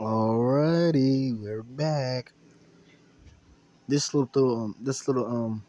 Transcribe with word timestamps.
Alrighty, 0.00 1.36
we're 1.38 1.62
back. 1.62 2.32
This 3.88 4.14
little 4.14 4.64
um, 4.64 4.76
this 4.80 5.08
little 5.08 5.26
um, 5.26 5.64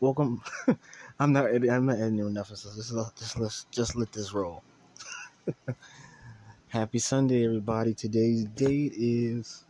welcome. 0.00 0.42
I'm 1.20 1.32
not 1.32 1.46
edit- 1.46 1.70
I'm 1.70 1.86
not 1.86 1.96
editing 1.98 2.32
nothing. 2.34 2.56
So 2.56 2.70
just 2.74 2.92
let 2.92 3.16
just 3.16 3.38
let 3.38 3.64
just 3.70 3.96
let 3.96 4.12
this 4.12 4.32
roll. 4.32 4.62
Happy 6.68 6.98
Sunday, 6.98 7.44
everybody. 7.44 7.94
Today's 7.94 8.44
date 8.44 8.92
is, 8.96 9.64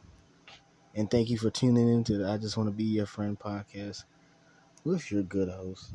and 0.95 1.11
thank 1.11 1.31
you 1.31 1.39
for 1.39 1.51
tuning 1.51 1.89
in 1.89 2.05
to 2.05 2.19
the 2.19 2.31
I 2.31 2.39
Just 2.39 2.57
Want 2.57 2.69
to 2.69 2.75
Be 2.75 2.85
Your 2.85 3.07
Friend 3.07 3.39
podcast 3.39 4.05
with 4.85 5.11
your 5.13 5.23
good 5.23 5.49
host, 5.49 5.93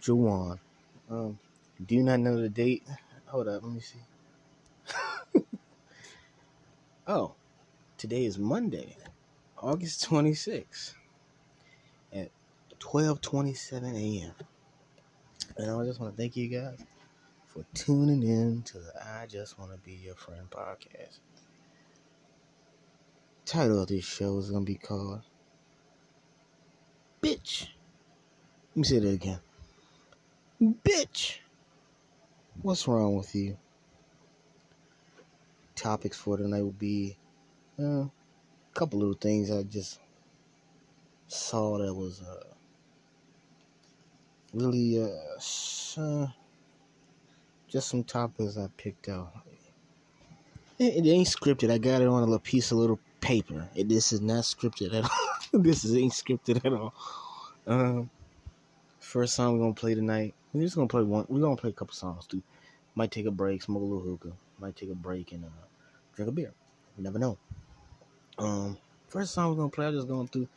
Jawan. 0.00 0.58
Um, 1.10 1.38
do 1.86 1.94
you 1.94 2.02
not 2.02 2.20
know 2.20 2.40
the 2.40 2.48
date? 2.48 2.84
Hold 3.26 3.48
up, 3.48 3.62
let 3.62 3.72
me 3.72 3.80
see. 3.80 3.98
Oh, 7.06 7.34
today 7.96 8.24
is 8.24 8.38
Monday, 8.38 8.96
August 9.58 10.08
26th 10.08 10.94
at 12.12 12.30
12:27 12.80 13.94
a.m. 13.94 14.32
And 15.56 15.70
I 15.70 15.84
just 15.84 16.00
want 16.00 16.14
to 16.14 16.20
thank 16.20 16.36
you 16.36 16.48
guys 16.48 16.84
for 17.46 17.64
tuning 17.74 18.22
in 18.22 18.62
to 18.64 18.78
the 18.78 18.92
I 19.02 19.26
Just 19.26 19.58
Want 19.58 19.72
to 19.72 19.78
Be 19.78 19.92
Your 19.92 20.14
Friend 20.14 20.48
podcast. 20.50 21.20
Title 23.44 23.82
of 23.82 23.88
this 23.88 24.04
show 24.04 24.38
is 24.38 24.50
gonna 24.50 24.64
be 24.64 24.74
called 24.74 25.22
Bitch. 27.22 27.68
Let 28.70 28.76
me 28.76 28.84
say 28.84 28.98
that 28.98 29.08
again. 29.08 29.40
Bitch. 30.60 31.38
What's 32.62 32.88
wrong 32.88 33.16
with 33.16 33.34
you? 33.34 33.56
Topics 35.76 36.16
for 36.16 36.36
tonight 36.38 36.62
will 36.62 36.72
be 36.72 37.16
uh, 37.78 38.02
a 38.02 38.10
couple 38.74 38.98
little 38.98 39.14
things 39.14 39.50
I 39.50 39.62
just 39.62 40.00
saw 41.28 41.78
that 41.78 41.94
was 41.94 42.22
uh, 42.22 42.44
really 44.54 45.02
uh, 45.02 46.00
uh, 46.00 46.26
just 47.68 47.88
some 47.88 48.04
topics 48.04 48.56
I 48.56 48.68
picked 48.76 49.08
out. 49.08 49.32
It, 50.78 51.06
it 51.06 51.10
ain't 51.10 51.28
scripted. 51.28 51.70
I 51.70 51.78
got 51.78 52.00
it 52.00 52.08
on 52.08 52.22
a 52.22 52.26
little 52.26 52.38
piece 52.38 52.72
of 52.72 52.78
little 52.78 52.98
paper. 53.20 53.68
It, 53.74 53.88
this 53.88 54.12
is 54.12 54.20
not 54.20 54.44
scripted 54.44 54.94
at 54.94 55.04
all. 55.04 55.10
this 55.62 55.84
is 55.84 55.94
ain't 55.94 56.12
scripted 56.12 56.64
at 56.64 56.72
all. 56.72 56.94
Um, 57.66 58.10
first 59.00 59.34
song 59.34 59.54
we're 59.54 59.64
gonna 59.64 59.74
play 59.74 59.94
tonight. 59.94 60.34
We're 60.52 60.62
just 60.62 60.76
gonna 60.76 60.88
play 60.88 61.02
one. 61.02 61.26
We're 61.28 61.40
gonna 61.40 61.56
play 61.56 61.70
a 61.70 61.74
couple 61.74 61.94
songs 61.94 62.26
too. 62.26 62.42
Might 62.94 63.10
take 63.10 63.26
a 63.26 63.30
break, 63.30 63.62
smoke 63.62 63.82
a 63.82 63.84
little 63.84 64.04
hookah. 64.04 64.32
Might 64.58 64.76
take 64.76 64.90
a 64.90 64.94
break 64.94 65.32
and 65.32 65.44
uh, 65.44 65.48
drink 66.14 66.30
a 66.30 66.32
beer. 66.32 66.52
You 66.96 67.04
never 67.04 67.18
know. 67.18 67.38
Um, 68.38 68.78
first 69.08 69.34
song 69.34 69.50
we're 69.50 69.56
gonna 69.56 69.68
play. 69.70 69.86
I'm 69.86 69.94
just 69.94 70.08
going 70.08 70.28
through. 70.28 70.48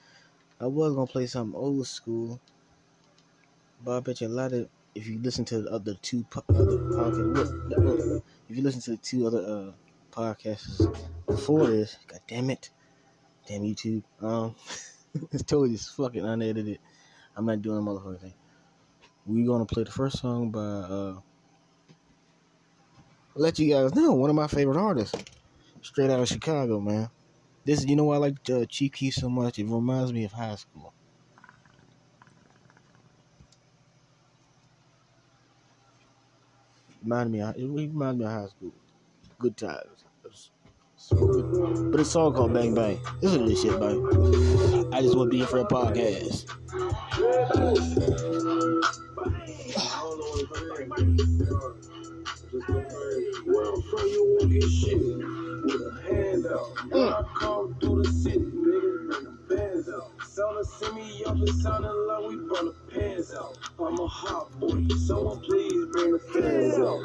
I 0.59 0.67
was 0.67 0.93
gonna 0.93 1.07
play 1.07 1.27
something 1.27 1.57
old 1.57 1.85
school, 1.87 2.39
but 3.83 3.97
I 3.97 3.99
bet 3.99 4.21
you 4.21 4.27
a 4.27 4.29
lot 4.29 4.53
of 4.53 4.67
if 4.95 5.07
you 5.07 5.19
listen 5.19 5.45
to 5.45 5.61
the 5.61 5.71
other 5.71 5.95
two 6.01 6.25
other 6.49 6.77
podcasts, 6.77 8.21
if 8.49 8.57
you 8.57 8.63
listen 8.63 8.81
to 8.81 8.91
the 8.91 8.97
two 8.97 9.27
other 9.27 9.39
uh 9.39 9.71
podcasts 10.11 10.93
before 11.25 11.67
this, 11.67 11.97
god 12.07 12.19
damn 12.27 12.49
it, 12.49 12.69
damn 13.47 13.61
YouTube, 13.61 14.03
um, 14.21 14.55
it's 15.31 15.43
totally 15.43 15.71
just 15.71 15.95
fucking 15.95 16.25
unedited. 16.25 16.79
I'm 17.35 17.45
not 17.45 17.61
doing 17.61 17.77
a 17.77 17.81
motherfucking 17.81 18.21
thing. 18.21 18.33
We're 19.25 19.47
gonna 19.47 19.65
play 19.65 19.83
the 19.83 19.91
first 19.91 20.19
song 20.19 20.49
by 20.49 20.59
uh, 20.59 21.15
let 23.35 23.59
you 23.59 23.73
guys 23.73 23.95
know 23.95 24.13
one 24.13 24.29
of 24.29 24.35
my 24.35 24.47
favorite 24.47 24.77
artists, 24.77 25.15
straight 25.81 26.09
out 26.09 26.19
of 26.19 26.27
Chicago, 26.27 26.79
man. 26.79 27.09
This, 27.65 27.85
you 27.85 27.95
know, 27.95 28.05
why 28.05 28.15
I 28.15 28.19
like 28.19 28.49
uh, 28.49 28.65
Chief 28.65 28.91
Keef 28.91 29.13
so 29.13 29.29
much. 29.29 29.59
It 29.59 29.67
reminds 29.67 30.11
me 30.11 30.25
of 30.25 30.31
high 30.31 30.55
school. 30.55 30.93
Remind 37.03 37.31
me, 37.31 37.41
it 37.41 37.55
reminds 37.57 38.19
me 38.19 38.25
of 38.25 38.31
high 38.31 38.47
school. 38.47 38.73
Good 39.39 39.55
times. 39.57 40.05
But 41.11 41.99
it's 41.99 42.09
a 42.09 42.11
song 42.11 42.33
called 42.33 42.53
Bang 42.53 42.75
Bang. 42.75 42.99
Listen 43.21 43.43
to 43.43 43.49
this 43.49 43.61
shit, 43.61 43.79
man. 43.79 44.93
I 44.93 45.01
just 45.01 45.15
want 45.15 45.27
to 45.27 45.31
be 45.31 45.37
here 45.37 45.47
for 45.47 45.65
friend 45.65 45.69
podcast. 45.69 46.45
Well, 52.51 53.81
from 53.83 54.07
you 54.07 54.37
won't 54.39 54.51
get 54.51 54.63
shit 54.63 54.97
with 54.97 55.81
a 55.81 56.01
hand 56.09 56.47
out. 56.47 56.91
When 56.91 57.09
I 57.09 57.21
come 57.37 57.75
through 57.79 58.03
the 58.03 58.09
city, 58.09 58.39
niggas 58.39 59.07
bring 59.07 59.23
the 59.25 59.55
bands 59.55 59.89
out. 59.89 60.11
Sound 60.23 60.65
see 60.65 60.91
me 60.93 61.23
up, 61.25 61.37
it 61.41 61.53
sounded 61.61 61.91
like 61.93 62.27
we 62.27 62.37
brought 62.47 62.65
the 62.65 62.75
pants 62.91 63.35
out. 63.35 63.57
I'm 63.79 63.99
a 63.99 64.07
hot 64.07 64.59
boy, 64.59 64.87
someone 65.07 65.41
please 65.41 65.68
Nigga, 65.89 66.19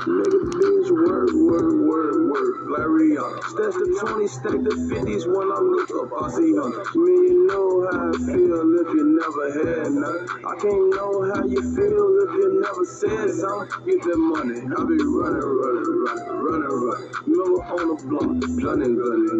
bitch, 0.04 0.90
word, 0.92 1.30
word, 1.34 1.88
word, 1.88 2.30
word, 2.30 2.70
Larry 2.70 3.16
the 3.16 3.98
20, 4.00 4.28
stack 4.28 4.60
the 4.60 4.74
50s 4.92 5.24
when 5.24 5.48
I 5.48 5.60
look 5.60 5.90
up, 5.96 6.12
I 6.20 6.28
see 6.36 6.52
him. 6.52 6.68
Man, 6.68 7.22
you 7.24 7.46
know 7.48 7.88
how 7.88 8.12
I 8.12 8.16
feel 8.28 8.60
if 8.60 8.88
you 8.92 9.04
never 9.16 9.44
had 9.56 9.92
none. 9.92 10.28
I 10.44 10.54
can't 10.60 10.88
know 10.94 11.12
how 11.32 11.42
you 11.48 11.60
feel 11.74 12.06
if 12.28 12.30
you 12.36 12.48
never 12.60 12.84
said 12.84 13.30
something. 13.40 13.72
Get 13.88 14.00
that 14.04 14.20
money, 14.20 14.60
I 14.60 14.80
be 14.84 14.98
running, 15.00 15.48
running, 15.48 15.90
running, 16.04 16.36
running, 16.44 16.76
running. 16.84 17.10
Remember 17.24 17.60
on 17.72 17.84
the 17.88 17.96
block, 18.04 18.30
gunning, 18.60 18.94
gunning, 19.00 19.38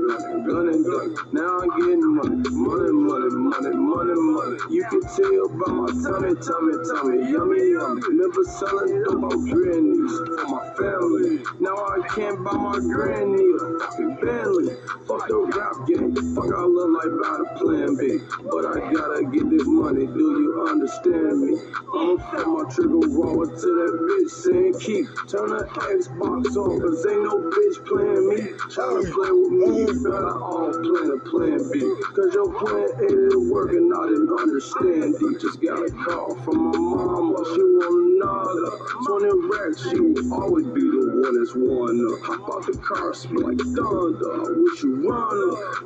gunning, 0.49 0.83
gunning. 0.88 1.12
Now 1.37 1.60
I'm 1.60 1.71
getting 1.77 2.04
money, 2.16 2.41
money, 2.49 2.93
money, 2.97 3.31
money, 3.37 3.72
money, 3.77 4.16
money. 4.16 4.56
You 4.71 4.83
can 4.88 5.03
tell 5.04 5.47
by 5.60 5.71
my 5.72 5.91
tummy, 6.00 6.33
tummy, 6.41 6.75
tummy, 6.88 7.16
yummy, 7.28 7.60
yummy. 7.77 8.03
Never 8.16 8.44
selling 8.56 9.04
dope, 9.04 9.34
For 9.34 10.47
my 10.47 10.62
family. 10.78 11.43
Now 11.59 11.75
I 11.75 12.06
can't 12.15 12.45
buy 12.45 12.53
my 12.53 12.78
granny 12.78 13.43
a 13.43 13.78
fucking 13.81 14.15
Bentley. 14.22 14.77
Fuck 15.11 15.27
the 15.27 15.50
rap 15.50 15.75
game, 15.91 16.15
fuck 16.39 16.55
I 16.55 16.62
look 16.62 16.91
like 16.95 17.12
by 17.19 17.34
the 17.43 17.47
plan 17.59 17.99
B. 17.99 18.22
But 18.47 18.62
I 18.62 18.93
gotta 18.95 19.27
get 19.27 19.50
this 19.50 19.67
money, 19.67 20.06
do 20.06 20.25
you 20.39 20.67
understand 20.71 21.50
me? 21.50 21.59
I'ma 21.95 22.15
put 22.31 22.47
my 22.47 22.62
trigger 22.71 23.03
raw 23.11 23.43
to 23.43 23.69
that 23.75 23.93
bitch 24.06 24.31
saying 24.31 24.78
keep. 24.78 25.06
Turn 25.27 25.51
the 25.51 25.66
Xbox 25.83 26.55
on, 26.55 26.78
cause 26.78 27.03
ain't 27.11 27.27
no 27.27 27.34
bitch 27.51 27.78
playing 27.91 28.25
me. 28.31 28.39
Tryna 28.71 29.03
play 29.11 29.33
with 29.34 29.51
me, 29.51 29.66
you 29.83 29.99
better 29.99 30.39
all 30.39 30.71
plan 30.71 31.11
a 31.11 31.19
plan 31.27 31.59
B. 31.75 31.83
Cause 32.15 32.31
your 32.34 32.55
plan 32.55 32.87
A 33.03 33.09
didn't 33.11 33.51
work 33.51 33.75
and 33.75 33.91
I 33.91 34.15
didn't 34.15 34.31
understand 34.31 35.19
D. 35.19 35.43
Just 35.43 35.59
got 35.61 35.83
a 35.83 35.91
call 35.91 36.39
from 36.47 36.71
my 36.71 36.78
mama, 36.78 37.43
she 37.51 37.62
want 37.62 38.15
another. 38.15 38.84
20 39.06 39.24
will 39.31 40.35
always 40.35 40.67
be 40.67 40.81
the 40.81 41.05
one 41.17 41.35
that's 41.39 41.55
one 41.55 41.97
up. 42.12 42.21
Hop 42.29 42.45
out 42.53 42.67
the 42.67 42.77
car, 42.85 43.12
like 43.41 43.59
thunder. 43.73 44.33
I 44.37 44.53
you 44.83 44.91
run. 45.09 45.39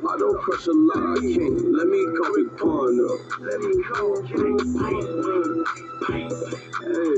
I 0.08 0.18
don't 0.18 0.38
crush 0.42 0.66
a 0.66 0.74
lot. 0.74 1.22
Let 1.22 1.86
me 1.86 2.02
call 2.18 2.34
and 2.34 2.50
pun. 2.58 2.98
Let 3.46 3.58
me 3.62 3.72
call 3.86 4.22
king, 4.26 4.58
paint, 4.74 6.34
hey, 6.82 7.14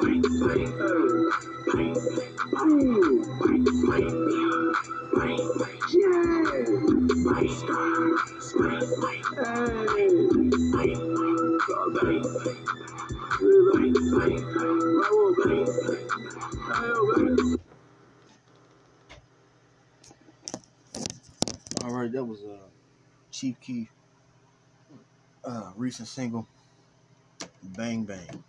hey, 0.00 0.64
hey. 0.78 1.30
All 13.30 13.38
right, 21.90 22.10
that 22.10 22.24
was 22.24 22.42
uh, 22.42 22.56
Chief 23.30 23.60
Keef, 23.60 23.88
uh, 25.44 25.70
recent 25.76 26.08
single, 26.08 26.48
Bang 27.62 28.02
Bang. 28.04 28.42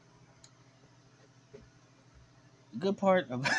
The 2.73 2.79
good 2.79 2.97
part 2.97 3.27
about, 3.29 3.53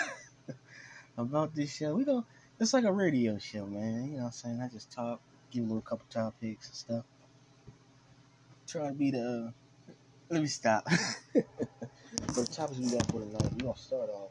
about 1.17 1.55
this 1.55 1.73
show, 1.73 1.95
we 1.95 2.05
don't. 2.05 2.27
It's 2.59 2.75
like 2.75 2.85
a 2.85 2.93
radio 2.93 3.39
show, 3.39 3.67
man. 3.67 4.07
You 4.07 4.11
know 4.11 4.17
what 4.17 4.25
I'm 4.25 4.33
saying? 4.33 4.61
I 4.61 4.69
just 4.69 4.91
talk, 4.91 5.21
give 5.53 5.63
a 5.63 5.67
little 5.67 5.83
couple 5.83 6.07
topics 6.11 6.67
and 6.67 6.75
stuff. 6.75 7.05
Try 8.67 8.89
to 8.89 8.95
be 8.95 9.13
the. 9.13 9.47
Uh, 9.49 9.62
let 10.33 10.41
me 10.41 10.49
stop. 10.49 10.85
the 11.35 12.49
topics 12.51 12.79
we 12.79 12.91
got 12.91 13.07
for 13.07 13.21
tonight, 13.21 13.53
we're 13.53 13.67
gonna 13.67 13.77
start 13.77 14.09
off 14.09 14.31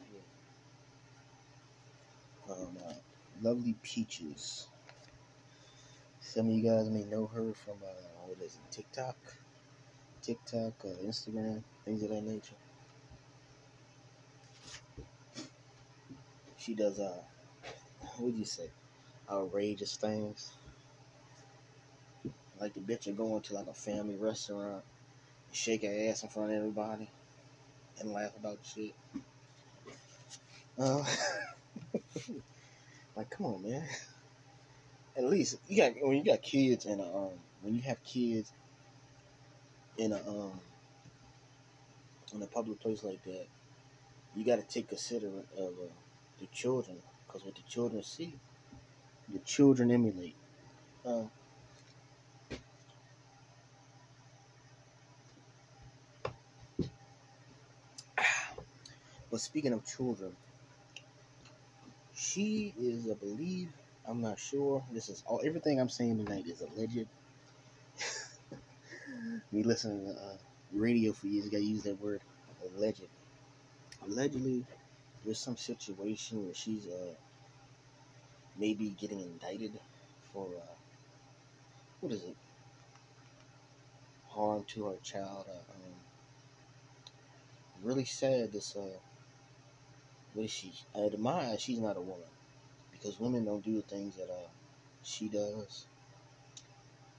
with 2.47 2.57
um, 2.57 2.77
uh, 2.87 2.93
Lovely 3.41 3.75
Peaches. 3.83 4.67
Some 6.19 6.47
of 6.47 6.53
you 6.53 6.63
guys 6.63 6.89
may 6.89 7.03
know 7.03 7.27
her 7.27 7.53
from 7.53 7.75
uh, 7.83 7.93
what 8.25 8.39
is 8.43 8.55
it, 8.55 8.71
TikTok, 8.71 9.15
TikTok, 10.23 10.73
uh, 10.83 11.05
Instagram, 11.05 11.61
things 11.85 12.01
of 12.01 12.09
that 12.09 12.23
nature. 12.23 12.55
She 16.57 16.73
does 16.73 16.99
uh, 16.99 17.21
what 17.99 18.21
would 18.21 18.35
you 18.35 18.45
say? 18.45 18.69
outrageous 19.29 19.95
things. 19.97 20.51
Like 22.59 22.73
the 22.73 22.79
bitch 22.79 23.07
are 23.07 23.13
going 23.13 23.41
to 23.43 23.53
like 23.53 23.67
a 23.67 23.73
family 23.73 24.15
restaurant, 24.15 24.83
shake 25.51 25.83
her 25.83 26.09
ass 26.09 26.23
in 26.23 26.29
front 26.29 26.51
of 26.51 26.57
everybody, 26.57 27.09
and 27.99 28.11
laugh 28.11 28.35
about 28.37 28.59
shit. 28.63 28.93
Uh, 30.77 31.03
like, 33.15 33.29
come 33.29 33.45
on, 33.45 33.63
man. 33.63 33.83
At 35.17 35.25
least 35.25 35.57
you 35.67 35.77
got 35.77 35.93
when 36.01 36.17
you 36.17 36.23
got 36.23 36.41
kids 36.41 36.85
and 36.85 37.01
um 37.01 37.31
when 37.61 37.75
you 37.75 37.81
have 37.81 38.01
kids 38.03 38.51
in 39.97 40.13
a 40.13 40.17
um 40.27 40.59
in 42.33 42.41
a 42.41 42.47
public 42.47 42.79
place 42.79 43.03
like 43.03 43.23
that, 43.25 43.45
you 44.35 44.45
got 44.45 44.55
to 44.55 44.63
take 44.63 44.87
considerate 44.87 45.47
of 45.57 45.67
uh, 45.67 45.91
the 46.39 46.47
children 46.53 46.97
because 47.27 47.43
what 47.45 47.55
the 47.55 47.61
children 47.69 48.01
see, 48.03 48.33
the 49.29 49.39
children 49.39 49.91
emulate. 49.91 50.35
Um, 51.05 51.29
but 59.31 59.39
speaking 59.39 59.73
of 59.73 59.85
children, 59.85 60.35
she 62.13 62.73
is, 62.79 63.09
I 63.09 63.13
believe, 63.13 63.69
I'm 64.05 64.21
not 64.21 64.37
sure. 64.37 64.83
This 64.91 65.09
is 65.09 65.23
all 65.25 65.41
everything 65.43 65.79
I'm 65.79 65.89
saying 65.89 66.23
tonight 66.23 66.45
is 66.47 66.61
alleged. 66.61 67.07
Me 69.51 69.63
listening 69.63 70.05
to 70.05 70.11
uh, 70.11 70.37
radio 70.73 71.13
for 71.13 71.27
years, 71.27 71.47
gotta 71.49 71.63
use 71.63 71.83
that 71.83 72.01
word, 72.01 72.21
alleged. 72.77 73.07
Allegedly, 74.05 74.65
there's 75.23 75.39
some 75.39 75.57
situation 75.57 76.45
where 76.45 76.53
she's 76.53 76.87
uh 76.87 77.13
maybe 78.59 78.95
getting 78.99 79.19
indicted 79.19 79.71
for 80.33 80.47
uh 80.47 80.75
what 82.01 82.11
is 82.11 82.23
it? 82.23 82.35
Harm 84.29 84.63
to 84.69 84.85
her 84.85 84.95
child. 85.03 85.45
Uh, 85.47 85.73
um, 85.75 85.93
really 87.83 88.05
sad. 88.05 88.51
This 88.51 88.75
uh, 88.75 88.97
what 90.33 90.45
is 90.45 90.51
she? 90.51 90.73
To 90.95 91.17
my 91.17 91.33
eyes, 91.51 91.61
she's 91.61 91.79
not 91.79 91.97
a 91.97 92.01
woman 92.01 92.27
because 92.91 93.19
women 93.19 93.45
don't 93.45 93.63
do 93.63 93.75
the 93.75 93.81
things 93.81 94.15
that 94.15 94.29
uh 94.29 94.47
she 95.03 95.27
does. 95.27 95.85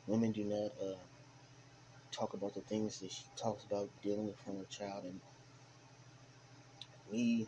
Women 0.06 0.32
do 0.32 0.44
not 0.44 0.72
uh 0.82 0.98
talk 2.10 2.34
about 2.34 2.54
the 2.54 2.60
things 2.60 3.00
that 3.00 3.10
she 3.10 3.24
talks 3.36 3.64
about 3.64 3.88
dealing 4.02 4.26
with 4.26 4.38
from 4.38 4.58
her 4.58 4.64
child, 4.70 5.04
and 5.04 5.20
me 7.10 7.46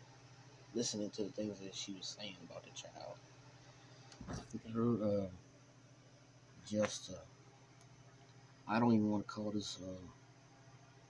listening 0.75 1.11
to 1.11 1.23
the 1.25 1.31
things 1.31 1.61
that 1.61 1.75
she 1.75 1.93
was 1.93 2.17
saying 2.19 2.37
about 2.45 2.65
the 2.65 2.71
child. 2.71 3.17
Her 4.75 5.25
uh, 5.25 5.27
just 6.67 7.11
uh, 7.13 7.17
I 8.69 8.79
don't 8.81 8.95
even 8.95 9.11
want 9.11 9.27
to 9.27 9.33
call 9.33 9.51
this. 9.51 9.79
Uh, 9.83 9.91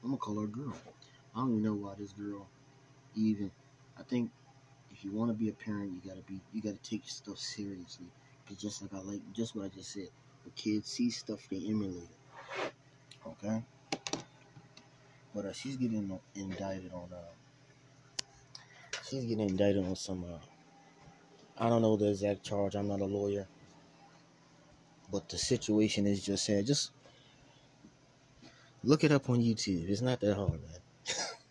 I'm 0.03 0.11
gonna 0.11 0.19
call 0.19 0.39
her 0.39 0.45
a 0.45 0.49
girl. 0.49 0.75
I 1.35 1.41
don't 1.41 1.51
even 1.51 1.63
know 1.63 1.75
why 1.75 1.95
this 1.99 2.13
girl 2.13 2.47
even. 3.17 3.51
I 3.99 4.03
think 4.03 4.31
you 5.05 5.13
want 5.13 5.31
to 5.31 5.35
be 5.35 5.51
a 5.51 5.53
parent, 5.53 5.93
you 5.93 6.09
gotta 6.09 6.23
be. 6.23 6.41
You 6.53 6.63
gotta 6.63 6.83
take 6.83 7.03
stuff 7.07 7.39
seriously. 7.39 8.07
Cause 8.49 8.57
just 8.57 8.83
like 8.83 8.95
I 8.95 9.01
like, 9.01 9.21
just 9.33 9.55
what 9.55 9.67
I 9.67 9.69
just 9.69 9.93
said, 9.93 10.09
the 10.45 10.51
kids 10.51 10.91
see 10.91 11.11
stuff 11.11 11.41
they 11.51 11.59
emulate. 11.59 12.09
Okay. 13.27 13.63
But 15.35 15.47
uh, 15.47 15.53
she's 15.53 15.77
getting 15.77 16.19
indicted 16.35 16.93
on. 16.93 17.09
Uh, 17.13 18.19
she's 19.09 19.25
getting 19.25 19.49
indicted 19.49 19.85
on 19.85 19.97
some. 19.97 20.25
Uh, 20.25 20.39
I 21.59 21.69
don't 21.69 21.83
know 21.83 21.97
the 21.97 22.11
exact 22.11 22.45
charge. 22.45 22.75
I'm 22.75 22.89
not 22.89 23.01
a 23.01 23.07
lawyer. 23.07 23.47
But 25.11 25.29
the 25.29 25.39
situation 25.39 26.07
is 26.07 26.25
just 26.25 26.47
sad. 26.47 26.67
Just 26.67 26.91
look 28.83 29.05
it 29.05 29.13
up 29.13 29.29
on 29.29 29.41
YouTube. 29.41 29.89
It's 29.89 30.03
not 30.03 30.21
that 30.21 30.35
hard, 30.35 30.53
man. 30.53 30.81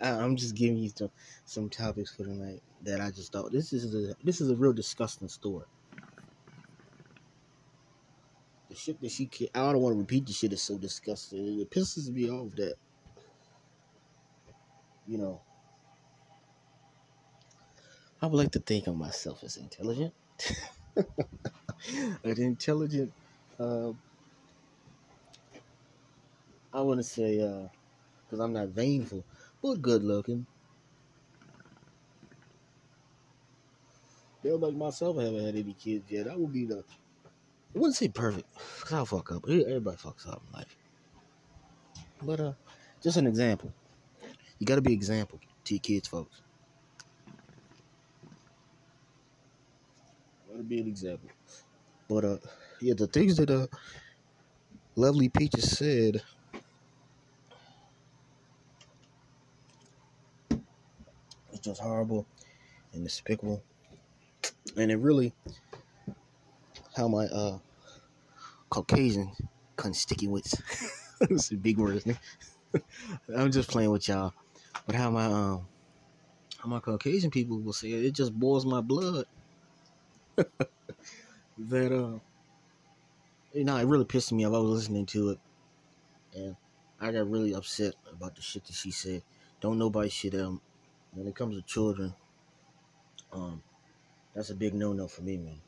I, 0.00 0.10
I'm 0.10 0.36
just 0.36 0.54
giving 0.54 0.78
you 0.78 0.90
some, 0.94 1.10
some 1.44 1.68
topics 1.68 2.14
for 2.14 2.24
tonight 2.24 2.62
that 2.82 3.00
I 3.00 3.10
just 3.10 3.32
thought 3.32 3.52
this 3.52 3.72
is 3.72 3.94
a 3.94 4.14
this 4.24 4.40
is 4.40 4.50
a 4.50 4.56
real 4.56 4.72
disgusting 4.72 5.28
story. 5.28 5.66
The 8.68 8.76
shit 8.76 9.00
that 9.00 9.10
she 9.10 9.28
I 9.54 9.72
don't 9.72 9.80
want 9.80 9.94
to 9.94 9.98
repeat 9.98 10.26
the 10.26 10.32
shit 10.32 10.52
is 10.52 10.62
so 10.62 10.78
disgusting. 10.78 11.60
It 11.60 11.70
pisses 11.70 12.12
me 12.12 12.30
off 12.30 12.54
that 12.56 12.74
you 15.06 15.18
know 15.18 15.40
I 18.22 18.26
would 18.26 18.36
like 18.36 18.52
to 18.52 18.60
think 18.60 18.86
of 18.86 18.96
myself 18.96 19.42
as 19.42 19.56
intelligent. 19.56 20.14
An 22.24 22.40
intelligent 22.40 23.12
uh, 23.58 23.92
I 26.72 26.80
wouldn't 26.82 27.06
say 27.06 27.38
because 28.24 28.38
I'm 28.40 28.52
not 28.52 28.68
vainful, 28.68 29.24
but 29.62 29.82
good 29.82 30.02
looking. 30.02 30.46
Feel 34.42 34.58
like 34.58 34.74
myself, 34.74 35.18
I 35.18 35.24
haven't 35.24 35.44
had 35.44 35.54
any 35.54 35.74
kids 35.74 36.10
yet. 36.10 36.28
I 36.28 36.36
would 36.36 36.52
be 36.52 36.64
the. 36.64 36.82
I 37.74 37.78
wouldn't 37.78 37.96
say 37.96 38.08
perfect, 38.08 38.48
because 38.78 38.92
I'll 38.92 39.06
fuck 39.06 39.30
up. 39.32 39.44
Everybody 39.48 39.96
fucks 39.96 40.26
up 40.28 40.42
in 40.46 40.52
life. 40.52 40.76
But 42.22 42.40
uh, 42.40 42.52
just 43.02 43.16
an 43.16 43.26
example. 43.26 43.72
You 44.58 44.66
got 44.66 44.76
to 44.76 44.82
be 44.82 44.92
example 44.92 45.40
to 45.64 45.74
your 45.74 45.80
kids, 45.80 46.08
folks. 46.08 46.42
Got 50.48 50.56
to 50.56 50.62
be 50.62 50.80
an 50.80 50.88
example. 50.88 51.28
But 52.08 52.24
uh, 52.24 52.38
yeah, 52.80 52.94
the 52.96 53.06
things 53.06 53.36
that 53.36 53.50
uh, 53.50 53.66
Lovely 54.96 55.28
Peaches 55.28 55.76
said. 55.76 56.22
It's 61.60 61.66
just 61.66 61.82
horrible 61.82 62.26
and 62.94 63.04
despicable 63.04 63.62
and 64.78 64.90
it 64.90 64.96
really 64.96 65.34
how 66.96 67.06
my 67.06 67.26
uh 67.26 67.58
Caucasian 68.70 69.30
constituents 69.76 70.54
it's 71.20 71.50
a 71.52 71.56
big 71.56 71.76
word, 71.76 71.96
isn't 71.96 72.16
it? 72.72 72.82
I'm 73.36 73.52
just 73.52 73.68
playing 73.68 73.90
with 73.90 74.08
y'all. 74.08 74.32
But 74.86 74.94
how 74.94 75.10
my 75.10 75.26
um 75.26 75.66
how 76.56 76.70
my 76.70 76.80
Caucasian 76.80 77.30
people 77.30 77.58
will 77.58 77.74
say 77.74 77.92
it, 77.92 78.06
it 78.06 78.12
just 78.12 78.32
boils 78.32 78.64
my 78.64 78.80
blood. 78.80 79.26
that 80.36 81.92
uh 81.92 82.18
you 83.52 83.64
know, 83.64 83.76
it 83.76 83.86
really 83.86 84.06
pissed 84.06 84.32
me 84.32 84.46
off. 84.46 84.54
I 84.54 84.58
was 84.60 84.70
listening 84.70 85.04
to 85.04 85.30
it 85.32 85.38
and 86.34 86.56
I 86.98 87.12
got 87.12 87.30
really 87.30 87.52
upset 87.52 87.96
about 88.10 88.34
the 88.34 88.40
shit 88.40 88.64
that 88.64 88.72
she 88.72 88.90
said. 88.90 89.20
Don't 89.60 89.76
nobody 89.76 90.08
shit 90.08 90.34
um 90.34 90.62
when 91.12 91.26
it 91.26 91.34
comes 91.34 91.56
to 91.56 91.62
children, 91.62 92.14
um, 93.32 93.62
that's 94.34 94.50
a 94.50 94.54
big 94.54 94.74
no 94.74 94.92
no 94.92 95.08
for 95.08 95.22
me, 95.22 95.36
man. 95.36 95.60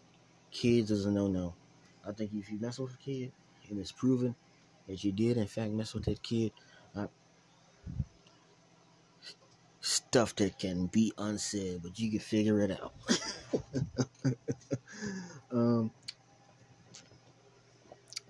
Kids 0.50 0.90
is 0.90 1.06
a 1.06 1.10
no 1.10 1.28
no. 1.28 1.54
I 2.06 2.12
think 2.12 2.32
if 2.34 2.50
you 2.50 2.58
mess 2.60 2.78
with 2.78 2.94
a 2.94 2.96
kid 2.96 3.32
and 3.68 3.78
it's 3.78 3.92
proven 3.92 4.34
that 4.88 5.02
you 5.04 5.12
did 5.12 5.36
in 5.36 5.46
fact 5.46 5.72
mess 5.72 5.94
with 5.94 6.04
that 6.04 6.22
kid, 6.22 6.52
I, 6.96 7.06
stuff 9.80 10.34
that 10.36 10.58
can 10.58 10.86
be 10.86 11.12
unsaid, 11.18 11.80
but 11.82 11.98
you 11.98 12.10
can 12.10 12.20
figure 12.20 12.60
it 12.60 12.70
out. 12.70 12.94
um, 15.52 15.90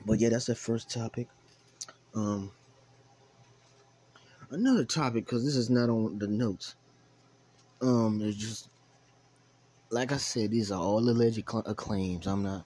but 0.07 0.19
yeah, 0.19 0.31
that's 0.31 0.47
the 0.47 0.54
first 0.54 0.90
topic. 0.90 1.28
Um, 2.14 2.52
another 4.50 4.85
topic 4.85 5.25
because 5.25 5.45
this 5.45 5.57
is 5.57 5.71
not 5.71 5.88
on 5.88 6.19
the 6.19 6.26
notes. 6.26 6.75
Um, 7.82 8.20
it's 8.22 8.36
just 8.36 8.68
like 9.90 10.12
I 10.12 10.16
said, 10.16 10.50
these 10.50 10.70
are 10.70 10.80
all 10.80 11.00
alleged 11.00 11.42
cl- 11.48 11.64
uh, 11.66 11.74
claims. 11.74 12.26
I'm 12.26 12.42
not. 12.42 12.64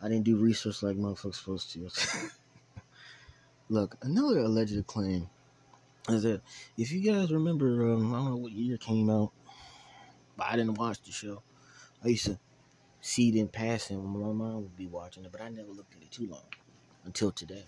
I 0.00 0.08
didn't 0.08 0.24
do 0.24 0.36
research 0.36 0.82
like 0.82 0.96
motherfuckers 0.96 1.34
supposed 1.34 1.72
to. 1.72 1.90
Look, 3.68 3.96
another 4.02 4.38
alleged 4.38 4.86
claim 4.86 5.28
is 6.08 6.22
that 6.22 6.40
if 6.78 6.92
you 6.92 7.00
guys 7.00 7.32
remember, 7.32 7.92
um, 7.92 8.14
I 8.14 8.18
don't 8.18 8.30
know 8.30 8.36
what 8.36 8.52
year 8.52 8.78
came 8.78 9.10
out, 9.10 9.32
but 10.36 10.46
I 10.46 10.56
didn't 10.56 10.78
watch 10.78 11.02
the 11.02 11.12
show. 11.12 11.42
I 12.02 12.08
used 12.08 12.26
to 12.26 12.38
see 13.00 13.28
it 13.28 13.36
in 13.36 13.48
passing 13.48 13.98
when 13.98 14.22
my 14.22 14.32
mom 14.32 14.62
would 14.62 14.76
be 14.76 14.86
watching 14.86 15.24
it, 15.24 15.32
but 15.32 15.40
I 15.42 15.48
never 15.50 15.70
looked 15.72 15.94
at 15.94 16.02
it 16.02 16.10
too 16.10 16.26
long 16.26 16.46
until 17.04 17.32
today. 17.32 17.64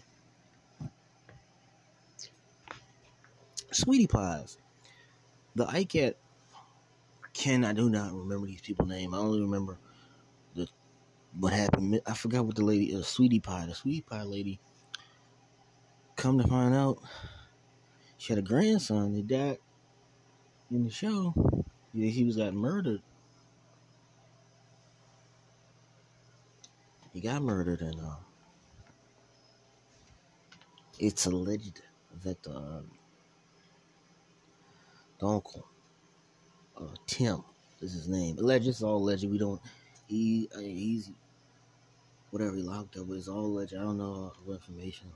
Sweetie 3.70 4.06
Pies. 4.06 4.58
The 5.54 5.66
ICAT 5.66 6.14
Ken, 7.32 7.64
I 7.64 7.72
do 7.72 7.88
not 7.88 8.12
remember 8.12 8.46
these 8.46 8.60
people's 8.60 8.88
name. 8.88 9.14
I 9.14 9.18
only 9.18 9.40
remember 9.40 9.78
the 10.54 10.68
what 11.38 11.52
happened. 11.52 12.00
I 12.06 12.14
forgot 12.14 12.44
what 12.44 12.56
the 12.56 12.64
lady, 12.64 12.94
uh, 12.94 13.02
Sweetie 13.02 13.40
Pie, 13.40 13.66
the 13.66 13.74
Sweetie 13.74 14.02
Pie 14.02 14.22
lady. 14.22 14.60
Come 16.16 16.38
to 16.38 16.46
find 16.46 16.74
out, 16.74 16.98
she 18.18 18.32
had 18.32 18.38
a 18.38 18.46
grandson 18.46 19.14
that 19.14 19.26
died 19.26 19.58
in 20.70 20.84
the 20.84 20.90
show. 20.90 21.34
Yeah, 21.94 22.10
he 22.10 22.24
was 22.24 22.36
got 22.36 22.54
murdered. 22.54 23.02
he 27.12 27.20
got 27.20 27.42
murdered, 27.42 27.80
and 27.82 28.00
uh, 28.00 28.16
it's 30.98 31.26
alleged 31.26 31.82
that 32.24 32.42
the, 32.42 32.50
uh, 32.50 32.80
the 35.18 35.26
uncle, 35.26 35.66
uh, 36.76 36.94
Tim, 37.06 37.42
is 37.80 37.92
his 37.92 38.08
name. 38.08 38.38
Alleged, 38.38 38.68
it's 38.68 38.82
all 38.82 38.96
alleged. 38.96 39.28
We 39.28 39.38
don't. 39.38 39.60
He 40.08 40.48
uh, 40.54 40.60
he's 40.60 41.10
whatever 42.30 42.56
he 42.56 42.62
locked 42.62 42.96
up 42.96 43.06
with. 43.06 43.18
It's 43.18 43.28
all 43.28 43.46
alleged. 43.46 43.74
I 43.74 43.82
don't 43.82 43.98
know 43.98 44.32
what 44.44 44.54
information. 44.54 45.08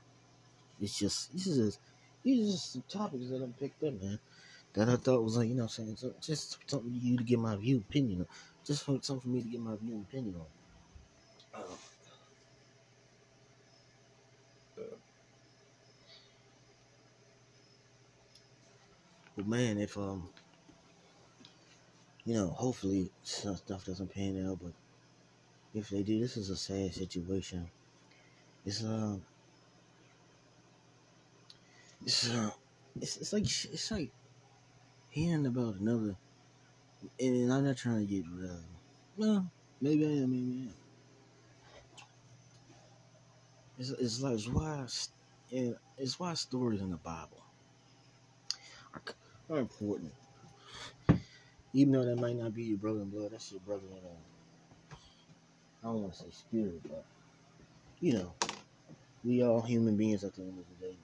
It's 0.80 0.98
just 0.98 1.32
this 1.32 1.46
is 1.46 1.78
these 2.22 2.48
are 2.48 2.52
just 2.52 2.72
some 2.72 2.84
topics 2.88 3.28
that 3.30 3.42
I 3.42 3.60
picked 3.60 3.82
up, 3.82 4.00
man. 4.00 4.18
That 4.74 4.88
I 4.88 4.96
thought 4.96 5.22
was 5.22 5.36
like 5.36 5.48
you 5.48 5.54
know 5.54 5.64
what 5.64 5.78
I'm 5.78 5.86
saying 5.86 5.96
so 5.96 6.12
just 6.20 6.58
something 6.66 6.90
for 6.90 7.06
you 7.06 7.16
to 7.16 7.24
get 7.24 7.38
my 7.38 7.56
view 7.56 7.78
opinion 7.78 8.20
on. 8.20 8.26
Just 8.64 8.84
for, 8.84 8.98
something 9.00 9.22
for 9.22 9.28
me 9.28 9.42
to 9.42 9.48
get 9.48 9.60
my 9.60 9.76
view 9.76 10.04
opinion 10.08 10.36
on. 11.54 11.62
Uh, 11.62 11.76
But 19.36 19.46
man, 19.46 19.76
if 19.78 19.98
um, 19.98 20.30
you 22.26 22.34
know, 22.34 22.48
hopefully 22.48 23.10
stuff 23.22 23.64
doesn't 23.64 24.12
pan 24.12 24.46
out. 24.46 24.58
But 24.60 24.72
if 25.72 25.88
they 25.88 26.02
do, 26.02 26.18
this 26.20 26.36
is 26.36 26.50
a 26.50 26.56
sad 26.56 26.92
situation. 26.92 27.70
It's 28.64 28.84
um, 28.84 29.22
it's 32.04 32.28
uh, 32.28 32.50
it's 33.00 33.16
it's 33.18 33.32
like 33.32 33.44
it's 33.44 33.90
like 33.92 34.10
hearing 35.10 35.46
about 35.46 35.76
another. 35.76 36.16
And 37.20 37.52
I'm 37.52 37.64
not 37.64 37.76
trying 37.76 38.06
to 38.06 38.12
get 38.12 38.24
uh, 38.24 38.56
well, 39.16 39.48
maybe 39.80 40.04
I 40.04 40.08
am, 40.08 40.30
maybe 40.30 40.58
I 40.58 40.70
am. 40.70 40.74
It's, 43.78 43.90
it's 43.90 44.20
like 44.20 44.34
it's 44.34 44.48
why 44.48 44.86
it's 45.98 46.18
why 46.18 46.34
stories 46.34 46.80
in 46.80 46.90
the 46.90 46.96
Bible 46.96 47.44
are, 48.94 49.02
are 49.50 49.58
important. 49.58 50.12
Even 51.76 51.92
though 51.92 52.06
that 52.06 52.16
might 52.18 52.36
not 52.36 52.54
be 52.54 52.62
your 52.64 52.78
brother 52.78 53.00
in 53.00 53.10
blood, 53.10 53.32
that's 53.32 53.52
your 53.52 53.60
brother 53.60 53.82
in 53.90 53.98
uh, 53.98 54.96
I 55.84 55.88
don't 55.92 56.02
want 56.04 56.14
to 56.14 56.20
say 56.20 56.30
spirit, 56.30 56.80
but 56.84 57.04
you 58.00 58.14
know, 58.14 58.32
we 59.22 59.42
all 59.44 59.60
human 59.60 59.94
beings 59.94 60.24
at 60.24 60.34
the 60.34 60.40
end 60.42 60.58
of 60.58 60.64
the 60.80 60.86
day. 60.86 60.96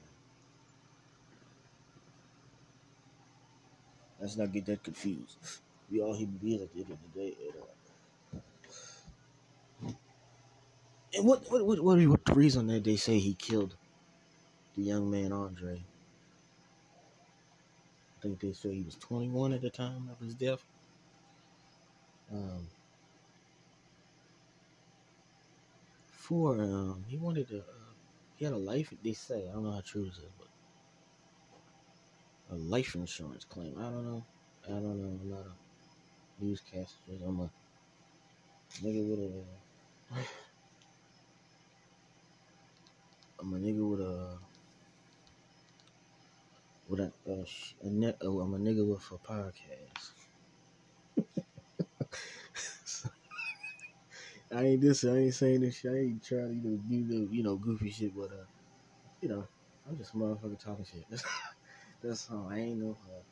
Let's 4.19 4.39
not 4.39 4.53
get 4.53 4.65
that 4.67 4.83
confused. 4.83 5.37
We 5.91 6.01
all 6.01 6.15
human 6.15 6.39
beings 6.39 6.63
at 6.63 6.73
the 6.73 6.81
end 6.81 6.91
of 6.91 6.99
the 7.15 7.21
day. 7.21 7.37
And, 7.45 7.55
uh, 7.63 8.39
and 11.19 11.27
what 11.27 11.53
what 11.53 11.67
what 11.67 11.85
what, 11.85 12.07
what 12.07 12.25
the 12.25 12.35
reason 12.35 12.69
that 12.69 12.85
they 12.85 12.97
say 12.97 13.19
he 13.19 13.35
killed 13.35 13.77
the 14.75 14.83
young 14.85 15.11
man 15.11 15.33
Andre? 15.33 15.83
I 18.23 18.29
think 18.29 18.39
they 18.39 18.53
said 18.53 18.73
he 18.73 18.83
was 18.83 18.95
21 18.97 19.53
at 19.53 19.63
the 19.63 19.71
time 19.71 20.09
of 20.13 20.25
his 20.25 20.35
death. 20.35 20.65
Um, 22.33 22.69
for 26.13 26.63
um, 26.63 27.05
he 27.09 27.17
wanted 27.17 27.49
to. 27.49 27.59
Uh, 27.59 27.93
he 28.37 28.45
had 28.45 28.55
a 28.55 28.59
life. 28.59 28.95
They 29.03 29.13
say 29.13 29.49
I 29.49 29.53
don't 29.53 29.65
know 29.65 29.73
how 29.73 29.83
true 29.85 30.05
this 30.05 30.19
is, 30.19 30.31
but 30.39 30.47
a 32.53 32.55
life 32.55 32.95
insurance 32.95 33.45
claim. 33.45 33.75
I 33.77 33.91
don't 33.91 34.05
know. 34.05 34.25
I 34.67 34.69
don't 34.69 35.03
know. 35.03 35.19
I'm 35.21 35.31
not 35.31 35.41
a 35.41 36.45
newscaster. 36.45 36.95
I'm 37.27 37.41
a 37.41 37.51
nigga 38.83 39.11
with 39.11 39.19
a. 39.19 39.45
I'm 43.41 43.53
a 43.53 43.59
nigga 43.59 43.91
with 43.91 44.01
a. 44.01 44.39
With 46.93 47.01
a, 47.01 47.11
a, 47.27 47.45
a 47.85 47.89
net, 47.89 48.19
oh, 48.21 48.41
I'm 48.41 48.53
a 48.53 48.59
nigga 48.59 48.87
with 48.87 49.01
a 49.13 49.17
podcast. 49.27 50.11
I 54.55 54.63
ain't 54.63 54.83
this. 54.83 55.03
I 55.03 55.17
ain't 55.17 55.33
saying 55.33 55.63
this 55.63 55.77
shit. 55.79 55.91
I 55.91 55.97
ain't 55.97 56.23
trying 56.23 56.49
to 56.49 56.55
you 56.55 56.63
know 56.63 56.77
do 56.87 57.05
the 57.09 57.35
you 57.35 57.43
know 57.43 57.57
goofy 57.57 57.89
shit, 57.89 58.15
but 58.15 58.25
uh, 58.25 58.45
you 59.23 59.31
know, 59.31 59.43
I'm 59.89 59.97
just 59.97 60.15
motherfucking 60.15 60.63
talking 60.63 60.85
shit. 60.85 61.07
That's, 61.09 61.25
that's 62.05 62.29
all. 62.31 62.49
I 62.51 62.59
ain't 62.59 62.79
no. 62.79 62.91
Uh, 62.91 63.23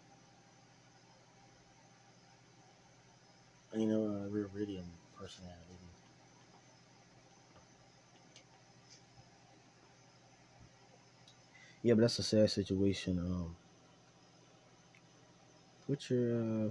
I 3.75 3.79
ain't 3.81 3.91
no 3.91 4.07
uh, 4.07 4.29
real 4.31 4.49
radio 4.55 4.81
personality. 5.19 5.70
Yeah, 11.83 11.95
but 11.95 12.03
that's 12.03 12.19
a 12.19 12.23
sad 12.23 12.51
situation. 12.51 13.19
Um, 13.19 13.57
put 15.87 16.09
your, 16.11 16.67
uh, 16.67 16.71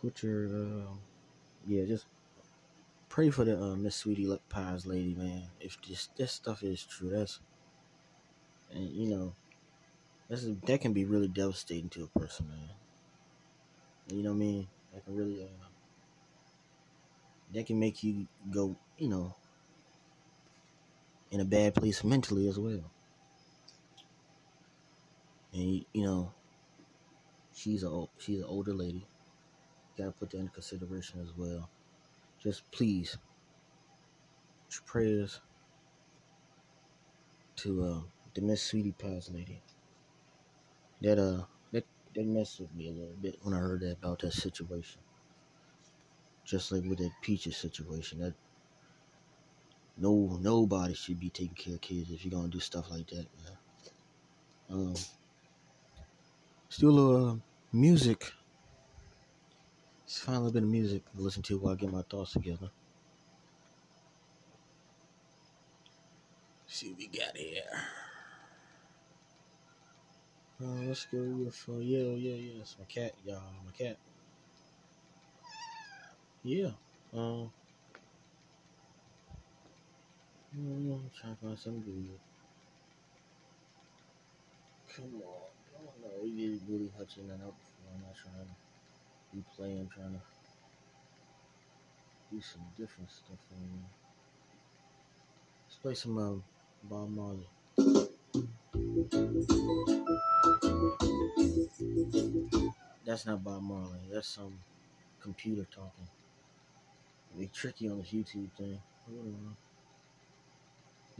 put 0.00 0.22
your, 0.22 0.46
uh, 0.46 0.92
yeah, 1.66 1.84
just 1.84 2.06
pray 3.08 3.30
for 3.30 3.44
the 3.44 3.60
uh, 3.60 3.76
Miss 3.76 3.96
Sweetie 3.96 4.26
Luck 4.26 4.40
Pies 4.48 4.86
lady, 4.86 5.14
man. 5.14 5.44
If 5.60 5.78
this 5.82 6.08
this 6.16 6.32
stuff 6.32 6.62
is 6.62 6.82
true, 6.84 7.10
that's, 7.10 7.40
and 8.72 8.90
you 8.90 9.08
know, 9.08 9.34
that's 10.28 10.46
that 10.66 10.80
can 10.80 10.92
be 10.92 11.04
really 11.04 11.28
devastating 11.28 11.90
to 11.90 12.04
a 12.14 12.18
person, 12.18 12.48
man. 12.48 12.70
You 14.08 14.22
know 14.22 14.30
what 14.30 14.36
I 14.36 14.40
mean? 14.40 14.68
That 14.92 15.04
can 15.04 15.16
really, 15.16 15.42
uh, 15.42 15.66
that 17.54 17.66
can 17.66 17.78
make 17.78 18.02
you 18.02 18.26
go, 18.50 18.76
you 18.98 19.08
know, 19.08 19.34
in 21.32 21.40
a 21.40 21.44
bad 21.44 21.74
place 21.74 22.04
mentally 22.04 22.46
as 22.46 22.58
well. 22.58 22.92
And 25.52 25.84
you 25.92 26.04
know, 26.04 26.32
she's 27.54 27.82
a 27.82 28.04
she's 28.18 28.38
an 28.38 28.44
older 28.44 28.74
lady. 28.74 29.06
You 29.96 30.04
gotta 30.04 30.12
put 30.12 30.30
that 30.30 30.38
into 30.38 30.52
consideration 30.52 31.20
as 31.20 31.32
well. 31.36 31.68
Just 32.38 32.70
please, 32.70 33.16
prayers 34.86 35.40
to 37.56 37.84
uh, 37.84 38.00
the 38.34 38.42
Miss 38.42 38.62
Sweetie 38.62 38.92
Pies 38.92 39.30
lady. 39.32 39.62
That 41.00 41.18
uh 41.18 41.44
that 41.72 41.86
that 42.14 42.26
messed 42.26 42.60
with 42.60 42.74
me 42.74 42.88
a 42.88 42.92
little 42.92 43.16
bit 43.20 43.36
when 43.42 43.54
I 43.54 43.58
heard 43.58 43.80
that 43.80 43.98
about 43.98 44.20
that 44.20 44.32
situation. 44.32 45.00
Just 46.44 46.72
like 46.72 46.84
with 46.84 46.98
that 46.98 47.12
Peaches 47.22 47.56
situation, 47.56 48.18
that 48.20 48.34
no 49.96 50.38
nobody 50.40 50.94
should 50.94 51.20
be 51.20 51.30
taking 51.30 51.54
care 51.54 51.74
of 51.74 51.80
kids 51.80 52.10
if 52.10 52.24
you're 52.24 52.32
gonna 52.32 52.48
do 52.48 52.60
stuff 52.60 52.90
like 52.90 53.06
that, 53.08 53.26
man. 53.42 53.56
Um, 54.70 54.94
still 56.68 57.30
uh 57.30 57.36
music. 57.72 58.32
It's 60.04 60.18
finally 60.20 60.52
been 60.52 60.64
a 60.64 60.66
little 60.66 60.80
bit 60.80 60.80
of 60.80 60.82
music 60.82 61.12
to 61.16 61.22
listen 61.22 61.42
to 61.44 61.58
while 61.58 61.72
I 61.72 61.76
get 61.76 61.92
my 61.92 62.02
thoughts 62.02 62.32
together. 62.32 62.70
see 66.72 66.88
what 66.88 66.98
we 66.98 67.06
got 67.06 67.36
here. 67.36 67.62
Uh, 70.62 70.86
let's 70.86 71.06
go 71.06 71.18
with 71.18 71.64
uh, 71.68 71.78
yeah, 71.78 72.14
yeah, 72.14 72.34
yeah. 72.34 72.60
It's 72.60 72.76
my 72.78 72.84
cat, 72.86 73.12
y'all. 73.26 73.42
My 73.66 73.72
cat. 73.76 73.98
Yeah. 76.44 76.70
Um. 77.12 77.50
I'm 80.54 81.10
trying 81.18 81.34
to 81.34 81.40
find 81.40 81.58
something 81.58 81.82
good. 81.82 82.18
Come 84.94 85.14
on. 85.14 85.48
I 85.74 85.84
don't 85.84 86.00
know. 86.02 86.22
We 86.22 86.30
did 86.30 86.60
really 86.68 86.92
hutching 86.98 87.26
that 87.28 87.40
up. 87.46 87.54
I'm 87.94 88.02
not 88.02 88.14
trying 88.14 88.44
to 88.44 89.34
be 89.34 89.42
playing. 89.56 89.88
trying 89.94 90.12
to 90.12 90.20
do 92.30 92.40
some 92.42 92.62
different 92.78 93.10
stuff. 93.10 93.38
On 93.52 93.84
Let's 95.64 95.76
play 95.80 95.94
some 95.94 96.18
um, 96.18 96.44
Bob 96.84 97.08
Marley. 97.08 97.48
That's 103.06 103.24
not 103.24 103.42
Bob 103.42 103.62
Marley. 103.62 104.00
That's 104.12 104.28
some 104.28 104.58
computer 105.22 105.66
talking. 105.74 106.08
They 107.38 107.46
tricky 107.46 107.88
on 107.88 107.98
this 107.98 108.08
YouTube 108.08 108.50
thing 108.58 108.78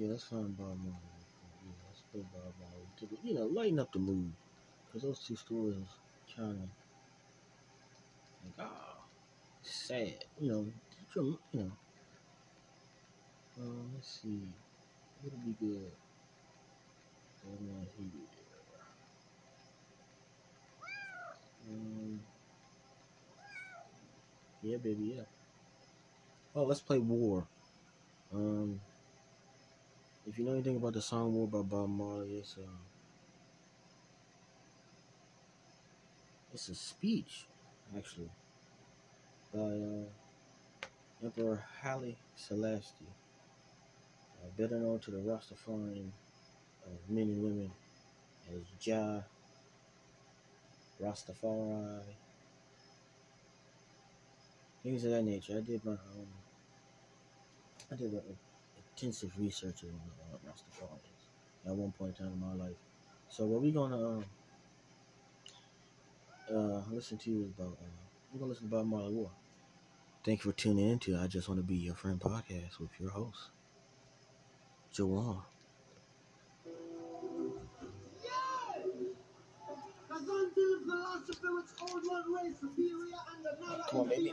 yeah, 0.03 0.09
that's 0.11 0.25
fine, 0.25 0.51
Bob 0.59 0.77
Marley. 0.83 0.99
Yeah, 1.65 1.79
let's 1.87 2.03
put 2.13 2.23
Bob 2.33 2.53
Marley 2.59 2.89
to 2.99 3.07
the, 3.07 3.17
you 3.23 3.35
know, 3.35 3.47
lighten 3.47 3.79
up 3.79 3.93
the 3.93 4.01
mood. 4.01 4.33
Because 4.87 5.03
those 5.03 5.25
two 5.25 5.37
stories 5.37 5.87
kind 6.37 6.59
of 6.59 6.69
like, 8.59 8.69
oh, 8.69 9.05
sad. 9.63 10.15
You 10.41 10.51
know, 10.51 10.67
you 11.15 11.39
know. 11.55 11.71
Um, 13.61 13.91
let's 13.95 14.21
see. 14.23 14.43
It'll 15.25 15.39
be 15.39 15.55
good. 15.61 15.93
Um, 21.71 22.21
yeah, 24.63 24.79
baby, 24.79 25.15
yeah. 25.17 25.23
Oh, 26.55 26.65
let's 26.65 26.81
play 26.81 26.99
War. 26.99 27.47
Um, 28.35 28.81
if 30.25 30.39
you 30.39 30.45
know 30.45 30.53
anything 30.53 30.77
about 30.77 30.93
the 30.93 31.03
song 31.03 31.33
more 31.33 31.49
by 31.49 31.63
Bob 31.63 31.89
Marley, 31.89 32.39
it's 32.39 32.57
a, 32.57 32.69
it's 36.55 36.69
a 36.69 36.77
speech, 36.77 37.47
actually, 37.97 38.31
by 39.53 39.61
uh, 39.61 41.25
Emperor 41.25 41.65
Haile 41.83 42.15
Selassie, 42.37 43.11
uh, 44.41 44.47
better 44.57 44.79
known 44.79 45.01
to 45.01 45.11
the 45.11 45.19
Rastafarian 45.19 46.11
uh, 46.87 46.91
men 47.09 47.25
and 47.25 47.43
women 47.43 47.73
as 48.49 48.63
Jah 48.81 49.25
Rastafari, 51.03 52.15
things 54.85 55.05
of 55.05 55.11
that 55.11 55.25
nature. 55.25 55.57
I 55.57 55.61
did 55.63 55.85
my 55.85 55.93
own. 55.93 56.29
I 57.91 57.97
did 57.97 58.15
a 58.15 58.23
intensive 59.03 59.33
researcher 59.39 59.89
on 59.89 60.01
uh, 60.33 60.37
Rastafarianism 60.49 61.67
at 61.67 61.75
one 61.75 61.93
point 61.93 62.17
in 62.19 62.25
time 62.25 62.35
in 62.35 62.41
my 62.41 62.65
life. 62.65 62.77
So 63.29 63.47
what 63.47 63.61
we're 63.63 63.73
gonna 63.73 64.19
uh, 64.19 64.23
uh, 66.55 66.83
listen 66.91 67.19
to 67.19 67.31
is 67.31 67.51
about 67.59 67.77
uh, 67.81 67.87
we're 68.33 68.39
gonna 68.39 68.51
listen 68.51 68.67
about 68.67 68.87
Marley 68.87 69.15
War. 69.15 69.31
Thank 70.25 70.45
you 70.45 70.53
for 70.53 70.57
tuning 70.57 70.89
into 70.89 71.19
I 71.19 71.27
Just 71.27 71.49
Want 71.49 71.59
to 71.59 71.65
Be 71.67 71.75
Your 71.77 71.97
Friend 71.97 72.21
podcast 72.21 72.79
with 72.79 72.91
your 73.01 73.11
host, 73.11 73.51
Jawan. 74.95 75.43
Come 83.91 84.01
on, 84.01 84.09
baby 84.09 84.33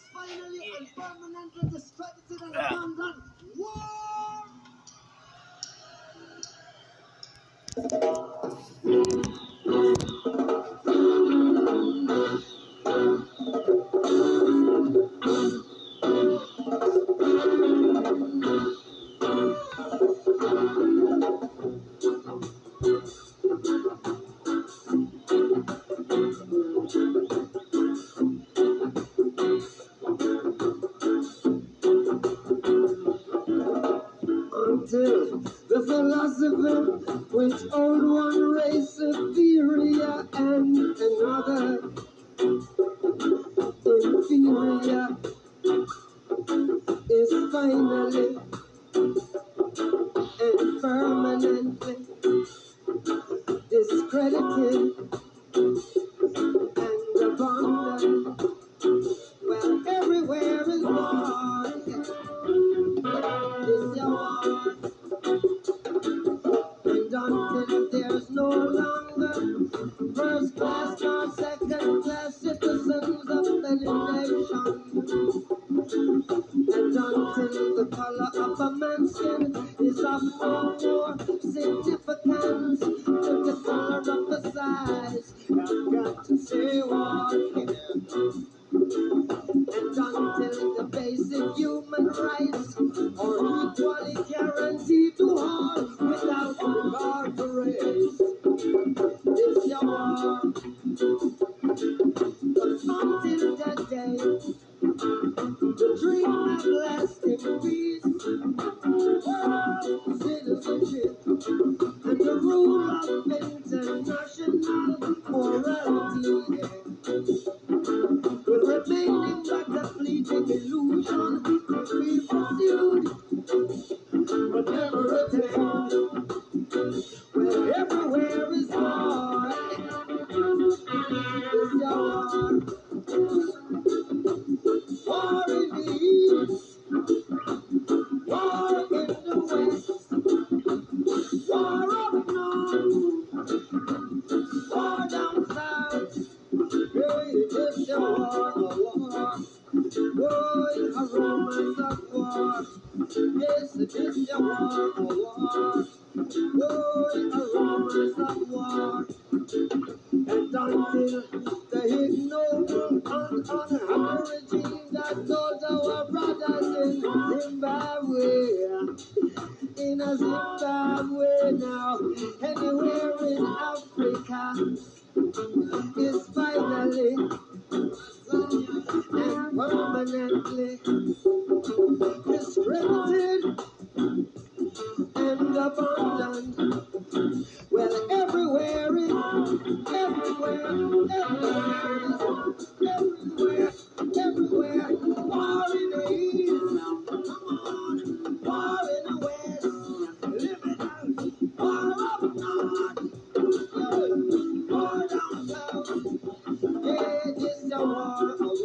is 0.00 0.08
finally 0.14 0.60
and 0.78 0.88
permanently 0.96 1.70
distracted 1.70 2.40
and 2.42 2.56
abandoned. 2.56 3.22
War! 3.56 4.44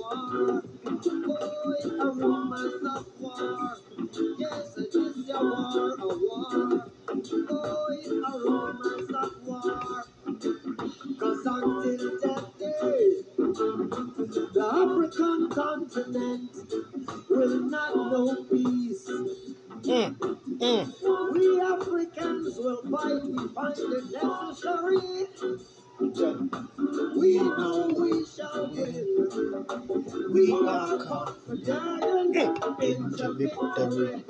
want 0.01 0.65
a 2.01 2.11
woman's 2.11 2.83
love. 2.83 3.14
Into 33.45 33.89
victory. 33.89 34.23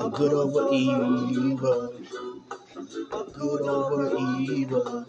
A 0.00 0.10
good 0.10 0.32
over 0.32 0.68
evil. 0.72 1.94
Good 3.10 3.62
over 3.62 4.16
evil. 4.18 5.06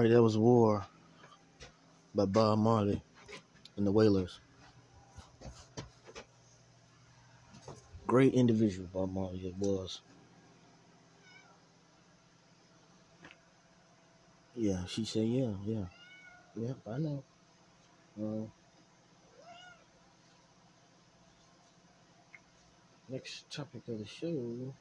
Right, 0.06 0.14
that 0.14 0.22
was 0.22 0.38
War 0.38 0.86
by 2.14 2.26
Bob 2.26 2.60
Marley 2.60 3.02
and 3.76 3.88
the 3.88 3.92
Wailers. 3.92 4.40
Great 8.06 8.36
individual, 8.36 8.88
Bob 8.94 9.12
Marley, 9.12 9.40
it 9.40 9.56
was. 9.58 10.02
Yeah, 14.54 14.86
she 14.86 15.06
said, 15.06 15.24
yeah, 15.26 15.54
yeah. 15.66 15.86
Yep, 16.56 16.78
I 16.88 16.98
know. 17.00 17.24
Uh, 18.22 18.46
next 23.10 23.52
topic 23.52 23.82
of 23.88 23.98
the 23.98 24.06
show. 24.06 24.28
You 24.28 24.74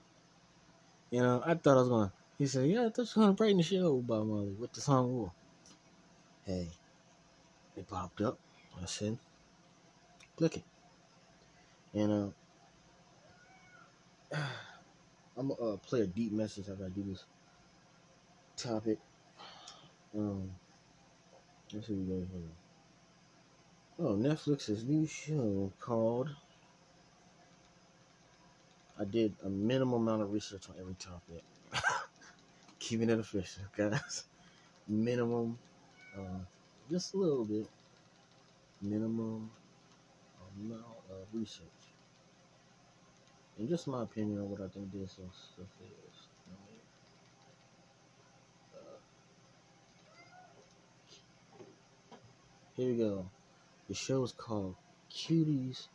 know, 1.13 1.43
I 1.47 1.55
thought 1.55 1.79
I 1.79 1.81
was 1.81 1.89
going 1.89 2.09
to, 2.11 2.15
he 2.39 2.47
said, 2.47 2.69
yeah, 2.69 2.87
I 2.87 2.91
to 2.91 3.33
brighten 3.33 3.59
the 3.59 3.63
show, 3.63 3.99
Bob 4.01 4.27
Marley, 4.27 4.55
with 4.59 4.73
the 4.73 4.81
song 4.81 5.13
War. 5.13 5.33
Hey, 6.45 6.69
it 7.77 7.89
popped 7.89 8.21
up. 8.21 8.39
I 8.83 8.87
said, 8.87 9.19
click 10.37 10.57
it. 10.57 10.65
And 11.95 12.33
uh, 14.33 14.37
I'm 15.37 15.49
gonna 15.49 15.75
uh, 15.75 15.77
play 15.77 16.01
a 16.01 16.07
deep 16.07 16.33
message 16.33 16.69
after 16.69 16.85
I 16.85 16.89
do 16.89 17.05
this 17.09 17.25
topic. 18.57 18.99
Um, 20.17 20.51
let's 21.73 21.87
see 21.87 21.93
what 21.95 22.19
we 22.19 22.21
got 22.21 22.29
here. 22.33 22.43
Oh, 24.01 24.17
Netflix's 24.17 24.85
new 24.85 25.07
show 25.07 25.73
called. 25.81 26.31
I 28.99 29.05
did 29.05 29.35
a 29.45 29.49
minimum 29.49 30.03
amount 30.03 30.23
of 30.23 30.33
research 30.33 30.69
on 30.69 30.75
every 30.81 30.95
topic. 30.95 31.43
Keeping 32.85 33.09
it 33.09 33.19
official, 33.19 33.63
guys. 33.77 34.25
Minimum, 34.87 35.59
uh, 36.15 36.41
just 36.91 37.15
a 37.15 37.17
little 37.17 37.47
bit. 37.47 37.67
Minimum 38.83 39.51
amount 40.61 40.85
of 41.11 41.27
research. 41.33 41.65
And 43.59 43.71
just 43.71 43.87
my 43.87 44.03
opinion 44.03 44.39
on 44.39 44.51
what 44.51 44.61
I 44.61 44.69
think 44.69 44.93
this 44.93 45.13
stuff 45.13 45.25
is. 45.81 46.27
You 46.45 46.53
know 46.53 46.59
I 46.61 46.69
mean? 46.71 46.83
Uh, 51.63 51.65
here 52.77 52.91
we 52.91 52.99
go. 52.99 53.31
The 53.89 53.95
show 53.95 54.23
is 54.25 54.33
called 54.33 54.75
Cuties 55.11 55.87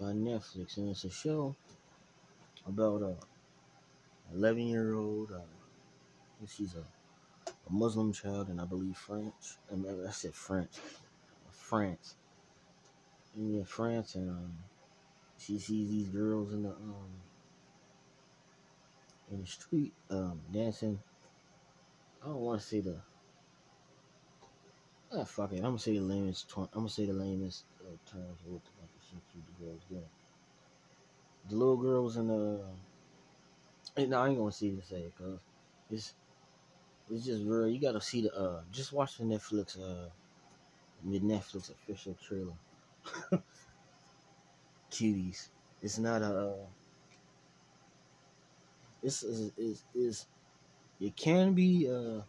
by 0.00 0.12
Netflix, 0.12 0.78
and 0.78 0.88
it's 0.88 1.04
a 1.04 1.10
show 1.10 1.54
about 2.66 3.02
a 3.02 3.14
11 4.34 4.66
year 4.66 4.94
old. 4.94 5.30
Uh, 5.32 5.40
she's 6.48 6.74
a, 6.74 7.50
a 7.50 7.72
Muslim 7.72 8.12
child, 8.12 8.48
and 8.48 8.60
I 8.60 8.64
believe 8.64 8.96
French. 8.96 9.58
I, 9.70 9.76
mean, 9.76 10.06
I 10.06 10.10
said 10.10 10.34
French, 10.34 10.72
France. 11.50 12.16
And 13.34 13.66
France, 13.66 14.14
and 14.14 14.30
um, 14.30 14.52
she 15.38 15.58
sees 15.58 15.88
these 15.90 16.08
girls 16.08 16.52
in 16.52 16.64
the 16.64 16.70
um 16.70 17.08
in 19.30 19.40
the 19.40 19.46
street 19.46 19.92
um 20.10 20.40
dancing. 20.52 21.00
I 22.22 22.26
don't 22.26 22.40
want 22.40 22.60
to 22.60 22.66
say 22.66 22.80
the. 22.80 22.96
Ah, 25.14 25.24
fuck 25.24 25.52
it. 25.52 25.56
I'm 25.56 25.62
gonna 25.62 25.78
say 25.78 25.94
the 25.94 26.02
lamest. 26.02 26.48
Tw- 26.48 26.58
I'm 26.58 26.68
gonna 26.74 26.88
say 26.88 27.06
the 27.06 27.12
lamest 27.12 27.64
uh, 27.80 28.10
terms 28.10 28.38
of 28.46 28.52
what 28.52 28.62
the 28.64 28.70
fuck 29.10 29.22
the 29.34 29.64
girls 29.64 29.80
doing. 29.88 30.02
The 31.48 31.56
little 31.56 31.76
girls 31.76 32.16
in 32.16 32.28
the. 32.28 32.60
And 33.96 34.14
I 34.14 34.28
ain't 34.28 34.38
gonna 34.38 34.52
see 34.52 34.70
to 34.70 34.82
say 34.82 35.00
it, 35.00 35.12
cause 35.18 35.40
it's 35.90 36.14
it's 37.10 37.26
just 37.26 37.44
real. 37.44 37.68
You 37.68 37.80
gotta 37.80 38.00
see 38.00 38.22
the 38.22 38.34
uh. 38.34 38.60
Just 38.70 38.92
watch 38.92 39.18
the 39.18 39.24
Netflix 39.24 39.78
uh. 39.78 40.08
The 41.04 41.20
Netflix 41.20 41.70
official 41.70 42.16
trailer. 42.26 42.52
Cuties. 44.90 45.48
It's 45.82 45.98
not 45.98 46.22
a. 46.22 46.26
Uh, 46.26 46.66
it's 49.02 49.22
is 49.22 49.84
is. 49.94 50.26
It 51.00 51.16
can 51.16 51.54
be 51.54 51.88
uh. 51.90 52.22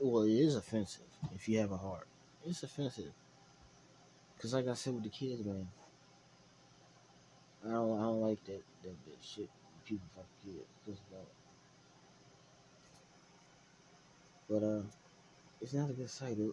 Well, 0.00 0.24
it 0.24 0.32
is 0.32 0.56
offensive 0.56 1.02
if 1.34 1.48
you 1.48 1.58
have 1.60 1.72
a 1.72 1.76
heart. 1.76 2.08
It's 2.44 2.62
offensive. 2.62 3.12
Cause 4.40 4.52
like 4.52 4.68
I 4.68 4.74
said 4.74 4.94
with 4.94 5.04
the 5.04 5.08
kids, 5.08 5.44
man. 5.44 5.68
I 7.64 7.70
don't 7.70 7.98
I 7.98 8.02
don't 8.02 8.20
like 8.20 8.44
that 8.44 8.62
that, 8.82 9.04
that 9.06 9.18
shit 9.22 9.48
people 9.86 10.06
fuck 10.14 10.26
kids. 10.44 11.00
About. 11.10 11.28
But 14.48 14.62
uh, 14.62 14.82
it's 15.60 15.72
not 15.72 15.90
a 15.90 15.94
good 15.94 16.10
sight. 16.10 16.38
It, 16.38 16.50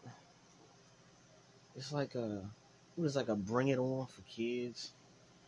it's 1.75 1.91
like 1.91 2.15
a 2.15 2.41
what 2.95 3.05
is 3.05 3.15
like 3.15 3.29
a 3.29 3.35
bring 3.35 3.69
it 3.69 3.79
on 3.79 4.07
for 4.07 4.21
kids, 4.21 4.93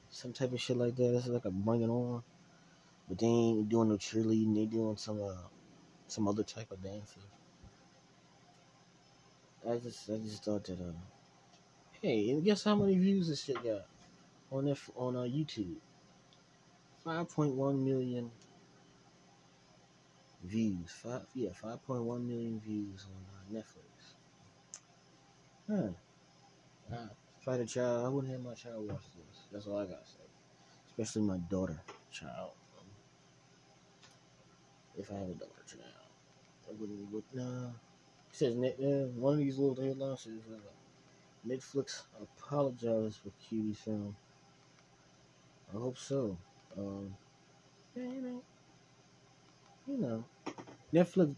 some 0.10 0.34
type 0.34 0.53
of 0.53 0.62
shit 0.62 0.77
like 0.77 0.95
that. 0.95 1.15
It's 1.15 1.27
like 1.27 1.45
a 1.45 1.51
bring 1.51 1.82
it 1.82 1.89
on, 1.89 2.23
but 3.08 3.17
they 3.19 3.25
ain't 3.25 3.69
doing 3.69 3.89
no 3.89 3.95
cheerleading. 3.95 4.56
They 4.56 4.65
doing 4.65 4.97
some 4.97 5.21
uh 5.21 5.47
some 6.08 6.27
other 6.27 6.43
type 6.43 6.71
of 6.71 6.84
dancing. 6.84 7.23
I 9.69 9.77
just 9.77 10.10
I 10.10 10.17
just 10.17 10.43
thought 10.43 10.65
that 10.65 10.79
uh, 10.79 10.93
hey, 12.01 12.29
and 12.29 12.43
guess 12.43 12.63
how 12.63 12.75
many 12.75 12.97
views 12.97 13.29
this 13.29 13.43
shit 13.43 13.63
got 13.63 13.86
on 14.51 14.65
that 14.65 14.77
on 14.95 15.15
uh, 15.15 15.21
YouTube? 15.21 15.75
Five 17.03 17.29
point 17.29 17.53
one 17.53 17.84
million 17.84 18.32
views. 20.43 20.89
Five 20.89 21.21
yeah, 21.34 21.49
five 21.53 21.86
point 21.86 22.03
one 22.03 22.27
million 22.27 22.60
views 22.60 23.06
on 23.08 23.58
uh, 23.58 23.62
Netflix. 23.62 24.13
Huh. 25.69 26.95
Uh, 26.95 27.08
if 27.41 27.47
I 27.47 27.51
had 27.53 27.62
a 27.62 27.65
child, 27.65 28.06
I 28.06 28.10
wouldn't 28.10 28.32
have 28.32 28.43
my 28.43 28.53
child 28.53 28.89
watch 28.89 29.03
this. 29.15 29.39
That's 29.51 29.67
all 29.67 29.79
I 29.79 29.86
gotta 29.86 30.06
say. 30.06 30.23
Especially 30.89 31.23
my 31.23 31.38
daughter 31.49 31.82
child. 32.12 32.51
If 34.97 35.12
I 35.12 35.15
have 35.15 35.29
a 35.29 35.34
daughter 35.34 35.63
child, 35.67 36.10
I 36.69 36.71
wouldn't. 36.79 37.12
Would, 37.12 37.23
nah. 37.34 37.69
Says 38.32 38.56
uh, 38.56 39.08
one 39.15 39.34
of 39.34 39.39
these 39.39 39.58
little 39.58 39.84
headlines 39.84 40.21
says 40.21 40.41
uh, 40.51 41.47
Netflix 41.47 42.03
apologizes 42.21 43.17
for 43.17 43.32
Cutie 43.47 43.73
film. 43.73 44.15
I 45.73 45.77
hope 45.77 45.97
so. 45.97 46.38
Um, 46.77 47.15
yeah, 47.95 48.03
you 48.03 48.21
know, 48.21 48.41
you 49.88 49.98
know, 49.98 50.24
Netflix. 50.93 51.36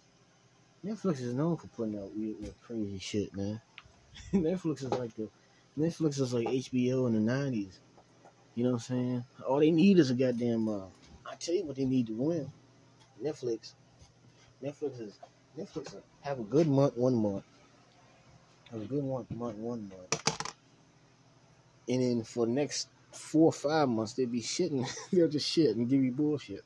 Netflix 0.86 1.20
is 1.22 1.34
known 1.34 1.58
for 1.58 1.68
putting 1.68 1.98
out 1.98 2.16
weird, 2.16 2.36
weird 2.40 2.54
crazy 2.62 3.00
shit, 3.00 3.36
man. 3.36 3.60
Netflix 4.34 4.84
is 4.84 4.92
like 4.92 5.16
the 5.16 5.30
Netflix 5.78 6.20
is 6.20 6.34
like 6.34 6.48
HBO 6.48 7.08
in 7.08 7.14
the 7.14 7.20
nineties. 7.20 7.80
You 8.54 8.64
know 8.64 8.72
what 8.72 8.76
I'm 8.76 8.80
saying? 8.82 9.24
All 9.48 9.60
they 9.60 9.72
need 9.72 10.00
is 10.00 10.12
a 10.12 10.14
goddamn. 10.14 10.70
Uh, 10.70 10.86
I 11.26 11.36
tell 11.40 11.56
you 11.56 11.66
what 11.66 11.76
they 11.76 11.86
need 11.86 12.08
to 12.08 12.14
win. 12.14 12.52
Netflix. 13.24 13.74
Netflix 14.64 15.02
is 15.02 15.20
Netflix 15.58 15.94
will 15.94 16.04
have 16.22 16.40
a 16.40 16.44
good 16.44 16.68
month 16.68 16.96
one 16.98 17.16
month. 17.16 17.44
Have 18.72 18.82
a 18.82 18.86
good 18.86 19.04
one 19.04 19.26
month 19.32 19.58
one 19.58 19.90
month. 19.90 20.52
And 21.88 22.02
then 22.02 22.24
for 22.24 22.46
the 22.46 22.52
next 22.52 22.90
four 23.12 23.48
or 23.48 23.54
five 23.54 23.90
months 23.90 24.14
they'll 24.14 24.28
be 24.28 24.42
shitting 24.42 24.88
they'll 25.12 25.28
just 25.28 25.50
shit 25.50 25.76
and 25.76 25.90
give 25.90 26.04
you 26.04 26.12
bullshit. 26.12 26.64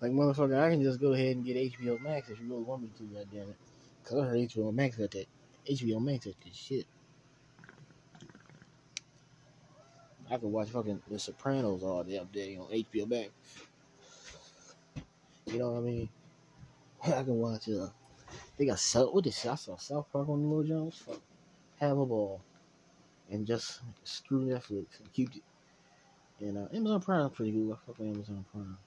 Like 0.00 0.12
motherfucker, 0.12 0.58
I 0.58 0.70
can 0.70 0.82
just 0.82 1.00
go 1.00 1.12
ahead 1.12 1.36
and 1.36 1.44
get 1.44 1.56
HBO 1.56 2.00
Max 2.00 2.28
if 2.28 2.40
you 2.40 2.48
really 2.48 2.62
want 2.62 2.82
me 2.82 2.90
to, 2.98 3.02
goddamn 3.04 3.50
it. 3.50 3.56
Cause 4.04 4.18
I 4.18 4.26
heard 4.26 4.38
HBO 4.38 4.72
Max 4.72 4.96
got 4.96 5.10
that 5.10 5.26
HBO 5.68 6.02
Max 6.02 6.24
got 6.24 6.40
that 6.44 6.54
shit. 6.54 6.86
I 10.30 10.36
could 10.36 10.48
watch 10.48 10.68
fucking 10.68 11.02
The 11.10 11.18
Sopranos 11.18 11.82
all 11.82 12.04
day 12.04 12.18
up 12.18 12.32
there 12.32 12.60
on 12.60 12.68
HBO 12.68 13.08
Max. 13.08 13.30
You 15.46 15.58
know 15.58 15.72
what 15.72 15.78
I 15.78 15.82
mean? 15.82 16.08
I 17.04 17.22
can 17.22 17.38
watch 17.38 17.68
uh 17.68 17.88
They 18.56 18.66
got 18.66 18.78
South. 18.78 19.12
What 19.12 19.24
this? 19.24 19.46
I 19.46 19.54
saw 19.54 19.76
South 19.76 20.06
Park 20.12 20.28
on 20.28 20.42
the 20.42 20.48
Little 20.48 20.64
Jones. 20.64 21.02
Fuck, 21.04 21.20
have 21.80 21.98
a 21.98 22.06
ball, 22.06 22.42
and 23.30 23.46
just 23.46 23.80
screw 24.04 24.46
Netflix 24.46 25.00
and 25.00 25.12
keep 25.12 25.34
it. 25.34 25.42
And 26.40 26.58
uh, 26.58 26.68
Amazon 26.74 27.00
Prime 27.00 27.30
pretty 27.30 27.52
good. 27.52 27.72
I 27.72 27.76
fuck 27.86 27.98
with 27.98 28.08
Amazon 28.08 28.44
Prime. 28.52 28.78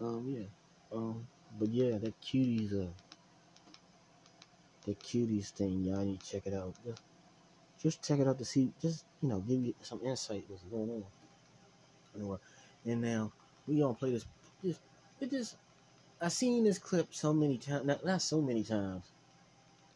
Um, 0.00 0.24
yeah. 0.28 0.46
Um, 0.92 1.26
but 1.58 1.68
yeah, 1.68 1.98
that 1.98 2.20
cuties. 2.20 2.72
Uh, 2.72 2.90
that 4.86 5.00
cuties 5.02 5.50
thing. 5.50 5.84
Y'all 5.84 6.04
need 6.04 6.20
to 6.20 6.30
check 6.30 6.46
it 6.46 6.54
out. 6.54 6.74
Just, 6.84 7.02
just 7.82 8.02
check 8.02 8.20
it 8.20 8.28
out 8.28 8.38
to 8.38 8.44
see. 8.44 8.72
Just 8.80 9.04
you 9.22 9.28
know, 9.28 9.40
give 9.40 9.60
you 9.60 9.74
some 9.82 10.00
insight 10.04 10.44
what's 10.48 10.62
going 10.64 10.90
on 10.90 11.04
the 12.18 12.26
world. 12.26 12.40
And 12.84 13.00
now 13.00 13.32
we 13.66 13.78
gonna 13.78 13.94
play 13.94 14.12
this. 14.12 14.26
This 14.62 14.78
it 15.20 15.30
just. 15.30 15.56
I 16.20 16.28
seen 16.28 16.64
this 16.64 16.78
clip 16.78 17.14
so 17.14 17.32
many 17.32 17.58
times. 17.58 17.86
Not 17.86 18.04
not 18.04 18.22
so 18.22 18.40
many 18.40 18.64
times, 18.64 19.04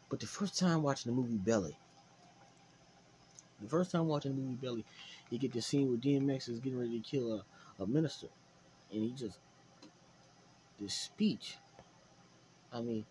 but 0.08 0.20
the 0.20 0.26
first 0.26 0.58
time 0.58 0.82
watching 0.82 1.12
the 1.12 1.20
movie 1.20 1.36
Belly. 1.36 1.76
The 3.60 3.68
first 3.68 3.92
time 3.92 4.06
watching 4.06 4.34
the 4.34 4.40
movie 4.40 4.54
Belly, 4.54 4.84
you 5.30 5.38
get 5.38 5.52
the 5.52 5.62
scene 5.62 5.88
where 5.88 5.98
DMX 5.98 6.48
is 6.48 6.58
getting 6.60 6.78
ready 6.78 7.00
to 7.00 7.08
kill 7.08 7.32
a, 7.32 7.82
a 7.82 7.86
minister, 7.86 8.28
and 8.92 9.02
he 9.02 9.10
just 9.10 9.38
this 10.82 10.94
speech. 10.94 11.56
I 12.72 12.80
mean, 12.80 13.06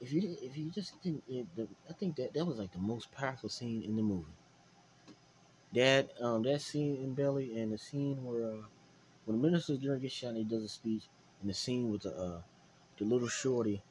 if 0.00 0.12
you 0.12 0.36
if 0.40 0.56
you 0.56 0.70
just 0.70 1.00
didn't, 1.02 1.24
it, 1.28 1.46
the, 1.56 1.68
I 1.88 1.92
think 1.92 2.16
that 2.16 2.34
that 2.34 2.44
was 2.44 2.58
like 2.58 2.72
the 2.72 2.78
most 2.78 3.12
powerful 3.12 3.48
scene 3.48 3.82
in 3.82 3.96
the 3.96 4.02
movie. 4.02 4.32
That 5.74 6.10
um 6.20 6.42
that 6.44 6.60
scene 6.62 6.96
in 6.96 7.14
Belly 7.14 7.58
and 7.58 7.72
the 7.72 7.78
scene 7.78 8.24
where 8.24 8.50
uh, 8.52 8.62
when 9.24 9.40
the 9.40 9.46
minister's 9.48 9.78
gonna 9.78 9.98
get 9.98 10.12
shot 10.12 10.30
and 10.30 10.38
he 10.38 10.44
does 10.44 10.64
a 10.64 10.68
speech, 10.68 11.04
and 11.40 11.50
the 11.50 11.54
scene 11.54 11.90
with 11.90 12.02
the 12.02 12.16
uh 12.16 12.42
the 12.98 13.04
little 13.04 13.28
shorty, 13.28 13.82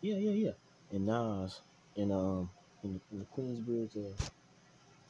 yeah 0.00 0.16
yeah 0.16 0.32
yeah, 0.32 0.52
and 0.90 1.06
Nas 1.06 1.60
and 1.96 2.12
um 2.12 2.50
in 2.82 2.94
the, 2.94 3.00
in 3.12 3.18
the 3.20 3.26
Queensbridge 3.26 3.96
uh, 3.96 4.16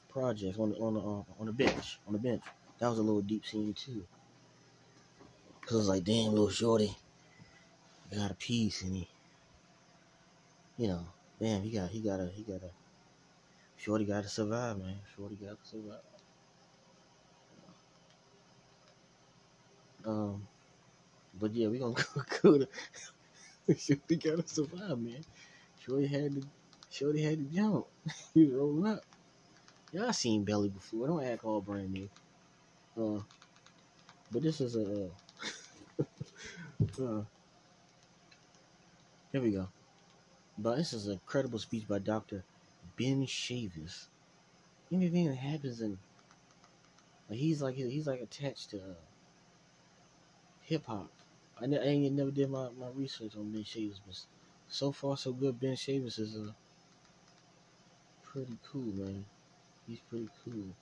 projects 0.09 0.59
on 0.59 0.71
the 0.71 0.77
on 0.79 0.95
the 0.95 1.01
uh, 1.01 1.25
on 1.41 1.47
the 1.47 1.53
bench 1.53 1.99
on 2.07 2.13
the 2.13 2.19
bench. 2.19 2.43
That 2.79 2.89
was 2.89 2.99
a 2.99 3.03
little 3.03 3.23
deep 3.23 3.47
scene 3.47 3.75
too. 3.75 4.07
Cause 5.73 5.87
it 5.87 5.89
was 5.89 5.89
like, 5.89 6.05
damn, 6.05 6.33
little 6.33 6.51
shorty 6.51 6.95
got 8.15 8.31
a 8.31 8.35
piece, 8.35 8.83
and 8.83 8.95
he, 8.95 9.09
you 10.77 10.87
know, 10.87 11.07
damn, 11.41 11.63
he 11.63 11.71
got 11.71 11.89
he 11.89 12.03
got 12.03 12.21
a 12.21 12.29
he 12.31 12.43
got 12.43 12.63
a 12.63 12.71
shorty 13.79 14.05
got 14.05 14.23
to 14.23 14.29
survive, 14.29 14.77
man. 14.77 14.99
Shorty 15.17 15.37
got 15.37 15.59
to 15.59 15.67
survive. 15.67 16.03
Um, 20.05 20.47
but 21.41 21.55
yeah, 21.55 21.69
we 21.69 21.79
gonna 21.79 21.95
go, 22.15 22.23
go 22.43 22.59
to 22.59 22.69
Shorty 23.75 24.17
got 24.17 24.47
to 24.47 24.47
survive, 24.47 24.99
man. 24.99 25.25
Shorty 25.79 26.07
had 26.07 26.35
to 26.35 26.43
Shorty 26.91 27.23
had 27.23 27.39
to 27.39 27.45
jump. 27.45 27.87
he 28.35 28.45
was 28.45 28.53
rolling 28.53 28.93
up. 28.93 29.01
Y'all 29.91 30.13
seen 30.13 30.45
Belly 30.45 30.69
before. 30.69 31.07
Don't 31.07 31.25
act 31.25 31.45
all 31.45 31.63
brand 31.63 31.95
new. 31.95 32.11
Uh, 32.95 33.23
but 34.31 34.43
this 34.43 34.61
is 34.61 34.77
a. 34.77 35.09
Uh, 37.01 37.23
here 39.33 39.41
we 39.41 39.51
go. 39.51 39.69
But 40.59 40.77
this 40.77 40.93
is 40.93 41.09
a 41.09 41.19
credible 41.27 41.59
speech 41.59 41.89
by 41.89 41.99
Dr. 41.99 42.45
Ben 42.99 43.27
Chavis. 43.27 44.07
Anything 44.93 45.29
that 45.29 45.37
happens 45.37 45.81
in, 45.81 45.99
like 47.29 47.39
he's 47.39 47.63
like 47.63 47.75
he's 47.77 48.07
like 48.07 48.21
attached 48.21 48.71
to 48.71 48.79
uh, 48.79 48.95
hip 50.63 50.87
hop. 50.87 51.11
I, 51.61 51.67
ne- 51.67 51.79
I 51.79 51.85
ain't 51.85 52.15
never 52.15 52.31
did 52.31 52.51
my, 52.51 52.69
my 52.79 52.89
research 52.95 53.37
on 53.37 53.53
Ben 53.53 53.65
Chavis, 53.65 54.01
but 54.07 54.19
so 54.69 54.93
far 54.93 55.17
so 55.17 55.33
good. 55.33 55.61
Ben 55.61 55.75
Chavis 55.77 56.19
is 56.19 56.37
uh, 56.37 56.53
pretty 58.23 58.59
cool, 58.71 58.93
man. 58.95 59.25
He's 59.87 60.01
pretty 60.01 60.29
cool, 60.45 60.75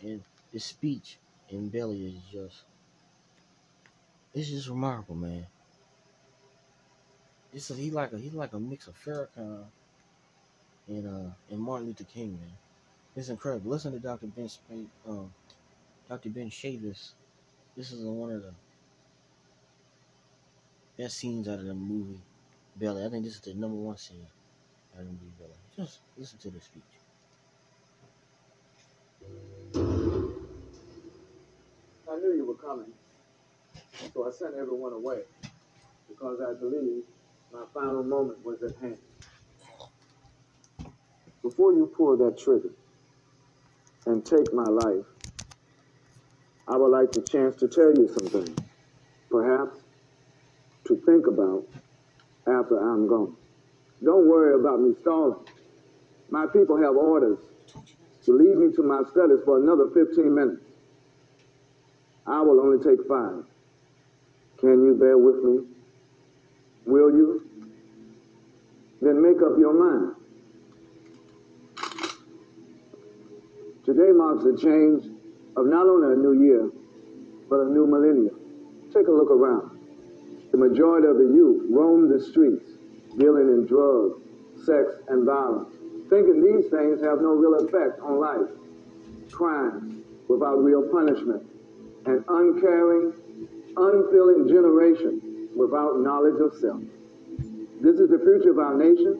and 0.00 0.22
his 0.52 0.64
speech 0.64 1.18
in 1.50 1.68
Belly 1.68 2.06
is 2.06 2.14
just 2.32 2.62
it's 4.38 4.50
just 4.50 4.68
remarkable, 4.68 5.16
man. 5.16 5.46
This 7.52 7.70
is 7.70 7.78
he 7.78 7.90
like 7.90 8.12
a 8.12 8.18
he's 8.18 8.34
like 8.34 8.52
a 8.52 8.60
mix 8.60 8.86
of 8.86 8.94
Farrakhan 8.96 9.64
and 10.86 11.06
uh 11.06 11.30
and 11.50 11.60
Martin 11.60 11.88
Luther 11.88 12.04
King, 12.04 12.38
man. 12.40 12.52
It's 13.16 13.30
incredible. 13.30 13.70
Listen 13.72 13.92
to 13.92 13.98
Dr. 13.98 14.26
Ben 14.28 14.48
Sp- 14.48 14.92
um 15.06 15.32
Dr. 16.08 16.28
Ben 16.30 16.50
Chavis. 16.50 17.12
This 17.76 17.92
is 17.92 18.04
one 18.04 18.30
of 18.32 18.42
the 18.42 18.52
best 20.96 21.16
scenes 21.18 21.48
out 21.48 21.58
of 21.58 21.64
the 21.64 21.74
movie 21.74 22.20
Belly. 22.76 23.04
I 23.04 23.08
think 23.08 23.24
this 23.24 23.34
is 23.34 23.40
the 23.40 23.54
number 23.54 23.76
one 23.76 23.96
scene 23.96 24.26
out 24.94 25.00
of 25.00 25.06
the 25.06 25.12
movie 25.12 25.32
Belly. 25.38 25.50
Just 25.76 25.98
listen 26.16 26.38
to 26.40 26.50
the 26.50 26.60
speech. 26.60 26.82
I 32.10 32.16
knew 32.16 32.32
you 32.34 32.46
were 32.46 32.54
coming, 32.54 32.92
so 34.14 34.26
I 34.28 34.32
sent 34.32 34.54
everyone 34.54 34.92
away 34.92 35.20
because 36.08 36.38
I 36.40 36.54
believed 36.58 37.06
my 37.52 37.64
final 37.74 38.02
moment 38.02 38.44
was 38.44 38.62
at 38.62 38.72
hand. 38.82 38.98
Before 41.42 41.72
you 41.72 41.92
pull 41.96 42.16
that 42.18 42.38
trigger 42.38 42.72
and 44.06 44.24
take 44.24 44.52
my 44.54 44.64
life, 44.68 45.06
I 46.68 46.76
would 46.76 46.90
like 46.90 47.14
the 47.14 47.22
chance 47.22 47.56
to 47.56 47.68
tell 47.68 47.92
you 47.94 48.08
some 48.08 48.28
things, 48.30 48.58
perhaps 49.30 49.78
to 50.86 51.02
think 51.06 51.26
about 51.26 51.64
after 52.46 52.78
I'm 52.78 53.08
gone. 53.08 53.36
Don't 54.04 54.28
worry 54.28 54.54
about 54.60 54.80
me 54.80 54.94
stalling. 55.00 55.44
My 56.30 56.46
people 56.52 56.76
have 56.78 56.96
orders 56.96 57.38
to 58.24 58.32
leave 58.32 58.56
me 58.56 58.72
to 58.76 58.82
my 58.82 59.02
studies 59.10 59.40
for 59.44 59.58
another 59.62 59.88
15 59.94 60.34
minutes. 60.34 60.62
I 62.26 62.40
will 62.42 62.60
only 62.60 62.82
take 62.84 63.06
five. 63.08 63.44
Can 64.60 64.84
you 64.84 64.96
bear 64.98 65.16
with 65.16 65.44
me? 65.44 65.60
Will 66.86 67.10
you? 67.10 67.42
Then 69.00 69.22
make 69.22 69.40
up 69.42 69.58
your 69.58 69.72
mind. 69.72 70.14
Today 73.84 74.12
marks 74.12 74.44
the 74.44 74.56
change 74.56 75.04
of 75.56 75.66
not 75.66 75.86
only 75.86 76.12
a 76.12 76.16
new 76.16 76.44
year, 76.44 76.70
but 77.48 77.60
a 77.60 77.70
new 77.70 77.86
millennium. 77.86 78.36
Take 78.92 79.06
a 79.06 79.10
look 79.10 79.30
around. 79.30 79.78
The 80.50 80.58
majority 80.58 81.06
of 81.06 81.18
the 81.18 81.24
youth 81.24 81.66
roam 81.70 82.08
the 82.08 82.20
streets, 82.20 82.68
dealing 83.16 83.48
in 83.48 83.66
drugs, 83.66 84.20
sex, 84.64 84.92
and 85.08 85.24
violence, 85.24 85.72
thinking 86.10 86.42
these 86.42 86.70
things 86.70 87.00
have 87.00 87.20
no 87.20 87.32
real 87.32 87.54
effect 87.64 88.00
on 88.00 88.18
life. 88.18 88.50
Crimes 89.30 90.04
without 90.28 90.56
real 90.62 90.82
punishment, 90.90 91.42
and 92.06 92.24
uncaring, 92.28 93.12
unfeeling 93.78 94.48
generation 94.48 95.48
without 95.54 96.00
knowledge 96.00 96.40
of 96.40 96.52
self. 96.58 96.82
This 97.80 97.98
is 97.98 98.10
the 98.10 98.18
future 98.18 98.50
of 98.50 98.58
our 98.58 98.74
nation, 98.74 99.18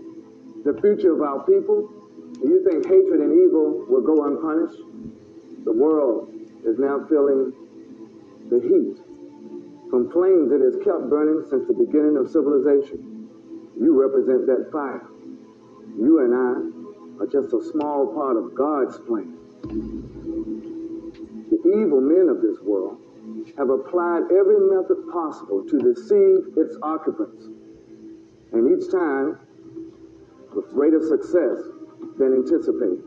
the 0.64 0.74
future 0.80 1.14
of 1.14 1.22
our 1.22 1.46
people. 1.46 1.88
Do 2.42 2.48
you 2.48 2.64
think 2.68 2.86
hatred 2.86 3.20
and 3.20 3.32
evil 3.32 3.86
will 3.88 4.02
go 4.02 4.26
unpunished? 4.26 4.82
The 5.64 5.72
world 5.72 6.34
is 6.64 6.78
now 6.78 7.06
feeling 7.08 7.52
the 8.50 8.60
heat 8.60 8.98
from 9.90 10.10
flames 10.12 10.50
that 10.50 10.60
has 10.60 10.76
kept 10.84 11.08
burning 11.08 11.44
since 11.48 11.66
the 11.66 11.74
beginning 11.74 12.16
of 12.16 12.30
civilization. 12.30 13.28
You 13.78 13.94
represent 13.94 14.46
that 14.46 14.70
fire. 14.72 15.06
You 15.96 16.20
and 16.24 16.34
I 16.34 17.22
are 17.22 17.26
just 17.26 17.54
a 17.54 17.62
small 17.72 18.12
part 18.14 18.36
of 18.36 18.54
God's 18.54 18.98
plan. 19.06 19.34
The 21.50 21.58
evil 21.64 22.00
men 22.00 22.28
of 22.28 22.42
this 22.42 22.60
world 22.62 22.98
have 23.56 23.70
applied 23.70 24.24
every 24.30 24.58
method 24.60 25.08
possible 25.12 25.64
to 25.68 25.78
deceive 25.78 26.56
its 26.56 26.76
occupants. 26.82 27.46
And 28.52 28.76
each 28.76 28.90
time 28.90 29.38
with 30.54 30.70
greater 30.72 31.00
success 31.00 31.62
than 32.18 32.34
anticipated. 32.34 33.02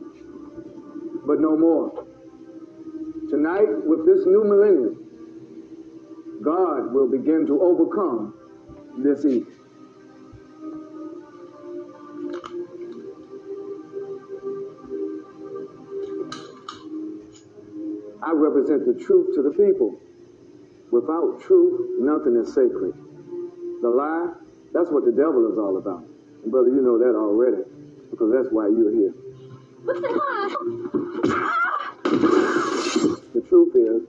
But 1.26 1.40
no 1.40 1.58
more. 1.58 2.06
Tonight, 3.30 3.86
with 3.86 4.06
this 4.06 4.26
new 4.26 4.44
millennium, 4.44 4.98
God 6.44 6.94
will 6.94 7.08
begin 7.08 7.46
to 7.48 7.62
overcome 7.62 8.34
this 8.98 9.26
evil. 9.26 9.52
I 18.24 18.34
represent 18.34 18.86
the 18.86 18.94
truth 19.04 19.36
to 19.36 19.42
the 19.42 19.50
people. 19.52 20.00
Without 20.92 21.42
truth, 21.42 22.00
nothing 22.00 22.36
is 22.36 22.54
sacred. 22.54 22.94
The 23.82 23.90
lie, 23.90 24.34
that's 24.74 24.90
what 24.92 25.06
the 25.06 25.12
devil 25.12 25.52
is 25.52 25.58
all 25.58 25.78
about. 25.78 26.04
And 26.44 26.52
brother, 26.52 26.70
you 26.70 26.82
know 26.82 26.98
that 27.00 27.16
already, 27.16 27.64
because 28.12 28.32
that's 28.34 28.50
why 28.52 28.68
you're 28.68 28.92
here. 28.92 29.14
What's 29.84 30.02
the 30.02 30.10
lie? 30.10 30.58
The 33.34 33.42
truth 33.48 33.76
is, 33.76 34.08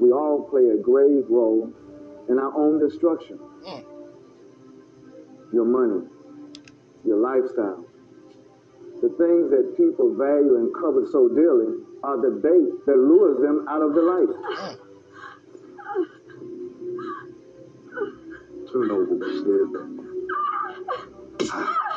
we 0.00 0.12
all 0.12 0.42
play 0.48 0.68
a 0.70 0.76
grave 0.76 1.24
role 1.28 1.72
in 2.28 2.38
our 2.38 2.54
own 2.56 2.78
destruction. 2.78 3.38
Mm. 3.66 3.84
your 5.52 5.64
money, 5.64 6.06
your 7.04 7.18
lifestyle. 7.18 7.84
The 9.02 9.08
things 9.10 9.50
that 9.50 9.74
people 9.76 10.14
value 10.14 10.56
and 10.56 10.74
covet 10.74 11.08
so 11.10 11.28
dearly 11.28 11.74
are 12.02 12.16
the 12.20 12.30
bait 12.42 12.86
that 12.86 12.96
lures 12.96 13.40
them 13.40 13.66
out 13.68 13.82
of 13.82 13.94
the 13.94 14.02
light. 14.02 14.28
Mm. 14.28 14.78
Turn 18.72 18.90
over, 18.90 19.16
Snip. 19.40 19.70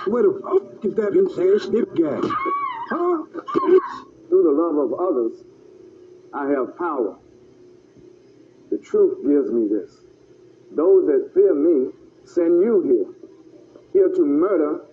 Where 0.07 0.23
the 0.23 0.39
fuck 0.41 0.86
is 0.86 0.95
that 0.95 1.13
insane 1.13 1.60
snip 1.60 1.95
guy? 1.95 2.19
Huh? 2.89 3.23
Through 4.29 4.43
the 4.43 4.51
love 4.51 4.77
of 4.77 4.93
others, 4.99 5.43
I 6.34 6.47
have 6.49 6.77
power. 6.77 7.17
The 8.71 8.77
truth 8.77 9.23
gives 9.23 9.51
me 9.51 9.67
this. 9.67 10.05
Those 10.75 11.05
that 11.07 11.31
fear 11.34 11.53
me 11.53 11.91
send 12.23 12.62
you 12.63 12.81
here, 12.81 13.13
here 13.93 14.10
to 14.15 14.25
murder 14.25 14.86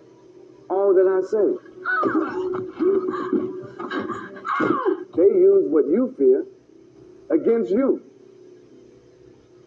all 0.69 0.93
that 0.93 1.07
I 1.07 1.21
say. 1.25 1.57
They 5.15 5.23
use 5.39 5.65
what 5.69 5.87
you 5.87 6.13
fear 6.17 6.45
against 7.31 7.71
you. 7.71 8.01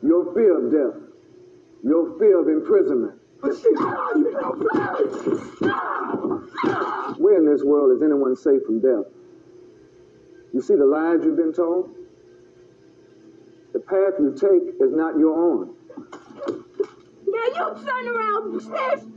Your 0.03 0.33
fear 0.35 0.59
of 0.59 0.72
death, 0.72 1.02
your 1.83 2.18
fear 2.18 2.40
of 2.40 2.49
imprisonment. 2.49 3.18
Where 7.18 7.37
in 7.38 7.47
this 7.47 7.62
world 7.64 7.97
is 7.97 8.03
anyone 8.03 8.37
safe 8.37 8.62
from 8.64 8.81
death? 8.81 9.07
You 10.53 10.62
see 10.62 10.75
the 10.77 10.87
lies 10.87 11.25
you've 11.25 11.37
been 11.37 11.53
told? 11.53 11.90
The 13.73 13.81
path 13.81 14.14
you 14.21 14.33
take 14.33 14.75
is 14.81 14.92
not 14.92 15.18
your 15.18 15.35
own. 15.37 15.75
Now 17.27 17.47
you 17.47 17.75
turn 17.85 18.09
around, 18.09 18.61
Steve! 18.61 19.09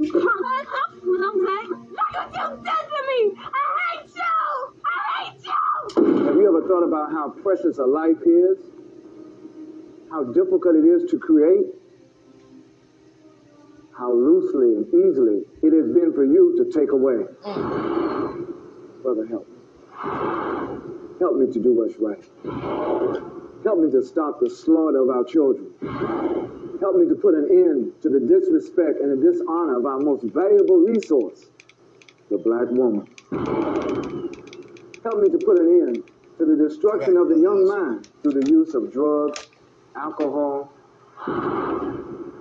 You 0.00 0.12
can't 0.12 0.24
what 0.24 1.20
I'm 1.20 1.38
saying! 1.44 1.68
Look 1.90 2.10
what 2.14 2.30
you 2.32 2.46
did 2.62 2.84
to 2.88 3.00
me! 3.08 3.18
I 3.36 3.54
hate 3.90 4.12
you! 4.14 4.34
I 4.86 4.88
hate 5.24 5.42
you! 5.44 6.24
Have 6.26 6.36
you 6.36 6.46
ever 6.48 6.62
thought 6.68 6.84
about 6.84 7.10
how 7.12 7.30
precious 7.42 7.78
a 7.78 7.84
life 7.84 8.22
is? 8.24 8.58
How 10.10 10.22
difficult 10.24 10.76
it 10.76 10.86
is 10.86 11.10
to 11.10 11.18
create? 11.18 11.66
How 13.96 14.12
loosely 14.12 14.74
and 14.74 14.86
easily 14.88 15.42
it 15.62 15.72
has 15.72 15.86
been 15.94 16.12
for 16.12 16.24
you 16.24 16.56
to 16.58 16.64
take 16.76 16.90
away. 16.90 17.24
Brother, 19.02 19.26
help 19.26 19.48
me. 19.48 19.54
Help 21.20 21.36
me 21.36 21.52
to 21.52 21.60
do 21.60 21.72
what's 21.72 21.96
right. 21.98 22.24
Help 23.62 23.78
me 23.78 23.90
to 23.92 24.02
stop 24.02 24.40
the 24.40 24.50
slaughter 24.50 25.02
of 25.02 25.10
our 25.10 25.24
children. 25.24 25.72
Help 26.80 26.96
me 26.96 27.08
to 27.08 27.14
put 27.14 27.34
an 27.34 27.48
end 27.50 27.92
to 28.02 28.08
the 28.08 28.20
disrespect 28.20 29.00
and 29.00 29.12
the 29.12 29.32
dishonor 29.32 29.78
of 29.78 29.86
our 29.86 30.00
most 30.00 30.24
valuable 30.24 30.78
resource, 30.78 31.46
the 32.30 32.38
black 32.38 32.68
woman. 32.70 33.06
Help 35.02 35.20
me 35.22 35.30
to 35.30 35.38
put 35.38 35.58
an 35.60 35.68
end 35.88 36.02
to 36.38 36.44
the 36.44 36.56
destruction 36.56 37.16
of 37.16 37.28
the 37.28 37.38
young 37.38 37.64
mind 37.66 38.08
through 38.22 38.40
the 38.40 38.50
use 38.50 38.74
of 38.74 38.92
drugs, 38.92 39.48
alcohol. 39.94 40.72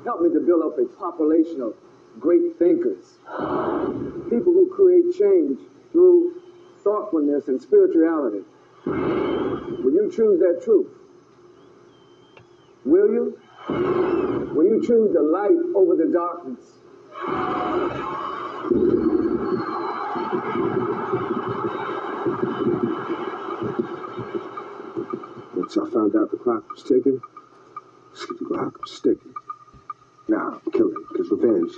Help 0.04 0.22
me 0.22 0.34
to 0.34 0.40
build 0.42 0.64
up 0.64 0.78
a 0.78 0.86
population 0.98 1.62
of 1.62 1.76
great 2.20 2.60
thinkers, 2.60 3.20
people 4.30 4.52
who 4.52 4.70
create 4.76 5.18
change 5.18 5.60
through 5.92 6.42
thoughtfulness 6.84 7.48
and 7.48 7.62
spirituality. 7.62 8.44
Will 8.86 9.94
you 9.94 10.12
choose 10.14 10.40
that 10.42 10.62
truth? 10.64 10.88
Will 12.84 13.08
you? 13.08 13.40
Will 14.54 14.66
you 14.66 14.82
choose 14.86 15.14
the 15.14 15.22
light 15.22 15.58
over 15.74 15.96
the 15.96 16.12
darkness? 16.12 16.60
Once 25.56 25.78
I 25.78 25.90
found 25.92 26.16
out 26.16 26.30
the 26.30 26.38
clock 26.38 26.70
was 26.70 26.84
ticking, 26.84 27.22
the 28.12 28.46
clock 28.46 28.82
was 28.82 29.00
ticking. 29.00 29.34
Now 30.28 30.60
I'm 30.66 30.72
killing 30.72 31.04
because 31.12 31.30
revenge 31.32 31.74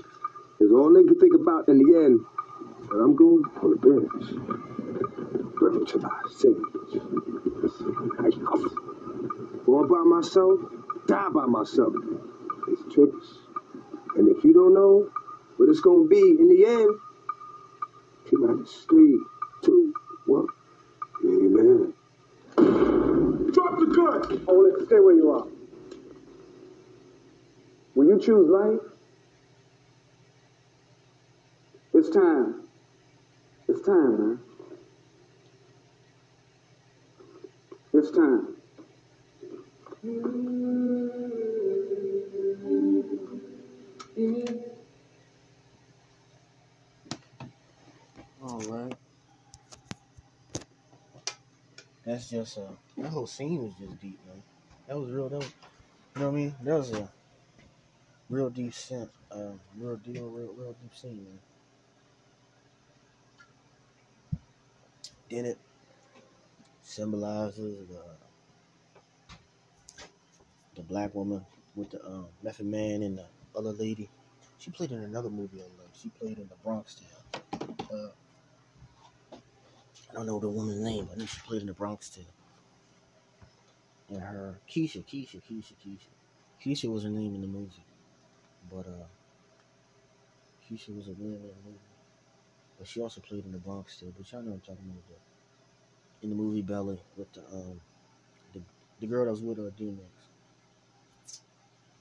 is 0.60 0.72
all 0.72 0.94
they 0.94 1.04
can 1.04 1.20
think 1.20 1.34
about 1.34 1.68
in 1.68 1.80
the 1.80 2.06
end. 2.06 2.26
But 2.90 2.98
I'm 2.98 3.16
going 3.16 3.44
for 3.60 3.70
revenge. 3.70 4.32
Revenge 5.62 5.92
to 5.92 6.00
my 6.00 6.10
sins. 6.30 6.66
I. 8.20 8.86
Born 9.66 9.88
by 9.88 10.04
myself, 10.06 10.60
die 11.08 11.30
by 11.30 11.46
myself. 11.46 11.94
It's 12.68 12.94
tricks. 12.94 13.40
And 14.16 14.30
if 14.30 14.44
you 14.44 14.54
don't 14.54 14.74
know 14.74 15.10
what 15.58 15.70
it's 15.70 15.80
gonna 15.80 16.08
be 16.08 16.36
in 16.40 16.48
the 16.50 16.66
end, 16.68 17.00
minus 18.32 18.86
three, 18.90 19.20
two, 19.64 19.94
one. 20.26 20.48
Amen. 21.24 21.94
Drop 22.56 23.80
the 23.80 23.86
gun! 23.96 24.46
Hold 24.46 24.68
it. 24.68 24.86
Stay 24.86 25.00
where 25.00 25.16
you 25.16 25.32
are. 25.32 25.55
Will 27.96 28.08
you 28.08 28.20
choose 28.20 28.50
life? 28.50 28.92
It's 31.94 32.10
time. 32.10 32.68
It's 33.70 33.86
time, 33.86 34.20
man. 34.20 34.40
It's 37.94 38.12
time. 38.12 38.48
All 48.44 48.60
right. 48.60 48.94
That's 52.06 52.30
just 52.30 52.58
uh, 52.58 52.62
that 52.98 53.08
whole 53.08 53.26
scene 53.26 53.64
was 53.64 53.74
just 53.80 54.02
deep, 54.02 54.20
man. 54.28 54.44
That 54.88 55.00
was 55.00 55.12
real. 55.12 55.30
That 55.30 55.38
was, 55.38 55.54
you 56.16 56.22
know 56.22 56.30
what 56.30 56.34
I 56.34 56.38
mean? 56.38 56.56
That 56.62 56.78
was 56.78 56.92
a 56.92 57.10
real 58.30 58.50
deep 58.50 58.74
scent, 58.74 59.10
uh, 59.32 59.52
real 59.78 59.98
deal, 59.98 60.28
real, 60.28 60.54
real 60.58 60.76
deep 60.82 60.96
scene, 60.96 61.24
man. 61.24 61.40
Then 65.30 65.46
it 65.46 65.58
symbolizes 66.82 67.88
the 67.88 68.02
the 70.76 70.82
black 70.84 71.16
woman 71.16 71.46
with 71.76 71.90
the 71.92 72.06
um, 72.06 72.26
Method 72.44 72.66
Man 72.66 73.02
and 73.02 73.18
the 73.18 73.26
other 73.56 73.72
lady. 73.72 74.10
She 74.58 74.72
played 74.72 74.92
in 74.92 75.00
another 75.00 75.30
movie 75.30 75.62
I 75.62 75.82
love. 75.82 75.90
She 75.94 76.10
played 76.10 76.38
in 76.38 76.48
the 76.48 76.56
Bronx 76.64 76.96
Tale. 76.96 77.42
Uh, 77.92 78.10
I 80.12 80.14
don't 80.14 80.26
know 80.26 80.40
the 80.40 80.50
woman's 80.50 80.82
name, 80.82 81.06
but 81.06 81.16
I 81.16 81.20
know 81.20 81.26
she 81.26 81.40
played 81.42 81.62
in 81.62 81.68
the 81.68 81.74
Bronx 81.74 82.10
Tale. 82.10 82.26
And 84.10 84.22
her 84.22 84.60
Keisha, 84.70 85.04
Keisha, 85.06 85.42
Keisha, 85.50 85.74
Keisha. 85.86 86.10
Keisha 86.64 86.92
was 86.92 87.04
her 87.04 87.10
name 87.10 87.36
in 87.36 87.42
the 87.42 87.48
movie. 87.48 87.85
But 88.72 88.88
uh 88.88 89.08
Keisha 90.64 90.94
was 90.96 91.08
a 91.08 91.14
woman 91.14 91.36
in 91.42 91.48
the 91.48 91.54
movie. 91.66 91.80
But 92.78 92.88
she 92.88 93.02
also 93.02 93.22
played 93.22 93.46
in 93.46 93.52
the 93.52 93.58
Bronx 93.60 94.00
too. 94.00 94.14
But 94.18 94.32
y'all 94.32 94.42
know 94.42 94.52
what 94.52 94.56
I'm 94.56 94.62
talking 94.62 94.90
about. 94.90 95.08
The, 95.10 95.16
in 96.24 96.30
the 96.30 96.36
movie 96.36 96.62
Belly 96.62 97.00
with 97.18 97.32
the 97.34 97.42
um 97.54 97.82
the, 98.54 98.62
the 99.00 99.08
girl 99.08 99.26
that 99.26 99.32
was 99.32 99.42
with 99.42 99.58
her 99.58 99.72
DMX. 99.72 100.30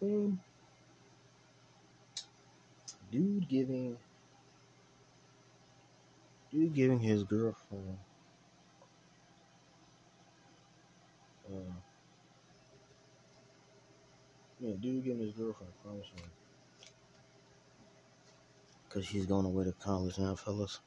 Um, 0.03 0.40
dude 3.11 3.48
giving 3.48 3.96
dude 6.50 6.72
giving 6.74 7.00
his 7.00 7.22
girlfriend 7.24 7.98
uh 11.47 11.80
yeah 14.61 14.74
dude 14.80 15.05
giving 15.05 15.20
his 15.20 15.32
girlfriend 15.32 15.72
promise 15.82 16.07
ring 16.16 16.30
because 18.95 19.09
she's 19.09 19.26
going 19.26 19.45
away 19.45 19.64
to 19.64 19.72
college 19.72 20.18
now 20.18 20.36
fellas. 20.36 20.78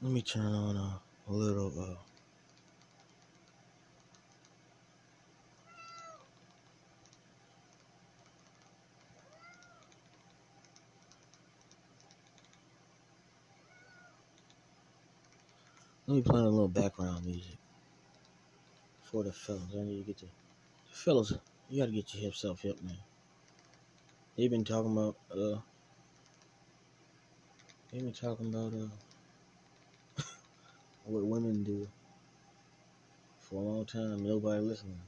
Let 0.00 0.12
me 0.12 0.22
turn 0.22 0.54
on 0.54 0.76
a, 0.76 1.00
a 1.28 1.32
little 1.32 1.72
uh 1.76 1.96
let 16.06 16.14
me 16.14 16.22
play 16.22 16.40
a 16.40 16.44
little 16.44 16.68
background 16.68 17.26
music 17.26 17.58
for 19.02 19.24
the 19.24 19.32
fellas. 19.32 19.62
I 19.76 19.82
need 19.82 19.98
to 19.98 20.06
get 20.06 20.18
the, 20.18 20.26
fellas 20.92 21.32
you 21.68 21.80
gotta 21.80 21.90
get 21.90 22.14
your 22.14 22.22
hip 22.22 22.36
self 22.36 22.62
hip 22.62 22.80
man. 22.84 22.94
They've 24.36 24.50
been 24.50 24.64
talking 24.64 24.92
about 24.92 25.16
uh 25.36 25.58
they've 27.90 28.02
been 28.02 28.12
talking 28.12 28.48
about 28.48 28.72
uh 28.74 28.88
what 31.04 31.24
women 31.24 31.64
do 31.64 31.88
for 33.40 33.62
a 33.62 33.64
long 33.64 33.84
time 33.86 34.22
nobody 34.22 34.60
listening 34.60 35.00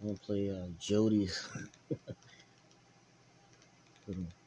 I'm 0.00 0.08
gonna 0.08 0.18
play 0.18 0.50
uh, 0.50 0.66
Jody's. 0.78 1.48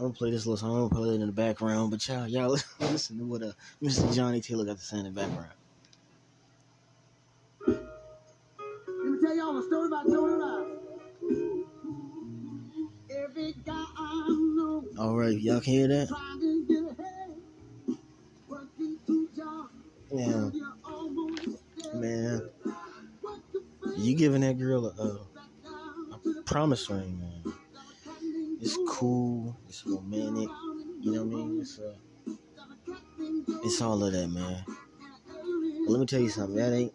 I'm 0.00 0.06
gonna 0.06 0.14
play 0.14 0.30
this 0.30 0.46
little 0.46 0.56
song. 0.56 0.70
I'm 0.70 0.88
gonna 0.88 0.94
play 1.02 1.10
it 1.10 1.20
in 1.20 1.26
the 1.26 1.32
background, 1.32 1.90
but 1.90 2.08
y'all, 2.08 2.26
y'all 2.26 2.48
listen 2.80 3.18
to 3.18 3.24
what 3.26 3.42
uh, 3.42 3.52
Mr. 3.82 4.14
Johnnie 4.14 4.40
Taylor 4.40 4.64
got 4.64 4.78
to 4.78 4.82
say 4.82 4.96
in 4.96 5.04
the 5.04 5.10
background. 5.10 5.50
Let 7.66 7.76
me 9.04 9.18
tell 9.20 9.36
y'all 9.36 9.58
a 9.58 9.62
story 9.62 9.88
about 9.88 10.06
Jody 10.06 10.32
Rice. 10.32 10.66
Every 13.14 13.54
guy 13.66 13.84
I 13.98 14.26
know 14.56 14.84
All 14.98 15.16
right, 15.18 15.38
y'all 15.38 15.60
can 15.60 15.72
hear 15.74 15.88
that? 15.88 16.08
trying 16.08 16.40
to 16.40 16.64
get 16.66 16.98
ahead, 16.98 17.36
working 18.48 18.98
two 19.06 19.28
jobs, 19.36 19.74
Yeah, 20.14 20.48
you're 20.50 20.72
almost 20.82 21.58
there. 21.76 21.94
man. 21.94 22.50
What 23.20 23.40
the 23.52 23.62
fuck 23.84 23.98
You 23.98 24.16
giving 24.16 24.40
that 24.40 24.58
girl 24.58 24.86
a, 24.86 24.90
a, 24.92 25.26
down 25.62 26.20
to 26.24 26.32
the 26.32 26.40
a 26.40 26.42
promise 26.44 26.88
ring, 26.88 27.18
man. 27.20 27.52
It's 28.60 28.76
cool. 28.88 29.58
It's 29.68 29.86
romantic. 29.86 30.48
You 31.00 31.12
know 31.12 31.24
what 31.24 31.34
I 31.34 31.44
mean? 31.44 31.60
It's 31.60 31.78
uh, 31.78 31.94
it's 33.64 33.80
all 33.80 34.04
of 34.04 34.12
that, 34.12 34.28
man. 34.28 34.64
But 34.66 35.90
let 35.92 36.00
me 36.00 36.06
tell 36.06 36.20
you 36.20 36.28
something. 36.28 36.56
That 36.56 36.72
ain't 36.72 36.92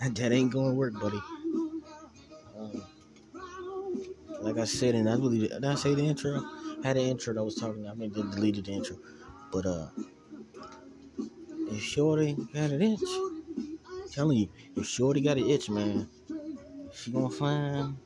that 0.16 0.32
ain't 0.32 0.52
gonna 0.52 0.74
work, 0.74 0.94
buddy. 0.94 1.20
Um, 2.56 2.82
like 4.40 4.58
I 4.58 4.64
said, 4.64 4.94
and 4.94 5.08
I 5.10 5.16
believe 5.16 5.50
did 5.50 5.64
I 5.64 5.74
say 5.74 5.94
the 5.94 6.04
intro? 6.04 6.40
I 6.82 6.86
had 6.86 6.96
an 6.96 7.02
intro 7.02 7.34
that 7.34 7.40
I 7.40 7.42
was 7.42 7.54
talking. 7.56 7.86
I 7.86 7.94
mean, 7.94 8.12
they 8.12 8.22
deleted 8.22 8.64
the 8.64 8.72
intro, 8.72 8.96
but 9.52 9.66
uh, 9.66 9.88
if 11.70 11.82
Shorty 11.82 12.34
got 12.52 12.70
an 12.70 12.80
itch, 12.80 13.00
I'm 13.02 14.08
telling 14.10 14.38
you, 14.38 14.48
if 14.76 14.86
Shorty 14.86 15.20
got 15.20 15.36
an 15.36 15.50
itch, 15.50 15.68
man, 15.68 16.08
she 16.94 17.12
gonna 17.12 17.30
find 17.30 17.96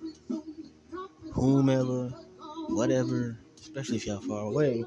whomever, 1.38 2.08
whatever, 2.68 3.38
especially 3.60 3.96
if 3.96 4.06
y'all 4.06 4.20
far 4.20 4.44
away. 4.44 4.84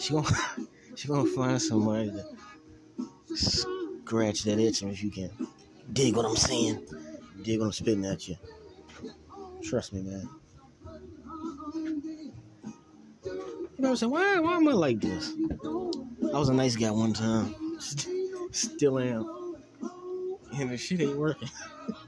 She 0.00 0.12
gonna 0.12 0.28
she 0.94 1.08
gonna 1.08 1.28
find 1.30 1.60
somebody 1.60 2.10
to 2.10 3.36
scratch 3.36 4.44
that 4.44 4.58
itch, 4.58 4.82
and 4.82 4.92
if 4.92 5.02
you 5.02 5.10
can 5.10 5.30
dig 5.92 6.16
what 6.16 6.26
I'm 6.26 6.36
saying, 6.36 6.86
dig 7.42 7.58
what 7.58 7.66
I'm 7.66 7.72
spitting 7.72 8.06
at 8.06 8.28
you. 8.28 8.36
Trust 9.62 9.92
me, 9.92 10.02
man. 10.02 10.28
You 13.24 13.82
know 13.82 13.90
what 13.90 13.90
I'm 13.90 13.96
saying? 13.96 14.12
Why, 14.12 14.38
why 14.40 14.56
am 14.56 14.68
I 14.68 14.72
like 14.72 15.00
this? 15.00 15.32
I 15.64 16.38
was 16.38 16.48
a 16.48 16.54
nice 16.54 16.76
guy 16.76 16.90
one 16.90 17.12
time. 17.12 17.54
Still 18.52 18.98
am. 18.98 19.56
And 20.54 20.70
the 20.70 20.78
shit 20.78 21.02
ain't 21.02 21.18
working. 21.18 21.50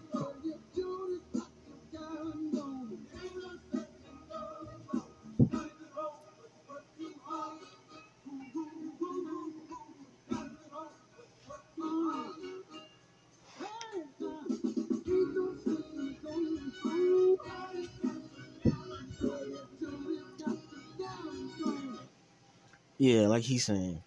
like 23.38 23.46
he's 23.46 23.66
saying. 23.66 24.02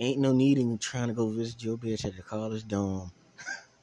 Ain't 0.00 0.18
no 0.18 0.32
need 0.32 0.56
in 0.56 0.78
trying 0.78 1.08
to 1.08 1.14
go 1.14 1.28
visit 1.28 1.62
your 1.62 1.76
bitch 1.76 2.06
at 2.06 2.16
the 2.16 2.22
college 2.22 2.66
dorm. 2.66 3.12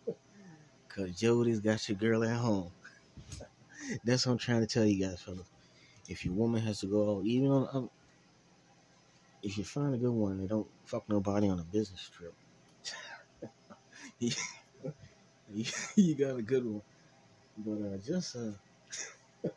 Cause 0.90 1.12
Jody's 1.12 1.60
got 1.60 1.88
your 1.88 1.98
girl 2.00 2.24
at 2.24 2.38
home. 2.38 2.72
That's 4.04 4.26
what 4.26 4.32
I'm 4.32 4.40
trying 4.40 4.62
to 4.62 4.68
tell 4.68 4.84
you 4.84 5.06
guys, 5.06 5.22
fellas. 5.22 5.46
If 6.10 6.26
your 6.26 6.34
woman 6.34 6.60
has 6.64 6.80
to 6.80 6.88
go 6.88 7.18
out, 7.18 7.26
even 7.26 7.52
on, 7.52 7.70
um, 7.72 7.90
if 9.44 9.60
you 9.60 9.64
find 9.64 9.94
a 9.94 9.98
good 10.00 10.12
one, 10.12 10.40
they 10.40 10.48
don't 10.48 10.68
fuck 10.86 11.08
nobody 11.08 11.48
on 11.48 11.60
a 11.60 11.64
business 11.64 12.10
trip. 12.10 12.34
you, 15.96 16.16
got 16.16 16.36
a 16.36 16.42
good 16.42 16.66
one, 16.66 16.82
but 17.58 17.94
uh, 17.94 17.98
just 18.04 18.36
uh, 18.36 19.50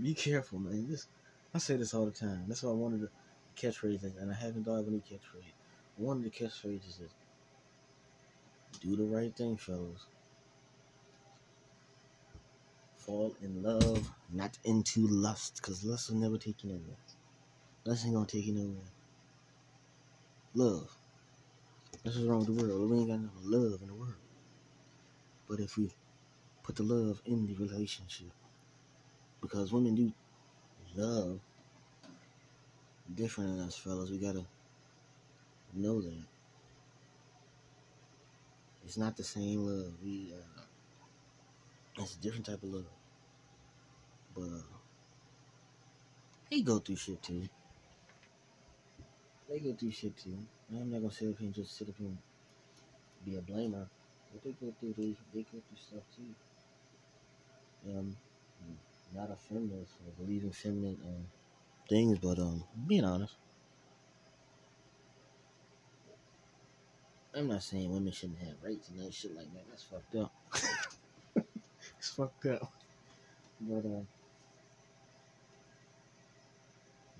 be 0.00 0.14
careful, 0.14 0.60
man. 0.60 0.86
Just 0.88 1.08
I 1.52 1.58
say 1.58 1.76
this 1.76 1.92
all 1.92 2.04
the 2.04 2.12
time. 2.12 2.44
That's 2.46 2.62
why 2.62 2.70
I 2.70 2.74
wanted 2.74 3.00
to 3.00 3.08
catchphrases, 3.56 4.20
and 4.20 4.30
I 4.30 4.34
haven't 4.34 4.64
thought 4.64 4.80
of 4.80 4.88
any 4.88 4.98
catchphrase. 4.98 5.52
One 5.96 6.18
of 6.18 6.24
the 6.24 6.30
catchphrases 6.30 7.00
is 7.02 7.14
do 8.80 8.96
the 8.96 9.04
right 9.04 9.34
thing, 9.34 9.56
fellas. 9.56 10.06
Fall 12.96 13.34
in 13.42 13.62
love, 13.62 14.10
not 14.32 14.58
into 14.64 15.06
lust, 15.06 15.56
because 15.56 15.84
lust 15.84 16.10
will 16.10 16.18
never 16.18 16.38
take 16.38 16.64
you 16.64 16.70
nowhere. 16.70 16.96
Lust 17.84 18.04
ain't 18.06 18.14
gonna 18.14 18.26
take 18.26 18.46
you 18.46 18.54
nowhere. 18.54 18.92
Love. 20.54 20.96
That's 22.02 22.16
what's 22.16 22.28
wrong 22.28 22.40
with 22.40 22.56
the 22.56 22.64
world. 22.64 22.90
We 22.90 22.98
ain't 22.98 23.08
got 23.08 23.20
no 23.20 23.30
love 23.42 23.80
in 23.82 23.88
the 23.88 23.94
world. 23.94 24.14
But 25.48 25.60
if 25.60 25.76
we 25.76 25.90
put 26.62 26.76
the 26.76 26.82
love 26.82 27.20
in 27.26 27.46
the 27.46 27.54
relationship, 27.54 28.32
because 29.40 29.72
women 29.72 29.94
do 29.94 30.12
love 30.96 31.40
different 33.12 33.56
than 33.56 33.66
us 33.66 33.76
fellas. 33.76 34.10
We 34.10 34.18
gotta 34.18 34.44
know 35.74 36.00
that 36.00 36.22
it's 38.84 38.96
not 38.96 39.16
the 39.16 39.24
same 39.24 39.66
love. 39.66 39.92
We 40.02 40.32
uh, 40.34 40.62
it's 41.98 42.16
a 42.16 42.18
different 42.18 42.46
type 42.46 42.62
of 42.62 42.70
love. 42.70 42.86
But 44.34 44.42
uh, 44.42 44.76
they 46.50 46.62
go 46.62 46.78
through 46.78 46.96
shit 46.96 47.22
too. 47.22 47.48
They 49.48 49.58
go 49.58 49.74
through 49.74 49.90
shit 49.90 50.16
too. 50.16 50.38
I'm 50.70 50.90
not 50.90 51.02
gonna 51.02 51.12
sit 51.12 51.28
up 51.28 51.38
here 51.38 51.46
and 51.46 51.54
just 51.54 51.76
sit 51.76 51.88
up 51.88 51.94
here 51.98 52.08
and 52.08 52.18
be 53.24 53.36
a 53.36 53.40
blamer. 53.40 53.86
But 54.32 54.42
they 54.42 54.52
go 54.52 54.72
through 54.80 54.94
they 54.96 55.14
they 55.32 55.42
go 55.42 55.60
through 55.68 55.78
stuff 55.78 56.02
too. 56.16 56.34
Um, 57.90 58.16
not 59.14 59.30
a 59.30 59.36
feminist 59.36 59.92
or 60.04 60.24
believe 60.24 60.42
in 60.42 60.50
feminine 60.50 60.98
things, 61.88 62.18
but 62.18 62.38
um, 62.38 62.64
being 62.86 63.04
honest, 63.04 63.34
I'm 67.36 67.48
not 67.48 67.62
saying 67.62 67.92
women 67.92 68.12
shouldn't 68.12 68.38
have 68.38 68.54
rights 68.62 68.88
and 68.88 69.00
that 69.00 69.12
shit 69.12 69.34
like 69.34 69.52
that. 69.52 69.64
That's 69.68 69.82
fucked 69.82 70.14
up. 70.14 70.32
it's 71.98 72.10
fucked 72.10 72.46
up. 72.46 72.72
But 73.60 73.84
uh, 73.84 74.04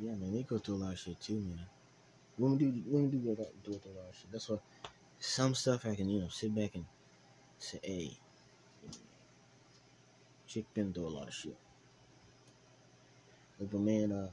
yeah, 0.01 0.15
man, 0.15 0.33
they 0.33 0.43
go 0.43 0.59
through 0.59 0.77
a 0.77 0.83
lot 0.85 0.93
of 0.93 0.99
shit 0.99 1.21
too, 1.21 1.35
man. 1.35 1.67
Women 2.39 2.59
do 2.59 2.83
women 2.87 3.11
do 3.11 3.19
go 3.19 3.35
go 3.35 3.79
through 3.79 3.93
a 3.93 3.99
lot 3.99 4.09
of 4.11 4.15
shit. 4.15 4.31
That's 4.31 4.49
why 4.49 4.59
some 5.19 5.55
stuff 5.55 5.87
I 5.87 5.95
can 5.95 6.09
you 6.09 6.21
know 6.21 6.29
sit 6.29 6.55
back 6.55 6.75
and 6.75 6.85
say, 7.59 7.81
hey, 7.83 8.19
chick 10.47 10.65
been 10.75 10.93
through 10.93 11.09
a 11.09 11.09
lot 11.09 11.29
of 11.29 11.35
shit. 11.35 11.57
Like 13.59 13.73
a 13.73 13.79
man, 13.79 14.12
uh, 14.12 14.29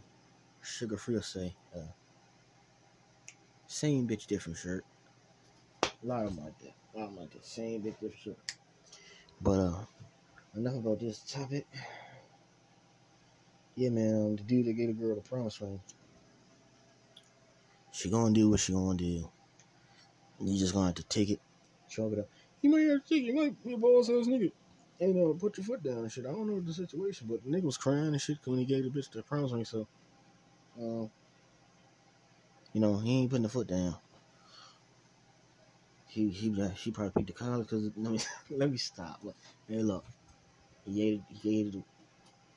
Suga 0.63 0.99
Free 0.99 1.15
will 1.15 1.21
say, 1.21 1.55
uh, 1.75 1.91
same 3.67 4.07
bitch, 4.07 4.27
different 4.27 4.57
shirt. 4.57 4.85
A 6.03 6.07
lot 6.07 6.25
of 6.25 6.37
like 6.37 6.57
that. 6.59 6.73
A 6.95 6.99
lot 6.99 7.09
of 7.09 7.13
like 7.15 7.31
that. 7.31 7.45
Same 7.45 7.81
bitch, 7.81 7.99
different 7.99 8.17
shirt. 8.17 8.37
But, 9.41 9.59
uh, 9.59 9.85
enough 10.55 10.75
about 10.75 10.99
this 10.99 11.19
topic. 11.19 11.67
Yeah, 13.75 13.89
man, 13.89 14.15
um, 14.15 14.35
the 14.35 14.43
dude 14.43 14.65
that 14.67 14.73
gave 14.73 14.89
a 14.89 14.93
girl 14.93 15.15
the 15.15 15.21
promise 15.21 15.61
ring. 15.61 15.81
She 17.91 18.09
gonna 18.09 18.33
do 18.33 18.49
what 18.49 18.59
she 18.59 18.73
gonna 18.73 18.97
do. 18.97 19.29
You 20.39 20.59
just 20.59 20.73
gonna 20.73 20.87
have 20.87 20.95
to 20.95 21.03
take 21.03 21.29
it, 21.29 21.39
chalk 21.89 22.13
it 22.13 22.19
up. 22.19 22.29
You 22.61 22.69
might 22.69 22.81
have 22.81 23.03
to 23.03 23.09
take 23.09 23.23
it. 23.23 23.27
You 23.27 23.35
might 23.35 23.63
be 23.63 23.73
a 23.73 23.77
boss 23.77 24.09
ass 24.09 24.27
nigga. 24.27 24.51
And 24.99 25.17
uh, 25.17 25.37
put 25.39 25.57
your 25.57 25.65
foot 25.65 25.83
down 25.83 25.99
and 25.99 26.11
shit. 26.11 26.25
I 26.25 26.31
don't 26.31 26.47
know 26.47 26.59
the 26.59 26.73
situation, 26.73 27.27
but 27.29 27.43
the 27.43 27.49
nigga 27.49 27.63
was 27.63 27.77
crying 27.77 28.07
and 28.07 28.21
shit 28.21 28.37
when 28.45 28.59
he 28.59 28.65
gave 28.65 28.83
the 28.83 28.89
bitch 28.89 29.11
the 29.11 29.23
promise 29.23 29.51
ring. 29.51 29.65
So, 29.65 29.87
um, 30.79 31.09
you 32.73 32.81
know, 32.81 32.97
he 32.97 33.19
ain't 33.19 33.29
putting 33.29 33.43
the 33.43 33.49
foot 33.49 33.67
down. 33.67 33.95
He 36.07 36.29
he 36.29 36.53
she 36.75 36.91
probably 36.91 37.11
picked 37.15 37.27
the 37.27 37.33
college 37.45 37.67
because 37.67 37.89
let 37.97 38.11
me 38.11 38.19
let 38.49 38.71
me 38.71 38.77
stop. 38.77 39.19
Look, 39.23 39.35
hey, 39.67 39.81
look, 39.81 40.05
he 40.85 41.01
hated, 41.01 41.23
he 41.29 41.63
gave 41.63 41.71
the, 41.73 41.83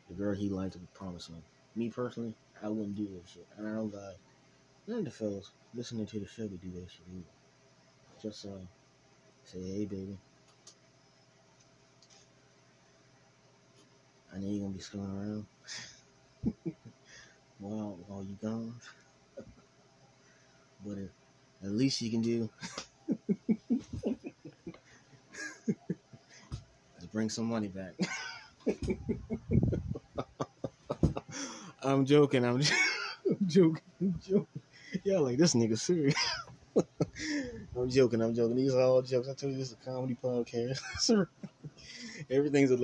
the 0.08 0.14
girl 0.14 0.34
he 0.34 0.48
liked 0.48 0.72
the 0.74 0.80
promise 0.94 1.30
ring. 1.30 1.42
Me 1.76 1.90
personally, 1.90 2.34
I 2.62 2.68
wouldn't 2.68 2.96
do 2.96 3.04
that 3.04 3.28
shit. 3.28 3.46
And 3.56 3.68
I 3.68 3.74
don't 3.74 3.90
got 3.90 4.14
none 4.86 4.98
of 4.98 5.04
the 5.04 5.10
fellas 5.10 5.50
listening 5.74 6.06
to 6.06 6.20
the 6.20 6.26
show 6.26 6.48
to 6.48 6.56
do 6.56 6.70
that 6.70 6.90
shit 6.90 7.06
either. 7.12 7.24
Just 8.22 8.46
uh, 8.46 8.64
say, 9.44 9.60
hey, 9.60 9.84
baby. 9.84 10.18
I 14.32 14.38
know 14.38 14.48
you're 14.48 14.62
gonna 14.62 14.74
be 14.74 14.80
screwing 14.80 15.46
around 16.46 16.74
while 17.64 17.98
while 18.06 18.22
you 18.22 18.36
gone. 18.42 18.74
but 20.84 20.98
at, 21.62 21.70
least 21.70 22.02
you 22.02 22.10
can 22.10 22.20
do 22.20 22.50
is 26.98 27.06
bring 27.12 27.30
some 27.30 27.46
money 27.46 27.68
back. 27.68 27.94
I'm 31.82 32.04
joking. 32.04 32.44
I'm, 32.44 32.56
I'm 32.56 33.38
joking. 33.46 33.82
I'm 34.00 34.14
joking. 34.20 34.46
Y'all 35.04 35.22
like 35.22 35.38
this 35.38 35.54
nigga 35.54 35.78
serious. 35.78 36.14
I'm 37.76 37.88
joking. 37.88 38.20
I'm 38.20 38.34
joking. 38.34 38.56
These 38.56 38.74
are 38.74 38.82
all 38.82 39.02
jokes. 39.02 39.28
I 39.28 39.34
told 39.34 39.52
you 39.52 39.58
this 39.58 39.68
is 39.68 39.76
a 39.80 39.84
comedy 39.84 40.16
podcast. 40.22 40.80
Everything's 42.30 42.70
a 42.70 42.76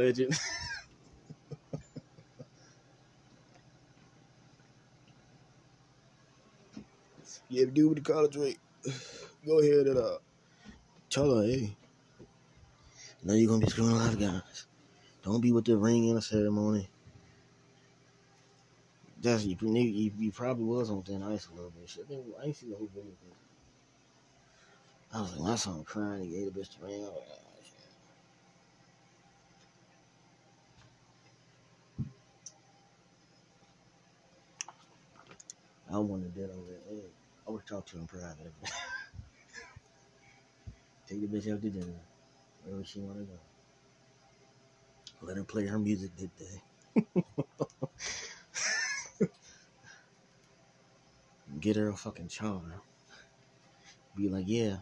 you 7.50 7.62
ever 7.62 7.70
do 7.70 7.88
with 7.88 8.02
the 8.02 8.12
college 8.12 8.36
rate? 8.36 8.58
Go 9.44 9.60
ahead 9.60 9.86
and 9.86 9.98
uh, 9.98 10.18
tell 11.08 11.36
her, 11.36 11.42
hey, 11.42 11.76
I 12.20 13.26
know 13.26 13.34
you're 13.34 13.48
gonna 13.48 13.64
be 13.64 13.70
screwing 13.70 13.92
a 13.92 13.96
lot 13.96 14.12
of 14.12 14.20
guys. 14.20 14.66
Don't 15.22 15.40
be 15.40 15.52
with 15.52 15.64
the 15.66 15.76
ring 15.76 16.08
in 16.08 16.16
a 16.16 16.22
ceremony. 16.22 16.88
That's 19.20 19.44
you, 19.44 19.56
you, 19.60 20.12
you 20.18 20.32
probably 20.32 20.64
was 20.64 20.90
on 20.90 21.02
thin 21.02 21.22
ice 21.22 21.48
a 21.48 21.54
little 21.54 21.70
bit. 21.70 21.88
Shit, 21.88 22.06
I 22.42 22.52
seen 22.52 22.70
the 22.70 22.76
whole 22.76 22.88
video. 22.94 23.12
I 25.12 25.20
was 25.20 25.36
like, 25.36 25.52
I 25.52 25.56
saw 25.56 25.74
him 25.74 25.84
crying, 25.84 26.24
he 26.24 26.30
gave 26.30 26.54
the 26.54 26.60
bitch 26.60 26.78
the 26.78 26.86
ring. 26.86 27.04
I 27.04 27.08
was 27.08 27.14
like, 27.16 27.40
oh, 27.42 27.60
shit. 27.64 27.74
I 35.92 35.98
wanted 35.98 36.34
that 36.36 36.50
over 36.50 36.70
there. 36.88 37.09
I 37.50 37.52
would 37.52 37.66
talk 37.66 37.84
to 37.86 37.96
him 37.98 38.06
private. 38.06 38.52
Take 41.08 41.20
the 41.20 41.26
bitch 41.26 41.52
out 41.52 41.60
to 41.60 41.68
dinner. 41.68 42.00
Wherever 42.62 42.84
she 42.84 43.00
wanna 43.00 43.22
go. 43.22 43.40
Let 45.20 45.36
her 45.36 45.42
play 45.42 45.66
her 45.66 45.76
music 45.76 46.12
that 46.14 46.30
day. 46.38 46.62
Get 51.60 51.74
her 51.74 51.88
a 51.88 51.96
fucking 51.96 52.28
charm. 52.28 52.72
Be 54.16 54.28
like, 54.28 54.44
yeah. 54.46 54.76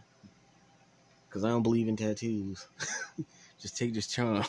Cause 1.31 1.43
I 1.43 1.49
don't 1.49 1.63
believe 1.63 1.87
in 1.87 1.95
tattoos. 1.95 2.67
just 3.59 3.77
take 3.77 3.95
this 3.95 4.05
charm. 4.05 4.45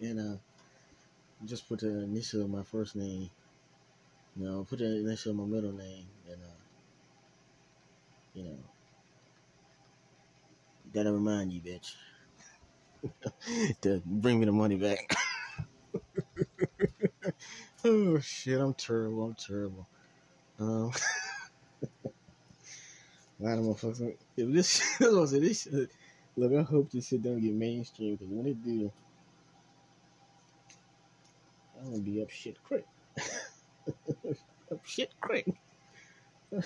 and 0.00 0.18
uh 0.18 0.38
just 1.44 1.68
put 1.68 1.78
the 1.78 2.02
initial 2.02 2.42
of 2.42 2.50
my 2.50 2.64
first 2.64 2.96
name. 2.96 3.30
You 4.36 4.44
know, 4.46 4.66
put 4.68 4.78
the 4.78 4.86
initial 4.86 5.32
of 5.32 5.38
my 5.38 5.44
middle 5.44 5.72
name 5.72 6.06
and 6.26 6.42
uh 6.42 6.60
you 8.34 8.44
know 8.44 8.58
Gotta 10.92 11.12
remind 11.12 11.52
you, 11.52 11.60
bitch. 11.60 11.94
to 13.82 14.02
bring 14.04 14.40
me 14.40 14.46
the 14.46 14.52
money 14.52 14.74
back. 14.74 15.14
oh 17.84 18.18
shit, 18.18 18.60
I'm 18.60 18.74
terrible. 18.74 19.24
I'm 19.26 19.34
terrible. 19.34 19.86
Um, 20.58 20.90
a 21.94 22.10
lot 23.38 23.58
of 23.58 23.64
motherfuckers. 23.64 24.16
If 24.36 24.52
this, 24.52 24.82
was 25.00 25.30
this 25.30 25.62
shit. 25.62 25.90
Look, 26.36 26.52
I 26.52 26.62
hope 26.62 26.90
this 26.90 27.06
shit 27.06 27.22
don't 27.22 27.40
get 27.40 27.52
mainstream 27.52 28.16
because 28.16 28.28
when 28.28 28.48
it 28.48 28.64
do, 28.64 28.90
I'm 31.78 31.90
gonna 31.92 32.02
be 32.02 32.20
up 32.20 32.30
shit 32.30 32.56
quick. 32.64 32.84
Up 34.70 34.84
shit 34.84 35.10
quick. 35.20 35.46
uh, 36.54 36.62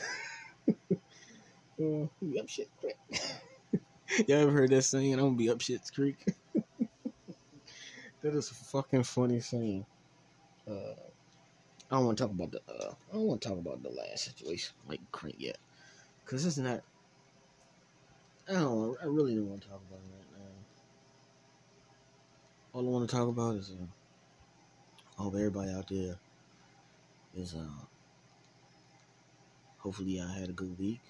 be 1.79 2.41
up 2.41 2.49
shit 2.49 2.69
quick. 2.79 2.97
Y'all 4.29 4.43
ever 4.43 4.51
heard 4.51 4.71
that 4.71 4.83
saying? 4.83 5.15
I'm 5.15 5.21
gonna 5.21 5.37
be 5.37 5.51
up 5.51 5.61
shit's 5.61 5.91
creek. 5.91 6.25
that 8.23 8.35
is 8.35 8.51
a 8.51 8.55
fucking 8.55 9.03
funny 9.05 9.41
saying. 9.41 9.85
Uh, 10.69 10.95
I 11.91 11.97
don't 11.97 12.07
want 12.07 12.19
to 12.19 12.25
talk 12.25 12.33
about 12.33 12.53
the. 12.53 12.61
Uh, 12.69 12.95
I 13.11 13.15
don't 13.15 13.27
want 13.27 13.41
to 13.43 13.49
talk 13.49 13.59
about 13.59 13.83
the 13.83 13.91
last 13.91 14.25
situation 14.25 14.75
like 14.89 15.01
Crank 15.13 15.37
yet, 15.39 15.59
cause 16.27 16.45
it's 16.45 16.59
not. 16.59 16.81
I 18.49 18.53
don't. 18.53 18.97
I 19.03 19.07
really 19.07 19.35
don't 19.35 19.49
want 19.49 19.63
to 19.63 19.69
talk 19.69 19.81
about 19.89 20.01
it 20.01 20.13
right 20.15 20.39
now. 20.39 20.47
All 22.73 22.87
I 22.87 22.91
want 22.91 23.09
to 23.09 23.17
talk 23.17 23.29
about 23.29 23.57
is. 23.57 23.71
Uh, 23.71 23.87
I 25.19 25.23
hope 25.23 25.35
everybody 25.35 25.71
out 25.71 25.89
there 25.89 26.17
is. 27.37 27.55
Uh, 27.55 27.85
hopefully, 29.85 30.19
I 30.21 30.33
had 30.39 30.49
a 30.49 30.53
good 30.53 30.77
week. 30.79 31.03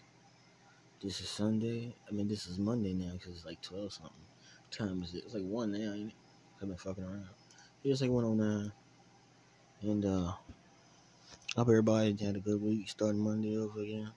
This 1.01 1.21
is 1.21 1.29
Sunday. 1.29 1.95
I 2.09 2.13
mean, 2.13 2.27
this 2.27 2.47
is 2.47 2.59
Monday 2.59 2.93
now 2.93 3.13
because 3.13 3.37
it's 3.37 3.45
like 3.47 3.63
12 3.63 3.93
something. 3.93 4.11
What 4.11 4.73
time 4.73 5.03
is 5.03 5.15
it? 5.15 5.23
It's 5.25 5.35
like 5.35 5.45
1 5.45 5.73
now, 5.73 5.93
ain't 5.95 6.09
it? 6.09 6.15
I've 6.61 6.69
been 6.69 6.77
fucking 6.77 7.05
around. 7.05 7.29
It's 7.85 8.01
like 8.01 8.11
109. 8.11 8.73
And, 9.83 10.05
uh, 10.05 10.33
hope 11.57 11.69
everybody 11.69 12.17
had 12.17 12.37
a 12.37 12.41
good 12.41 12.61
week 12.61 12.89
starting 12.89 13.21
Monday 13.21 13.57
over 13.57 13.81
again. 13.81 14.11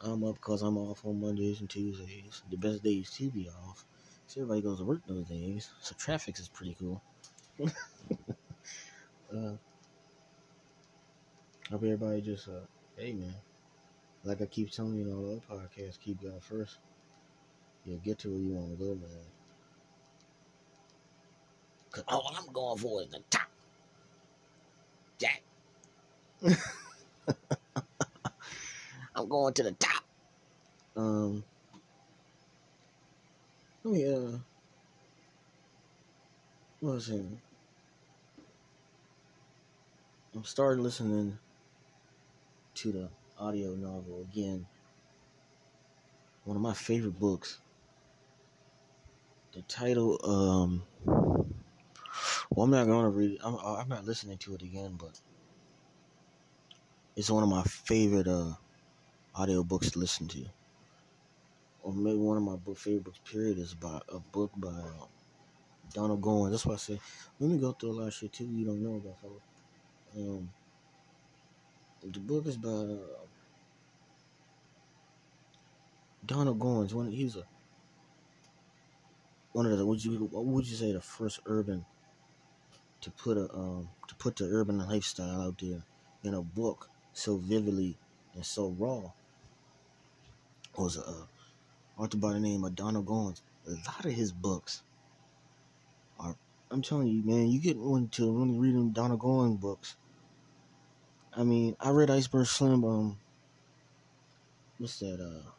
I'm 0.00 0.24
up 0.24 0.36
because 0.36 0.62
I'm 0.62 0.76
off 0.78 1.04
on 1.04 1.20
Mondays 1.20 1.60
and 1.60 1.70
Tuesdays. 1.70 2.42
The 2.50 2.56
best 2.56 2.82
days 2.82 3.10
to 3.12 3.30
be 3.30 3.48
off. 3.48 3.84
So 4.26 4.40
everybody 4.40 4.62
goes 4.62 4.78
to 4.78 4.84
work 4.84 5.02
those 5.06 5.26
days. 5.26 5.70
So 5.80 5.94
traffic 5.96 6.38
is 6.40 6.48
pretty 6.48 6.76
cool. 6.80 7.00
uh, 7.64 7.68
hope 9.30 9.60
everybody 11.70 12.22
just, 12.22 12.48
uh, 12.48 12.64
hey 12.96 13.12
man. 13.12 13.34
Like 14.24 14.40
I 14.40 14.46
keep 14.46 14.70
telling 14.70 14.96
you 14.96 15.06
in 15.06 15.12
all 15.12 15.22
the 15.22 15.32
other 15.32 15.66
podcasts, 15.66 15.98
keep 16.00 16.22
God 16.22 16.42
first. 16.42 16.78
You'll 17.84 17.98
get 17.98 18.18
to 18.20 18.28
where 18.28 18.38
you 18.38 18.52
want 18.52 18.78
to 18.78 18.84
go, 18.84 18.94
man. 18.94 19.10
Cause 21.90 22.04
all 22.08 22.32
I'm 22.36 22.52
going 22.52 22.78
for 22.78 23.02
is 23.02 23.08
the 23.08 23.20
top. 23.30 23.48
Jack. 25.18 25.42
I'm 29.14 29.28
going 29.28 29.52
to 29.54 29.62
the 29.64 29.72
top. 29.72 30.04
Um. 30.96 31.44
Oh 33.84 33.94
yeah. 33.94 34.38
What 36.80 36.94
was 36.94 37.08
it? 37.10 37.24
I'm 40.34 40.44
starting 40.44 40.82
listening 40.82 41.38
to 42.74 42.92
the 42.92 43.08
audio 43.42 43.74
novel 43.74 44.22
again. 44.22 44.66
One 46.44 46.56
of 46.56 46.62
my 46.62 46.74
favorite 46.74 47.18
books. 47.18 47.58
The 49.52 49.62
title, 49.62 50.18
um, 50.24 50.84
well, 52.50 52.64
I'm 52.64 52.70
not 52.70 52.86
gonna 52.86 53.10
read 53.10 53.32
it. 53.32 53.40
I'm, 53.44 53.56
I'm 53.56 53.88
not 53.88 54.04
listening 54.04 54.38
to 54.38 54.54
it 54.54 54.62
again, 54.62 54.96
but 54.98 55.20
it's 57.16 57.30
one 57.30 57.42
of 57.42 57.48
my 57.48 57.62
favorite 57.64 58.28
uh 58.28 58.54
audio 59.34 59.64
books 59.64 59.90
to 59.90 59.98
listen 59.98 60.28
to. 60.28 60.46
Or 61.82 61.92
maybe 61.92 62.18
one 62.18 62.36
of 62.36 62.44
my 62.44 62.56
book, 62.56 62.78
favorite 62.78 63.04
books. 63.04 63.20
Period 63.24 63.58
is 63.58 63.74
by 63.74 64.00
a 64.08 64.20
book 64.20 64.52
by 64.56 64.68
uh, 64.68 65.06
Donald 65.92 66.22
Goines. 66.22 66.50
That's 66.52 66.64
why 66.64 66.74
I 66.74 66.78
say 66.78 67.00
let 67.40 67.50
me 67.50 67.58
go 67.58 67.72
through 67.72 67.90
a 67.90 67.98
lot 67.98 68.06
of 68.08 68.14
shit 68.14 68.32
too 68.32 68.44
you 68.46 68.64
don't 68.64 68.82
know 68.82 68.96
about. 68.96 69.42
Um, 70.16 70.50
the 72.02 72.20
book 72.20 72.46
is 72.46 72.56
by 72.56 72.68
uh, 72.70 73.26
Donald 76.24 76.58
Goines. 76.58 76.92
One, 76.92 77.10
he's 77.10 77.36
a 77.36 77.44
one 79.52 79.66
of 79.66 79.76
the 79.76 79.84
would 79.84 80.04
you 80.04 80.28
what 80.30 80.44
would 80.44 80.66
you 80.66 80.76
say 80.76 80.92
the 80.92 81.00
first 81.00 81.40
urban 81.46 81.84
to 83.00 83.10
put 83.10 83.36
a 83.36 83.52
um 83.52 83.88
to 84.08 84.14
put 84.14 84.36
the 84.36 84.44
urban 84.44 84.78
lifestyle 84.78 85.42
out 85.42 85.58
there 85.58 85.82
in 86.24 86.34
a 86.34 86.42
book 86.42 86.88
so 87.12 87.36
vividly 87.36 87.96
and 88.34 88.44
so 88.44 88.74
raw 88.78 89.10
was 90.76 90.96
a 90.96 91.02
uh, 91.02 91.12
author 91.98 92.16
by 92.16 92.32
the 92.32 92.40
name 92.40 92.64
of 92.64 92.74
Donald 92.74 93.04
Goines. 93.06 93.42
A 93.66 93.72
lot 93.72 94.04
of 94.04 94.12
his 94.12 94.32
books 94.32 94.82
are 96.18 96.34
I'm 96.70 96.80
telling 96.80 97.08
you, 97.08 97.22
man, 97.22 97.48
you 97.48 97.60
get 97.60 97.76
into 97.76 98.32
really 98.32 98.58
reading 98.58 98.90
Donald 98.90 99.20
Goines 99.20 99.60
books. 99.60 99.96
I 101.34 101.44
mean, 101.44 101.76
I 101.78 101.90
read 101.90 102.10
Iceberg 102.10 102.46
Slim. 102.46 102.84
Um, 102.84 103.18
what's 104.78 104.98
that? 105.00 105.20
Uh, 105.20 105.50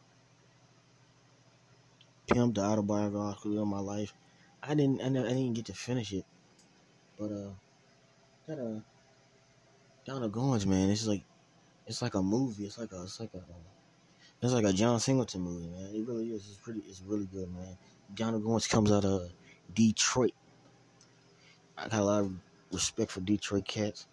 Pimp, 2.26 2.54
the 2.54 2.62
autobiography 2.62 3.56
of 3.56 3.66
my 3.66 3.80
life. 3.80 4.14
I 4.62 4.74
didn't, 4.74 5.02
I, 5.02 5.08
never, 5.08 5.26
I 5.26 5.30
didn't 5.30 5.54
get 5.54 5.66
to 5.66 5.74
finish 5.74 6.12
it, 6.12 6.24
but 7.18 7.30
uh, 7.30 7.50
that 8.46 8.58
uh, 8.58 8.80
Donald 10.04 10.32
Goines, 10.32 10.66
man, 10.66 10.90
it's 10.90 11.06
like, 11.06 11.22
it's 11.86 12.00
like 12.00 12.14
a 12.14 12.22
movie. 12.22 12.64
It's 12.64 12.78
like 12.78 12.92
a, 12.92 13.02
it's 13.02 13.20
like 13.20 13.34
a, 13.34 13.42
it's 14.42 14.52
like 14.52 14.64
a 14.64 14.72
John 14.72 15.00
Singleton 15.00 15.42
movie, 15.42 15.68
man. 15.68 15.94
It 15.94 16.06
really 16.06 16.30
is. 16.30 16.46
It's 16.48 16.58
pretty, 16.62 16.82
it's 16.88 17.02
really 17.06 17.26
good, 17.26 17.52
man. 17.54 17.76
Donald 18.14 18.42
Goines 18.42 18.68
comes 18.68 18.90
out 18.90 19.04
of 19.04 19.30
Detroit. 19.74 20.32
I 21.76 21.88
got 21.88 22.00
a 22.00 22.04
lot 22.04 22.20
of 22.20 22.32
respect 22.72 23.10
for 23.10 23.20
Detroit 23.20 23.66
cats. 23.66 24.06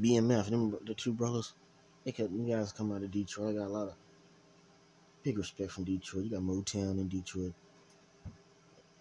BMF, 0.00 0.50
them 0.50 0.76
the 0.86 0.94
two 0.94 1.12
brothers, 1.12 1.54
they 2.04 2.12
got 2.12 2.30
you 2.30 2.46
guys 2.46 2.72
come 2.72 2.92
out 2.92 3.02
of 3.02 3.10
Detroit. 3.10 3.54
I 3.54 3.58
got 3.58 3.66
a 3.66 3.72
lot 3.72 3.88
of 3.88 3.94
big 5.22 5.38
respect 5.38 5.70
from 5.70 5.84
Detroit. 5.84 6.24
You 6.24 6.30
got 6.30 6.40
Motown 6.40 6.98
in 6.98 7.08
Detroit. 7.08 7.52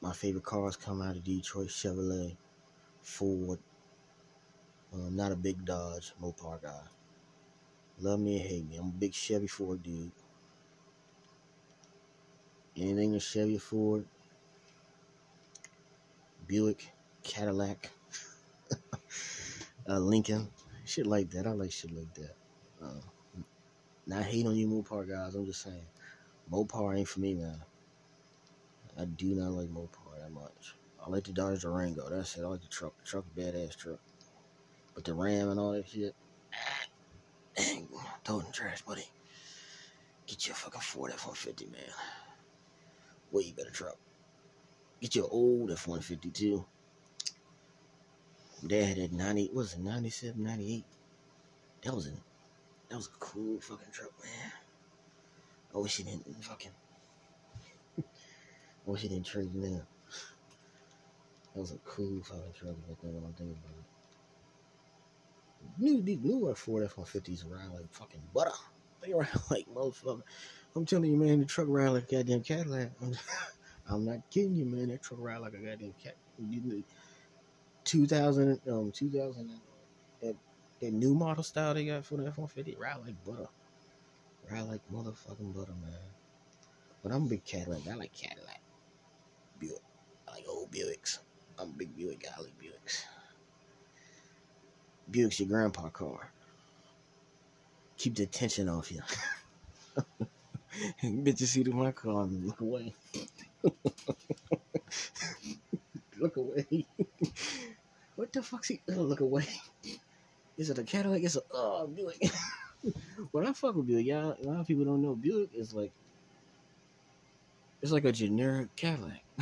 My 0.02 0.14
favorite 0.14 0.44
cars 0.44 0.76
come 0.76 1.02
out 1.02 1.16
of 1.16 1.24
Detroit: 1.24 1.68
Chevrolet, 1.68 2.36
Ford. 3.02 3.60
Um, 4.94 5.16
not 5.16 5.32
a 5.32 5.36
big 5.36 5.66
Dodge 5.66 6.14
Mopar 6.22 6.62
guy. 6.62 6.82
Love 8.02 8.20
me 8.20 8.40
or 8.40 8.48
hate 8.48 8.70
me, 8.70 8.78
I'm 8.78 8.88
a 8.88 8.92
big 8.92 9.14
Chevy 9.14 9.48
Ford 9.48 9.84
dude. 9.84 10.12
Anything 12.78 13.14
a 13.14 13.20
Chevy 13.20 13.58
Ford, 13.58 14.06
Buick, 16.48 16.88
Cadillac, 17.24 17.90
uh, 19.90 20.00
Lincoln, 20.00 20.48
shit 20.86 21.06
like 21.06 21.30
that. 21.32 21.46
I 21.46 21.52
like 21.52 21.74
shit 21.74 21.92
like 21.92 22.14
that. 22.14 22.36
Uh, 22.82 23.02
not 24.08 24.24
hate 24.24 24.46
on 24.48 24.56
you 24.56 24.68
Mopar 24.68 25.08
guys. 25.08 25.36
I'm 25.36 25.46
just 25.46 25.62
saying, 25.62 25.86
Mopar 26.52 26.98
ain't 26.98 27.08
for 27.08 27.20
me, 27.20 27.36
man. 27.36 27.62
I 29.00 29.06
do 29.06 29.36
not 29.36 29.52
like 29.52 29.70
Mopar 29.70 30.20
that 30.20 30.32
much. 30.32 30.76
I 31.06 31.10
like 31.10 31.24
the 31.24 31.32
Dodge 31.32 31.62
Durango. 31.62 32.10
That's 32.10 32.38
it. 32.38 32.44
I 32.44 32.48
like 32.48 32.62
the 32.62 32.68
truck. 32.68 32.98
The 33.00 33.06
truck, 33.06 33.26
a 33.36 33.40
badass 33.40 33.76
truck. 33.76 34.00
But 34.96 35.06
the 35.06 35.14
Ram 35.14 35.50
and 35.50 35.60
all 35.60 35.72
that 35.72 35.88
shit, 35.88 36.14
dang, 37.56 37.88
throw 38.26 38.42
trash, 38.52 38.82
buddy. 38.82 39.06
Get 40.28 40.48
your 40.48 40.56
fucking 40.56 40.82
Ford 40.82 41.12
F-150, 41.14 41.72
man. 41.72 41.82
Way 43.32 43.54
better 43.56 43.70
truck. 43.70 43.98
Get 45.02 45.16
your 45.16 45.30
old 45.32 45.72
F-150 45.72 46.34
too. 46.34 46.66
Dad 48.68 48.86
had 48.90 48.98
that 48.98 49.14
90, 49.14 49.46
what 49.48 49.56
was 49.56 49.74
it, 49.74 49.80
97, 49.80 50.44
98? 50.44 50.84
That 51.84 51.96
was 51.96 52.08
a, 52.08 52.12
that 52.90 52.98
was 52.98 53.08
a 53.08 53.20
cool 53.20 53.62
fucking 53.62 53.92
truck, 53.94 54.12
man. 54.22 54.52
I 55.74 55.78
wish 55.78 55.98
he 55.98 56.04
didn't 56.04 56.44
fucking, 56.44 56.72
I 58.00 58.04
wish 58.86 59.02
he 59.02 59.08
didn't 59.08 59.26
trade 59.26 59.54
in. 59.54 59.82
That 61.54 61.62
was 61.62 61.72
a 61.72 61.78
cool 61.86 62.22
fucking 62.24 62.54
truck 62.58 62.76
back 62.88 62.98
then 63.04 63.14
when 63.16 63.26
I'm 63.26 63.34
thinking 63.34 63.58
about 63.64 63.78
it. 63.78 63.86
New, 65.78 66.02
these 66.02 66.20
newer 66.22 66.56
Ford 66.56 66.84
F-150s 66.84 67.44
ride 67.50 67.68
like 67.74 67.92
fucking 67.92 68.22
butter. 68.34 68.52
They 69.02 69.14
ride 69.14 69.28
like 69.50 69.66
motherfucker. 69.74 70.22
I'm 70.76 70.86
telling 70.86 71.12
you, 71.12 71.18
man, 71.18 71.40
the 71.40 71.46
truck 71.46 71.68
ride 71.70 71.90
like 71.90 72.12
a 72.12 72.16
goddamn 72.16 72.42
Cadillac. 72.42 72.92
I'm, 73.02 73.16
I'm 73.90 74.06
not 74.06 74.30
kidding 74.30 74.56
you, 74.56 74.66
man. 74.66 74.90
That 74.90 75.02
truck 75.02 75.20
ride 75.22 75.40
like 75.40 75.54
a 75.54 75.58
goddamn 75.58 75.94
cat. 76.02 76.16
2000, 77.84 78.62
um, 78.70 78.92
2000, 78.92 79.50
that, 80.22 80.36
that 80.80 80.94
new 80.94 81.14
model 81.14 81.44
style 81.44 81.74
they 81.74 81.86
got 81.86 82.06
for 82.06 82.18
the 82.18 82.28
F-150 82.28 82.80
ride 82.80 82.98
like 83.06 83.24
butter. 83.26 83.48
Ride 84.52 84.62
like 84.62 84.82
motherfucking 84.92 85.54
butter, 85.56 85.74
man. 85.82 85.92
But 87.04 87.12
I'm 87.12 87.26
a 87.26 87.30
big 87.30 87.46
Cadillac. 87.46 87.82
I 87.90 87.94
like 87.96 88.14
Cadillac. 88.14 88.62
Buick. 89.60 89.82
I 90.28 90.32
like 90.34 90.46
old 90.48 90.72
Buicks. 90.72 91.20
I'm 91.60 91.70
a 91.70 91.74
big 91.74 91.96
Buick 91.96 92.24
guy. 92.24 92.30
I 92.36 92.42
like 92.42 92.58
Buicks. 92.60 93.04
Buick's 95.12 95.40
your 95.40 95.50
grandpa 95.50 95.90
car. 95.90 96.32
Keep 97.98 98.16
the 98.16 98.24
attention 98.24 98.70
off 98.70 98.92
you. 98.92 99.02
Bitch, 101.04 101.42
you 101.42 101.46
see 101.46 101.64
to 101.64 101.72
my 101.72 101.92
car 101.92 102.24
and 102.24 102.46
look 102.46 102.62
away. 102.62 102.94
look 106.20 106.38
away. 106.38 106.88
what 108.16 108.32
the 108.34 108.42
fuck's 108.42 108.70
he? 108.70 108.82
Oh, 108.90 108.94
uh, 108.94 109.02
look 109.02 109.20
away. 109.20 109.46
Is 110.58 110.70
it 110.70 110.80
a 110.80 110.84
Cadillac? 110.84 111.22
It's 111.24 111.36
a 111.36 111.42
oh 111.52 111.88
Buick. 111.88 112.32
when 113.32 113.46
I 113.46 113.54
fuck 113.54 113.76
with 113.76 113.88
Buick, 113.88 114.06
y'all, 114.06 114.36
a 114.42 114.48
lot 114.48 114.60
of 114.60 114.68
people 114.68 114.86
don't 114.86 115.02
know 115.02 115.16
Buick 115.16 115.50
is 115.54 115.74
like 115.74 115.92
it's 117.82 117.92
like 117.92 118.06
a 118.06 118.12
generic 118.12 118.76
Cadillac. 118.76 119.24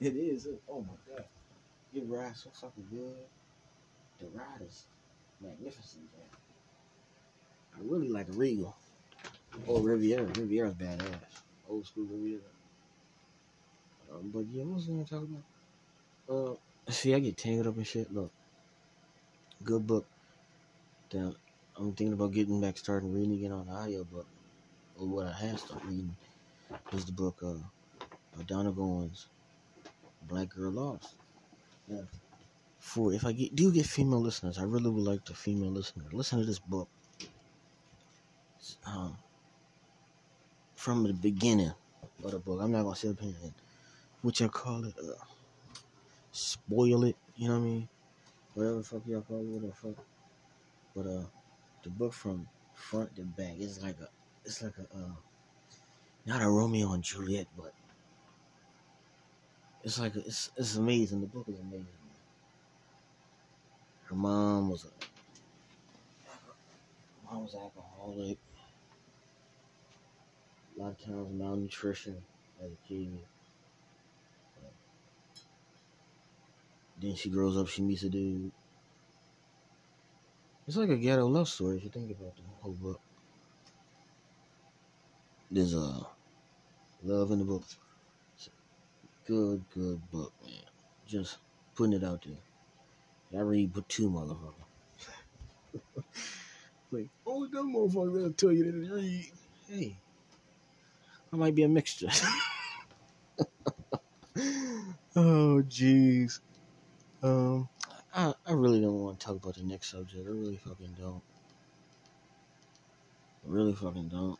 it 0.00 0.16
is. 0.16 0.48
Oh 0.68 0.80
my 0.80 1.14
god, 1.14 1.24
it 1.94 2.04
rides 2.06 2.44
so 2.44 2.50
fucking 2.52 2.86
good. 2.90 3.14
The 4.20 4.26
ride 4.38 4.62
is 4.66 4.86
magnificent. 5.40 6.04
Man. 6.12 6.40
I 7.76 7.78
really 7.82 8.08
like 8.08 8.28
a 8.28 8.32
Regal. 8.32 8.76
Or 9.66 9.80
Riviera. 9.80 10.24
Riviera's 10.24 10.74
badass. 10.74 11.14
Old 11.68 11.86
school 11.86 12.04
Riviera. 12.04 12.40
Um, 14.12 14.30
but 14.32 14.44
yeah, 14.52 14.64
what 14.64 14.76
was 14.76 14.88
I 14.88 14.92
gonna 14.92 15.04
talk 15.04 15.22
about? 15.22 16.58
Uh, 16.88 16.90
see, 16.90 17.14
I 17.14 17.18
get 17.18 17.36
tangled 17.36 17.66
up 17.66 17.76
and 17.76 17.86
shit. 17.86 18.12
Look, 18.12 18.30
good 19.62 19.86
book. 19.86 20.06
That 21.10 21.34
I'm 21.80 21.94
thinking 21.94 22.12
about 22.12 22.32
getting 22.32 22.60
back 22.60 22.76
starting 22.76 23.12
reading 23.12 23.32
again 23.32 23.52
on 23.52 23.66
the 23.66 23.72
audiobook. 23.72 24.26
Or 24.98 25.06
what 25.08 25.26
I 25.26 25.32
have 25.32 25.58
started 25.58 25.86
reading 25.86 26.14
is 26.92 27.06
the 27.06 27.12
book 27.12 27.38
uh, 27.42 27.54
by 28.36 28.42
Donald 28.42 28.76
Goines, 28.76 29.26
Black 30.28 30.50
Girl 30.50 30.72
Lost. 30.72 31.14
Yeah. 31.88 32.02
For 32.78 33.14
if 33.14 33.24
I 33.24 33.32
get 33.32 33.56
do 33.56 33.72
get 33.72 33.86
female 33.86 34.20
listeners, 34.20 34.58
I 34.58 34.64
really 34.64 34.90
would 34.90 35.04
like 35.04 35.24
the 35.24 35.34
female 35.34 35.70
listener 35.70 36.04
listen 36.12 36.38
to 36.38 36.44
this 36.44 36.58
book. 36.58 36.88
Um, 38.86 39.16
from 40.74 41.02
the 41.04 41.14
beginning 41.14 41.72
of 42.22 42.30
the 42.30 42.38
book. 42.38 42.60
I'm 42.62 42.72
not 42.72 42.82
gonna 42.82 42.96
sit 42.96 43.10
up 43.10 43.20
here 43.20 43.34
what 44.22 44.38
y'all 44.38 44.48
call 44.50 44.84
it, 44.84 44.94
uh, 44.98 45.12
spoil 46.30 47.04
it. 47.04 47.16
You 47.36 47.48
know 47.48 47.54
what 47.54 47.60
I 47.60 47.64
mean? 47.64 47.88
Whatever 48.54 48.76
the 48.76 48.84
fuck 48.84 49.02
y'all 49.06 49.22
call 49.22 49.40
it, 49.40 49.46
whatever 49.46 49.72
fuck. 49.72 50.04
But 50.94 51.06
uh, 51.06 51.39
the 51.82 51.90
book 51.90 52.12
from 52.12 52.46
front 52.74 53.14
to 53.16 53.22
back 53.22 53.54
It's 53.58 53.82
like 53.82 53.96
a, 54.00 54.08
it's 54.44 54.62
like 54.62 54.74
a, 54.78 54.96
uh, 54.96 55.14
not 56.26 56.42
a 56.42 56.48
Romeo 56.48 56.92
and 56.92 57.02
Juliet, 57.02 57.46
but 57.56 57.72
it's 59.82 59.98
like 59.98 60.16
a, 60.16 60.20
it's 60.20 60.50
it's 60.56 60.76
amazing. 60.76 61.20
The 61.20 61.26
book 61.26 61.46
is 61.48 61.58
amazing. 61.58 61.86
Her 64.04 64.14
mom 64.14 64.70
was 64.70 64.84
a, 64.84 64.88
mom 67.30 67.44
was 67.44 67.54
alcoholic. 67.54 68.38
A 70.76 70.82
lot 70.82 70.92
of 70.92 71.04
times 71.04 71.28
malnutrition 71.32 72.16
as 72.62 72.70
a 72.70 72.88
kid. 72.88 73.18
Then 77.00 77.14
she 77.14 77.30
grows 77.30 77.56
up, 77.56 77.66
she 77.66 77.82
meets 77.82 78.02
a 78.02 78.10
dude. 78.10 78.52
It's 80.66 80.76
like 80.76 80.90
a 80.90 80.96
ghetto 80.96 81.26
love 81.26 81.48
story 81.48 81.78
if 81.78 81.84
you 81.84 81.90
think 81.90 82.10
about 82.10 82.36
the 82.36 82.42
whole 82.60 82.72
book. 82.72 83.00
There's 85.50 85.74
a 85.74 86.06
love 87.02 87.30
in 87.32 87.40
the 87.40 87.44
book. 87.44 87.64
It's 88.36 88.48
a 88.48 88.50
good, 89.26 89.64
good 89.74 90.00
book, 90.10 90.32
man. 90.44 90.62
Just 91.06 91.38
putting 91.74 91.94
it 91.94 92.04
out 92.04 92.24
there. 92.24 93.40
I 93.40 93.42
read 93.42 93.72
book 93.72 93.88
two, 93.88 94.08
motherfucker. 94.10 94.54
like, 96.90 97.08
only 97.26 97.48
them 97.48 97.74
motherfuckers 97.74 98.14
that'll 98.14 98.32
tell 98.32 98.52
you 98.52 98.64
that 98.64 98.72
to 98.72 98.94
read. 98.94 99.32
Hey, 99.68 99.96
I 101.32 101.36
might 101.36 101.54
be 101.54 101.62
a 101.62 101.68
mixture. 101.68 102.08
oh, 105.16 105.62
jeez. 105.68 106.40
Um, 107.22 107.68
I, 108.14 108.34
I 108.46 108.52
really 108.52 108.80
don't 108.80 109.00
want 109.00 109.20
to 109.20 109.26
talk 109.26 109.36
about 109.36 109.56
the 109.56 109.62
next 109.64 109.90
subject. 109.90 110.26
I 110.26 110.30
really 110.30 110.56
fucking 110.58 110.96
don't. 110.98 111.22
I 113.46 113.50
really 113.50 113.74
fucking 113.74 114.08
don't. 114.08 114.38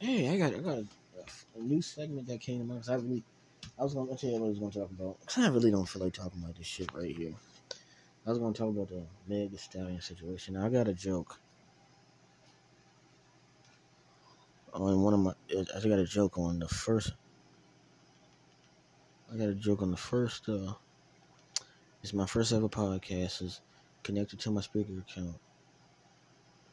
Hey, 0.00 0.28
I 0.30 0.36
got 0.38 0.54
I 0.54 0.58
got 0.58 0.78
a, 0.78 0.86
a 1.56 1.62
new 1.62 1.82
segment 1.82 2.26
that 2.28 2.40
came 2.40 2.58
to 2.60 2.64
mind. 2.64 2.80
'cause 2.82 2.90
I 2.90 2.94
really, 2.96 3.24
I 3.78 3.84
was 3.84 3.94
gonna 3.94 4.16
tell 4.16 4.30
you 4.30 4.36
what 4.40 4.46
I 4.46 4.50
was 4.50 4.58
gonna 4.60 4.72
talk 4.72 4.90
about 4.90 5.20
because 5.20 5.44
I 5.44 5.48
really 5.48 5.70
don't 5.70 5.88
feel 5.88 6.02
like 6.04 6.14
talking 6.14 6.42
about 6.42 6.56
this 6.56 6.66
shit 6.66 6.92
right 6.94 7.16
here. 7.16 7.34
I 8.26 8.30
was 8.30 8.40
gonna 8.40 8.54
talk 8.54 8.70
about 8.70 8.88
the 8.90 9.06
Meg 9.28 9.58
Stallion 9.58 10.02
situation. 10.02 10.54
Now, 10.54 10.66
I 10.66 10.70
got 10.70 10.88
a 10.88 10.94
joke. 10.94 11.41
On 14.74 15.02
one 15.02 15.12
of 15.14 15.20
my, 15.20 15.32
I 15.50 15.88
got 15.88 15.98
a 15.98 16.04
joke 16.04 16.38
on 16.38 16.58
the 16.58 16.68
first. 16.68 17.12
I 19.32 19.36
got 19.36 19.48
a 19.48 19.54
joke 19.54 19.82
on 19.82 19.90
the 19.90 19.96
first. 19.96 20.48
uh 20.48 20.74
It's 22.02 22.14
my 22.14 22.26
first 22.26 22.52
ever 22.52 22.68
podcast. 22.68 23.42
is 23.42 23.60
connected 24.02 24.40
to 24.40 24.50
my 24.50 24.62
speaker 24.62 24.98
account. 24.98 25.36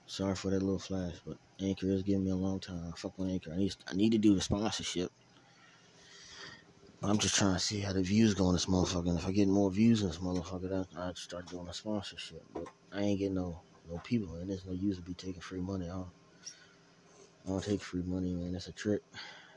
Sorry 0.08 0.34
for 0.36 0.50
that 0.50 0.64
little 0.64 0.80
flash, 0.80 1.16
but 1.26 1.38
Anchor 1.60 1.88
is 1.88 2.04
giving 2.04 2.24
me 2.24 2.32
a 2.32 2.36
long 2.36 2.60
time. 2.60 2.94
Fuck 2.94 3.14
on 3.20 3.30
Anchor. 3.30 3.52
I 3.54 3.58
need 3.58 3.76
I 3.88 3.94
need 3.94 4.14
to 4.14 4.18
do 4.18 4.34
the 4.34 4.42
sponsorship. 4.42 5.12
I'm 7.04 7.18
just 7.18 7.36
trying 7.36 7.54
to 7.54 7.60
see 7.60 7.80
how 7.80 7.94
the 7.94 8.02
views 8.02 8.34
go 8.34 8.48
on 8.48 8.54
this 8.54 8.66
motherfucker. 8.66 9.10
And 9.10 9.20
if 9.20 9.28
I 9.28 9.32
get 9.32 9.48
more 9.48 9.72
views 9.72 10.02
in 10.02 10.08
this 10.08 10.18
motherfucker, 10.18 10.70
then 10.70 10.86
I'd 10.98 11.18
start 11.18 11.48
doing 11.48 11.68
a 11.68 11.74
sponsorship. 11.74 12.44
But 12.54 12.68
I 12.92 13.02
ain't 13.02 13.20
getting 13.20 13.36
no 13.36 13.62
no 13.90 14.00
people, 14.00 14.36
and 14.36 14.50
there's 14.50 14.66
no 14.66 14.74
use 14.74 14.98
to 14.98 15.02
be 15.02 15.14
taking 15.14 15.42
free 15.42 15.62
money. 15.62 15.86
I 15.86 15.94
don't, 15.94 16.08
I 17.50 17.52
don't 17.52 17.64
take 17.64 17.82
free 17.82 18.04
money, 18.04 18.36
man. 18.36 18.52
That's 18.52 18.68
a 18.68 18.72
trick. 18.72 19.02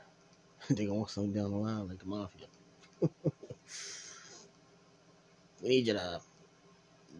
they 0.69 0.85
gonna 0.85 0.97
want 0.97 1.11
something 1.11 1.31
down 1.31 1.51
the 1.51 1.57
line 1.57 1.87
like 1.87 1.99
the 1.99 2.05
mafia. 2.05 2.47
we 5.61 5.69
need 5.69 5.85
you 5.85 5.93
to 5.93 6.19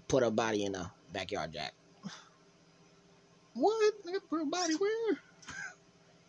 put 0.08 0.24
a 0.24 0.32
body 0.32 0.66
in 0.66 0.74
a 0.74 0.92
backyard, 1.12 1.54
Jack. 1.54 1.74
What? 3.54 3.94
I 4.08 4.14
gotta 4.14 4.26
put 4.28 4.42
a 4.42 4.46
body 4.46 4.74
where? 4.74 5.20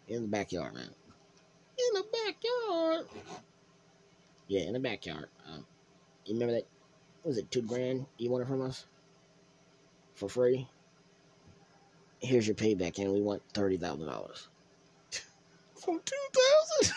In 0.09 0.21
the 0.23 0.29
backyard, 0.29 0.75
man. 0.75 0.91
In 1.79 1.95
the 1.95 2.05
backyard. 2.13 3.07
Yeah, 4.49 4.61
in 4.61 4.75
the 4.75 4.81
backyard. 4.81 5.29
Um, 5.51 5.65
you 6.27 6.35
remember 6.35 6.57
that? 6.57 6.67
what 7.23 7.31
Was 7.31 7.39
it 7.39 7.51
two 7.51 7.63
grand 7.63 8.05
you 8.19 8.31
wanted 8.31 8.49
from 8.49 8.61
us 8.61 8.85
for 10.15 10.29
free? 10.29 10.69
Here's 12.25 12.47
your 12.47 12.57
payback, 12.57 12.99
and 12.99 13.13
we 13.13 13.21
want 13.21 13.43
thirty 13.53 13.77
thousand 13.77 14.07
dollars. 14.07 14.49
From 15.85 16.01
two 16.05 16.17
thousand? 16.33 16.95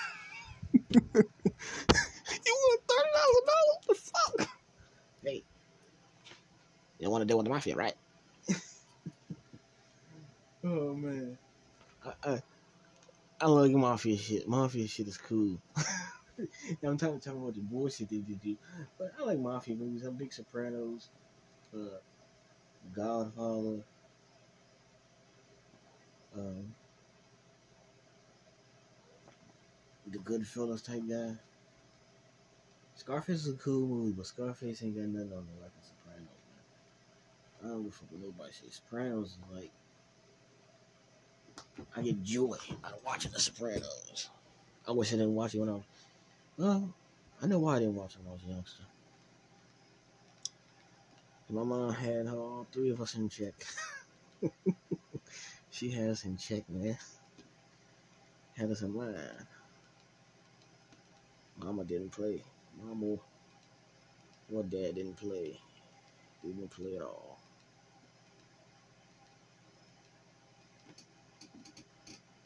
you 0.83 2.53
want 2.53 2.81
thirty 2.87 3.09
thousand 3.13 3.45
dollars? 3.45 3.77
What 3.85 3.87
the 3.87 3.95
fuck? 3.95 4.49
Hey, 5.23 5.43
you 6.99 7.03
don't 7.03 7.11
want 7.11 7.23
to 7.23 7.25
deal 7.25 7.37
with 7.37 7.45
the 7.45 7.51
mafia, 7.51 7.75
right? 7.75 7.95
oh 10.63 10.93
man, 10.95 11.37
I, 12.05 12.13
I 12.23 12.41
I 13.41 13.47
like 13.47 13.71
mafia 13.71 14.17
shit. 14.17 14.47
Mafia 14.47 14.87
shit 14.87 15.07
is 15.07 15.17
cool. 15.17 15.59
Now, 16.81 16.89
I'm 16.89 16.97
talking, 16.97 17.19
talking 17.19 17.41
about 17.41 17.55
the 17.55 17.61
bullshit 17.61 18.09
they 18.09 18.17
do, 18.17 18.57
but 18.97 19.11
I 19.19 19.23
like 19.23 19.39
mafia 19.39 19.75
movies. 19.75 20.03
I'm 20.03 20.15
big 20.15 20.31
Sopranos, 20.31 21.09
uh, 21.75 21.97
Godfather, 22.95 23.83
um, 26.37 26.73
the 30.07 30.19
Goodfellas 30.19 30.85
type 30.85 31.03
guy. 31.07 31.35
Scarface 32.95 33.45
is 33.45 33.53
a 33.53 33.57
cool 33.57 33.87
movie, 33.87 34.13
but 34.13 34.25
Scarface 34.25 34.83
ain't 34.83 34.95
got 34.95 35.05
nothing 35.05 35.31
on 35.31 35.47
it 35.47 35.61
like 35.61 35.71
Sopranos, 35.81 36.27
man. 37.61 37.63
I 37.63 37.67
don't 37.67 37.83
give 37.83 37.93
a 37.93 37.95
fuck 37.95 38.11
what 38.11 38.21
nobody 38.21 38.53
says. 38.53 38.75
Sopranos 38.75 39.27
is 39.27 39.37
like, 39.53 39.71
I 41.95 42.01
get 42.01 42.23
joy 42.23 42.57
out 42.83 42.93
of 42.93 43.03
watching 43.05 43.31
the 43.31 43.39
Sopranos. 43.39 44.29
I 44.87 44.91
wish 44.91 45.09
I 45.09 45.17
didn't 45.17 45.35
watch 45.35 45.53
it 45.53 45.59
when 45.59 45.69
I 45.69 45.73
was, 45.73 45.83
well, 46.57 46.93
I 47.41 47.47
know 47.47 47.59
why 47.59 47.75
I 47.75 47.79
didn't 47.79 47.95
watch 47.95 48.15
it 48.15 48.19
when 48.19 48.29
I 48.29 48.33
was 48.33 48.41
a 48.47 48.51
youngster. 48.51 48.83
My 51.49 51.63
mom 51.63 51.93
had 51.93 52.27
all 52.27 52.67
three 52.73 52.89
of 52.89 52.99
us 52.99 53.15
in 53.15 53.29
check. 53.29 53.53
she 55.77 55.91
has 55.91 56.25
in 56.25 56.35
check, 56.37 56.67
man. 56.69 56.97
Had 58.57 58.71
us 58.71 58.81
in 58.81 58.95
line. 58.95 59.13
Mama 61.55 61.83
didn't 61.83 62.09
play. 62.09 62.41
Mama 62.81 63.17
or 64.51 64.63
dad 64.63 64.95
didn't 64.95 65.17
play. 65.17 65.59
Didn't 66.43 66.71
play 66.71 66.95
at 66.95 67.03
all. 67.03 67.37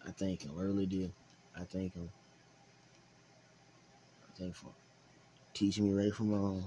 I 0.05 0.11
thank 0.11 0.41
him. 0.41 0.51
I 0.59 0.63
really 0.63 0.85
do. 0.85 1.09
I 1.55 1.63
thank 1.63 1.93
him. 1.93 2.09
I 4.27 4.37
thank 4.37 4.55
for 4.55 4.73
teaching 5.53 5.87
me 5.87 6.03
right 6.03 6.13
from 6.13 6.33
wrong. 6.33 6.65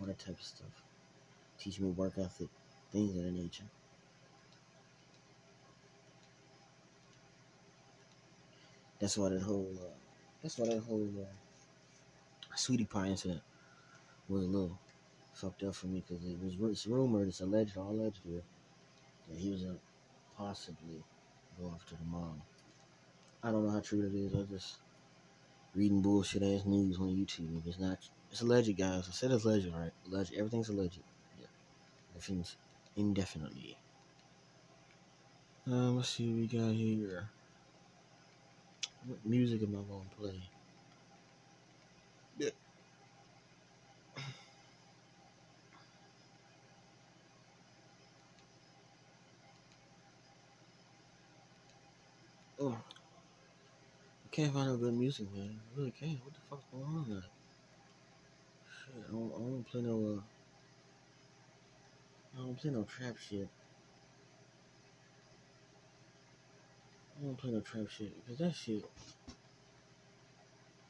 All 0.00 0.06
that 0.06 0.18
type 0.18 0.36
of 0.36 0.44
stuff. 0.44 0.82
Teaching 1.58 1.84
me 1.84 1.90
work 1.92 2.14
ethic, 2.18 2.48
things 2.90 3.16
of 3.16 3.22
that 3.22 3.30
nature. 3.30 3.64
That's 9.00 9.18
why 9.18 9.30
that 9.30 9.42
whole, 9.42 9.70
uh, 9.80 9.94
that's 10.42 10.58
why 10.58 10.66
that 10.68 10.80
whole 10.80 11.08
uh, 11.20 12.56
sweetie 12.56 12.84
pie 12.84 13.08
incident 13.08 13.42
was 14.28 14.44
a 14.44 14.48
little 14.48 14.78
fucked 15.34 15.62
up 15.64 15.74
for 15.74 15.88
me 15.88 16.02
because 16.06 16.24
it 16.24 16.38
was 16.40 16.54
it's 16.72 16.86
rumored, 16.86 17.28
it's 17.28 17.40
alleged, 17.40 17.76
all 17.76 17.90
alleged 17.90 18.20
here, 18.26 18.42
that 19.28 19.38
he 19.38 19.50
was 19.50 19.64
a 19.64 19.76
possibly 20.36 21.02
go 21.60 21.72
after 21.74 21.96
the 21.96 22.04
mom. 22.04 22.42
I 23.42 23.50
don't 23.50 23.66
know 23.66 23.72
how 23.72 23.80
true 23.80 24.06
it 24.06 24.14
is. 24.14 24.34
I 24.34 24.42
just 24.52 24.78
reading 25.74 26.00
bullshit 26.00 26.42
ass 26.42 26.64
news 26.64 26.98
on 26.98 27.08
YouTube. 27.08 27.66
It's 27.66 27.78
not, 27.78 27.98
it's 28.30 28.40
alleged, 28.40 28.76
guys. 28.76 29.06
I 29.08 29.12
said 29.12 29.30
it's 29.32 29.44
alleged, 29.44 29.68
right? 29.74 29.92
Alleged. 30.08 30.34
Everything's 30.34 30.68
alleged. 30.68 30.98
Yeah. 31.38 31.46
Everything's 32.16 32.56
indefinitely. 32.96 33.76
Um, 35.66 35.96
let's 35.96 36.10
see 36.10 36.28
what 36.28 36.40
we 36.40 36.46
got 36.46 36.74
here. 36.74 37.28
What 39.06 39.18
music 39.26 39.62
am 39.62 39.76
I 39.76 39.82
gonna 39.82 40.04
play? 40.18 40.40
Yeah. 42.38 42.50
Oh. 52.58 52.72
I 52.72 54.28
can't 54.30 54.54
find 54.54 54.68
no 54.68 54.76
good 54.78 54.94
music, 54.94 55.26
man. 55.34 55.60
I 55.60 55.78
really 55.78 55.90
can't. 55.90 56.18
What 56.24 56.32
the 56.32 56.40
fuck's 56.48 56.64
going 56.72 56.84
on 56.84 57.06
there? 57.10 57.22
Shit, 58.72 59.04
I 59.06 59.12
don't, 59.12 59.32
I 59.34 59.38
don't 59.38 59.66
play 59.70 59.82
no, 59.82 60.16
uh, 60.16 60.20
I 62.34 62.46
don't 62.46 62.56
play 62.56 62.70
no 62.70 62.84
trap 62.84 63.18
shit. 63.18 63.48
Don't 67.24 67.38
play 67.38 67.52
no 67.52 67.60
trap 67.60 67.88
shit 67.88 68.12
because 68.22 68.38
that 68.38 68.54
shit, 68.54 68.84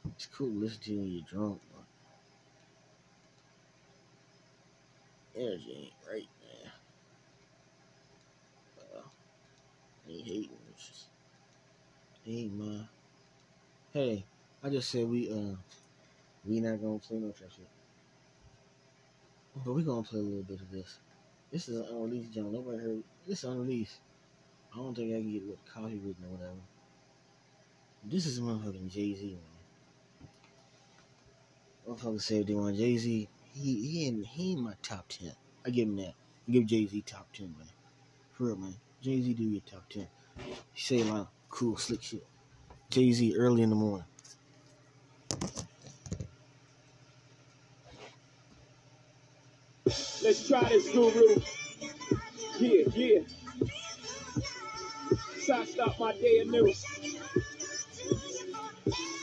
it's 0.05 0.25
cool 0.25 0.49
to 0.49 0.59
listen 0.59 0.81
to 0.81 0.97
when 0.97 1.07
you're 1.07 1.23
drunk, 1.25 1.61
but 1.71 1.83
energy 5.41 5.77
ain't 5.83 5.93
right, 6.11 6.27
man. 6.43 6.71
Uh, 8.77 9.01
I 10.05 10.11
ain't 10.11 10.27
hating, 10.27 10.49
it's 10.71 10.87
just, 10.89 11.05
ain't 12.27 12.53
my. 12.53 12.81
Hey, 13.93 14.25
I 14.61 14.69
just 14.69 14.91
said 14.91 15.07
we 15.07 15.31
uh 15.31 15.55
we 16.43 16.59
not 16.59 16.81
gonna 16.81 16.99
play 16.99 17.17
no 17.17 17.31
trap 17.31 17.51
shit. 17.55 17.65
But 19.63 19.71
we 19.71 19.83
gonna 19.83 20.03
play 20.03 20.19
a 20.19 20.23
little 20.23 20.43
bit 20.43 20.59
of 20.59 20.69
this. 20.69 20.99
This 21.49 21.69
is 21.69 21.77
an 21.77 21.85
unreleased 21.95 22.33
jam. 22.33 22.51
Nobody 22.51 22.79
heard 22.79 23.03
this 23.25 23.39
is 23.39 23.49
unreleased. 23.49 23.99
I 24.75 24.77
don't 24.77 24.93
think 24.93 25.13
I 25.13 25.19
can 25.19 25.31
get 25.31 25.41
it 25.43 25.47
with 25.47 25.65
coffee 25.65 26.01
written 26.03 26.25
or 26.25 26.35
whatever. 26.35 26.59
This 28.03 28.25
is 28.25 28.41
motherfucking 28.41 28.89
Jay 28.91 29.13
Z 29.13 29.37
man. 29.37 30.29
Motherfucker 31.87 32.21
said 32.21 32.47
they 32.47 32.55
want 32.55 32.75
Jay 32.75 32.97
Z. 32.97 33.29
He 33.53 33.87
he 33.87 34.07
in 34.07 34.23
he 34.23 34.51
in 34.51 34.61
my 34.61 34.73
top 34.83 35.05
ten. 35.07 35.31
I 35.65 35.69
give 35.69 35.87
him 35.87 35.95
that. 35.97 36.13
I 36.47 36.51
give 36.51 36.65
Jay 36.65 36.85
Z 36.85 37.01
top 37.05 37.27
ten, 37.31 37.55
man. 37.57 37.69
For 38.33 38.47
real, 38.47 38.57
man. 38.57 38.75
Jay 39.01 39.21
Z 39.21 39.33
do 39.33 39.49
get 39.49 39.65
top 39.65 39.87
ten. 39.89 40.07
He 40.73 40.81
say 40.81 41.01
a 41.01 41.05
lot 41.05 41.21
of 41.21 41.27
cool 41.49 41.77
slick 41.77 42.03
shit. 42.03 42.25
Jay 42.89 43.13
Z 43.13 43.33
early 43.37 43.61
in 43.61 43.69
the 43.69 43.75
morning. 43.75 44.05
Let's 49.85 50.47
try 50.47 50.67
this, 50.67 50.91
Guru. 50.91 51.41
Yeah, 52.59 52.83
yeah. 52.93 53.19
So 55.45 55.53
I 55.53 55.65
start 55.65 55.99
my 55.99 56.11
day 56.13 56.39
anew. 56.39 56.73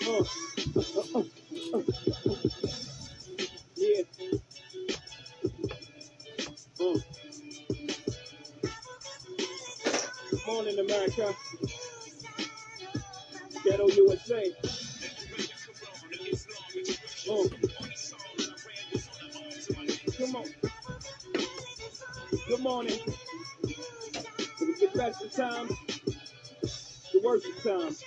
Uh. 0.06 0.24
Morning, 10.46 10.78
America. 10.78 11.34
USA. 13.64 14.52
Come 20.18 20.36
on. 20.36 20.44
Good 22.46 22.60
morning. 22.60 22.98
The 24.58 24.90
best 24.94 25.24
of 25.24 25.32
times, 25.32 25.72
of 27.24 27.62
times. 27.62 28.04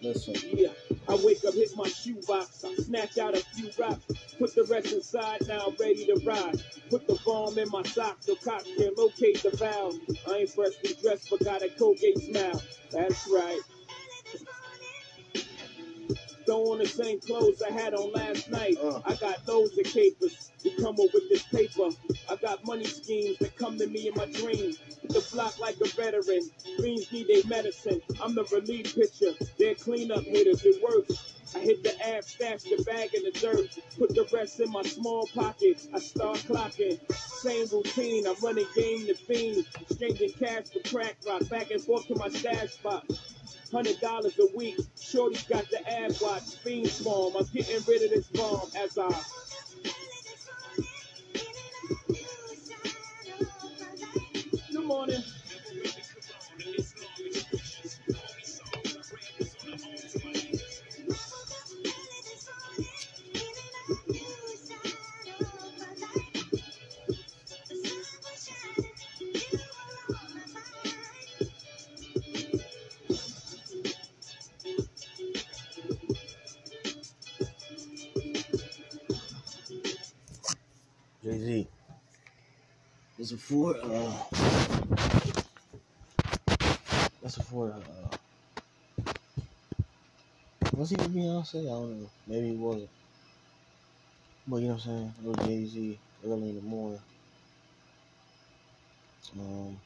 Listen. 0.00 0.34
Yeah, 0.52 0.68
I 1.08 1.16
wake 1.24 1.44
up, 1.46 1.54
hit 1.54 1.70
my 1.76 1.88
shoebox, 1.88 2.64
I 2.64 2.74
snatch 2.76 3.18
out 3.18 3.34
a 3.34 3.40
few 3.40 3.70
rocks, 3.78 4.04
put 4.38 4.54
the 4.54 4.64
rest 4.70 4.92
inside, 4.92 5.46
now 5.48 5.66
I'm 5.66 5.76
ready 5.80 6.06
to 6.06 6.20
ride. 6.24 6.62
Put 6.88 7.06
the 7.06 7.18
bomb 7.26 7.58
in 7.58 7.68
my 7.70 7.82
sock 7.82 8.18
so 8.20 8.36
cops 8.36 8.64
can 8.76 8.92
locate 8.96 9.42
the 9.42 9.50
valve. 9.56 9.96
I 10.28 10.38
ain't 10.38 10.50
freshly 10.50 10.94
dressed, 11.02 11.28
but 11.30 11.44
got 11.44 11.62
a 11.62 11.68
Colgate 11.70 12.18
smile. 12.18 12.62
That's 12.92 13.28
right. 13.28 13.60
Throw 16.48 16.72
on 16.72 16.78
the 16.78 16.86
same 16.86 17.20
clothes 17.20 17.60
I 17.60 17.70
had 17.70 17.92
on 17.92 18.10
last 18.12 18.50
night. 18.50 18.78
Uh. 18.82 19.02
I 19.04 19.16
got 19.16 19.46
loads 19.46 19.76
of 19.76 19.84
capers 19.84 20.50
to 20.62 20.70
come 20.80 20.94
up 20.94 21.12
with 21.12 21.28
this 21.28 21.42
paper. 21.42 21.90
I 22.30 22.36
got 22.36 22.64
money 22.64 22.86
schemes 22.86 23.36
that 23.40 23.54
come 23.58 23.76
to 23.76 23.86
me 23.86 24.08
in 24.08 24.14
my 24.16 24.24
dreams. 24.24 24.78
The 25.10 25.22
block 25.30 25.60
like 25.60 25.76
a 25.84 25.88
veteran. 25.88 26.40
Dreams 26.78 27.12
need 27.12 27.28
their 27.28 27.44
medicine. 27.46 28.00
I'm 28.22 28.34
the 28.34 28.44
relief 28.44 28.94
pitcher. 28.94 29.34
They're 29.58 29.74
cleanup 29.74 30.24
hitters. 30.24 30.64
It 30.64 30.82
works. 30.82 31.37
I 31.54 31.60
hit 31.60 31.82
the 31.82 31.94
ab, 32.06 32.24
stash 32.24 32.62
the 32.62 32.82
bag 32.84 33.14
in 33.14 33.24
the 33.24 33.32
dirt. 33.32 33.78
Put 33.98 34.14
the 34.14 34.28
rest 34.32 34.60
in 34.60 34.70
my 34.70 34.82
small 34.82 35.26
pocket. 35.34 35.86
I 35.94 35.98
start 35.98 36.38
clocking. 36.38 36.98
Same 37.14 37.66
routine. 37.72 38.26
I'm 38.26 38.36
running 38.42 38.66
game 38.74 39.06
to 39.06 39.14
fiend. 39.14 39.66
Exchanging 39.80 40.32
cash 40.32 40.64
for 40.68 40.88
crack 40.88 41.16
rock. 41.26 41.48
Back 41.48 41.70
and 41.70 41.80
forth 41.80 42.06
to 42.08 42.16
my 42.16 42.28
stash 42.28 42.72
spot. 42.72 43.06
Hundred 43.72 44.00
dollars 44.00 44.38
a 44.38 44.56
week. 44.56 44.76
Shorty's 45.00 45.42
got 45.44 45.68
the 45.70 45.80
ab 45.90 46.12
watch. 46.20 46.56
Fiend 46.64 46.90
form. 46.90 47.34
I'm 47.38 47.46
getting 47.46 47.82
rid 47.86 48.02
of 48.02 48.10
this 48.10 48.26
bomb 48.28 48.68
as 48.76 48.98
I 48.98 49.10
Good 54.72 54.84
morning. 54.84 55.22
For 83.48 83.74
uh. 83.82 84.12
That's 87.22 87.40
for 87.44 87.72
uh. 87.72 88.16
Was 90.76 90.90
he 90.90 90.96
with 90.96 91.14
Beyonce? 91.14 91.62
I 91.62 91.68
don't 91.70 92.02
know. 92.02 92.10
Maybe 92.26 92.50
he 92.50 92.56
wasn't. 92.56 92.90
But 94.46 94.56
you 94.58 94.68
know 94.68 94.74
what 94.74 94.84
I'm 94.84 94.90
saying? 94.90 95.14
It 95.24 95.26
was 95.26 95.46
Jay 95.46 95.64
Z 95.64 95.98
early 96.26 96.50
in 96.50 96.56
the 96.56 96.62
morning. 96.62 97.00
Um. 99.38 99.80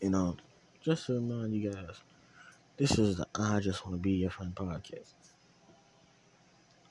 You 0.00 0.10
know, 0.10 0.36
just 0.82 1.06
to 1.06 1.14
remind 1.14 1.52
you 1.52 1.70
guys, 1.70 1.96
this 2.76 2.98
is 2.98 3.16
the 3.16 3.26
I 3.34 3.60
Just 3.60 3.84
Want 3.84 3.96
to 3.96 4.02
Be 4.02 4.12
Your 4.12 4.30
Friend 4.30 4.54
podcast. 4.54 5.14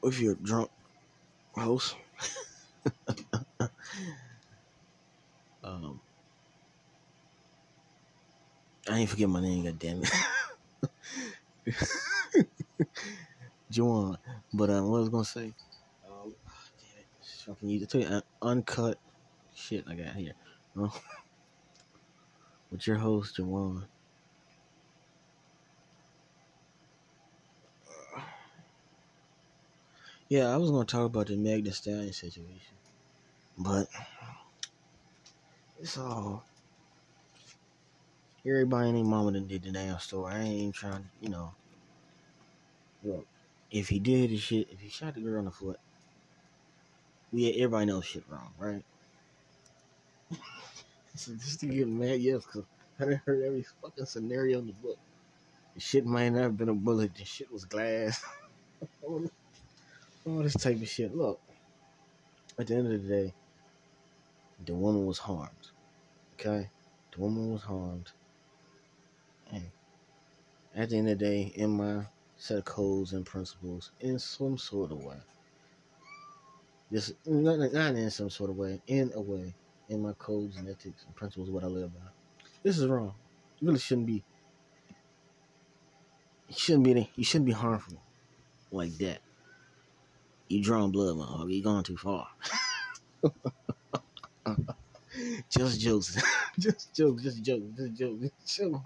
If 0.04 0.20
you're 0.20 0.36
drunk 0.36 0.70
host, 1.54 1.96
um, 5.64 6.00
I 8.90 9.00
ain't 9.00 9.10
forget 9.10 9.30
my 9.30 9.42
name, 9.42 9.64
god 9.64 9.80
damn 9.80 10.04
it. 10.04 10.12
Juwan. 13.72 14.18
But 14.54 14.70
um, 14.70 14.90
what 14.90 14.98
I 14.98 15.00
was 15.02 15.10
gonna 15.10 15.26
say, 15.26 15.54
um, 16.08 16.34
damn 16.80 17.00
it, 17.00 17.08
fucking 17.46 17.80
to 17.80 17.86
tell 17.86 18.02
you, 18.02 18.08
uh, 18.08 18.22
uncut 18.42 19.00
shit 19.56 19.86
I 19.88 19.96
got 19.96 20.16
here. 20.16 20.34
Uh, 20.80 20.90
with 22.72 22.86
your 22.86 22.98
host, 22.98 23.38
Juwan. 23.38 23.86
Yeah, 30.30 30.54
I 30.54 30.58
was 30.58 30.72
gonna 30.72 30.86
talk 30.86 31.06
about 31.06 31.28
the 31.28 31.38
Meg 31.38 31.66
Thee 31.66 31.72
Stallion 31.72 32.12
situation, 32.12 32.76
but 33.58 33.88
it's 35.80 35.98
all 35.98 36.44
everybody 38.46 38.90
and 38.90 38.98
their 38.98 39.06
mama 39.06 39.34
done 39.34 39.48
did 39.48 39.64
the 39.64 39.72
damn 39.72 40.00
story. 40.00 40.34
I 40.34 40.40
ain't 40.42 40.54
even 40.60 40.72
trying, 40.72 41.04
to, 41.04 41.10
you 41.22 41.30
know. 41.30 41.54
Look, 43.04 43.28
if 43.72 43.90
he 43.90 44.00
did 44.00 44.32
the 44.32 44.38
shit, 44.38 44.70
if 44.72 44.80
he 44.80 44.90
shot 44.90 45.16
the 45.16 45.22
girl 45.22 45.40
in 45.40 45.46
the 45.46 45.52
foot, 45.52 45.80
we 47.32 47.52
everybody 47.54 47.86
knows 47.88 48.06
shit 48.06 48.24
wrong, 48.30 48.52
right? 48.58 48.84
so 51.16 51.34
just 51.34 51.60
to 51.62 51.68
get 51.68 51.88
mad, 51.88 52.20
yes, 52.20 52.46
cause 52.46 52.64
I 53.00 53.06
done 53.06 53.22
heard 53.26 53.44
every 53.46 53.66
fucking 53.82 54.06
scenario 54.08 54.60
in 54.60 54.68
the 54.68 54.74
book. 54.74 54.98
The 55.76 55.82
shit 55.82 56.06
might 56.06 56.30
not 56.30 56.42
have 56.44 56.58
been 56.58 56.70
a 56.70 56.74
bullet. 56.74 57.16
The 57.16 57.26
shit 57.26 57.52
was 57.52 57.66
glass. 57.66 58.24
Oh, 59.08 59.30
all 60.26 60.44
this 60.44 60.54
type 60.54 60.82
of 60.82 60.88
shit. 60.88 61.16
Look, 61.16 61.40
at 62.58 62.68
the 62.68 62.76
end 62.76 62.92
of 62.92 63.04
the 63.04 63.08
day, 63.08 63.34
the 64.66 64.74
woman 64.74 65.06
was 65.06 65.20
harmed. 65.20 65.72
Okay? 66.34 66.70
The 67.14 67.22
woman 67.22 67.52
was 67.52 67.62
harmed. 67.62 68.12
And 69.52 69.64
at 70.76 70.90
the 70.90 70.98
end 70.98 71.10
of 71.10 71.20
the 71.20 71.26
day, 71.26 71.54
in 71.56 71.72
my 71.72 72.06
set 72.38 72.58
of 72.58 72.66
codes 72.66 73.14
and 73.14 73.26
principles, 73.26 73.92
in 74.02 74.20
some 74.20 74.58
sort 74.58 74.92
of 74.92 75.04
way, 75.04 75.18
just 76.92 77.14
not, 77.26 77.60
not 77.74 77.96
in 77.96 78.10
some 78.10 78.30
sort 78.30 78.50
of 78.50 78.58
way, 78.58 78.82
in 78.88 79.12
a 79.16 79.22
way, 79.22 79.54
in 79.90 80.02
my 80.02 80.14
codes 80.14 80.58
and 80.58 80.68
ethics 80.68 81.04
and 81.06 81.16
principles, 81.16 81.50
what 81.50 81.64
I 81.64 81.68
live 81.68 81.94
by. 81.94 82.10
This 82.64 82.78
is 82.78 82.88
wrong. 82.88 83.14
You 83.60 83.68
really 83.68 83.80
shouldn't 83.80 84.08
be. 84.08 84.24
You 86.50 86.56
shouldn't 86.56 86.84
be. 86.84 87.10
You 87.16 87.24
shouldn't 87.24 87.46
be 87.46 87.52
harmful 87.52 87.98
like 88.72 88.98
that. 88.98 89.20
You 90.48 90.62
drawing 90.62 90.92
blood, 90.92 91.16
motherfucker. 91.16 91.54
You 91.54 91.64
going 91.64 91.84
too 91.84 91.98
far. 91.98 92.28
just 95.50 95.80
jokes. 95.80 96.22
just 96.60 96.94
jokes. 96.94 97.24
Just 97.24 97.44
jokes. 97.44 97.64
Just 97.78 97.98
jokes. 97.98 98.30
Jokes. 98.56 98.82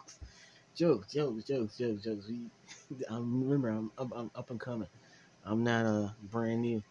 Jokes. 0.76 1.14
Jokes. 1.14 1.44
Jokes. 1.46 1.78
Jokes. 1.78 2.04
Jokes. 2.04 2.32
I 3.10 3.16
remember 3.16 3.70
I'm 3.70 3.92
up, 3.98 4.12
I'm 4.16 4.32
up 4.36 4.50
and 4.50 4.60
coming. 4.60 4.88
I'm 5.46 5.64
not 5.64 5.86
uh 5.86 6.10
brand 6.32 6.62
new 6.62 6.82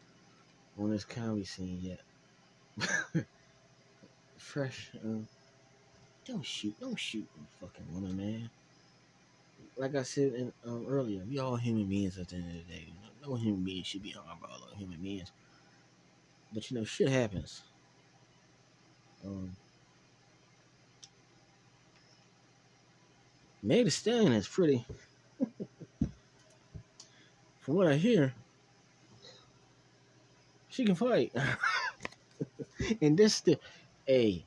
on 0.79 0.91
this 0.91 1.05
comedy 1.05 1.45
scene 1.45 1.79
yet. 1.81 2.01
Fresh. 4.37 4.93
Uh, 4.97 5.21
don't 6.27 6.45
shoot. 6.45 6.79
Don't 6.81 6.99
shoot 6.99 7.27
a 7.37 7.65
fucking 7.65 7.87
woman, 7.93 8.17
man. 8.17 8.51
Like 9.79 9.95
I 9.95 10.03
said 10.03 10.35
in, 10.35 10.53
um, 10.67 10.87
earlier, 10.89 11.23
we 11.29 11.39
all 11.39 11.55
human 11.55 11.87
beings 11.87 12.19
at 12.19 12.29
the 12.29 12.37
end 12.37 12.47
of 12.47 12.53
the 12.53 12.75
day. 12.75 12.89
No, 13.23 13.31
no 13.31 13.37
human 13.37 13.63
being 13.63 13.85
should 13.85 14.03
be 14.03 14.11
harmed 14.11 14.43
by 14.43 14.49
other 14.49 14.75
human 14.77 15.01
beings. 15.01 15.31
But 16.53 16.69
you 16.69 16.79
know, 16.79 16.85
shit 16.85 17.09
happens. 17.09 17.63
Um, 19.25 19.57
Meg 23.63 23.85
Thee 23.85 23.91
Stallion 23.91 24.33
is 24.33 24.49
pretty. 24.49 24.85
From 27.61 27.77
what 27.77 27.87
I 27.87 27.95
hear, 27.95 28.35
she 30.69 30.85
can 30.85 30.97
fight. 30.97 31.33
and 33.01 33.17
this 33.17 33.41
the, 33.41 33.59
hey, 34.07 34.45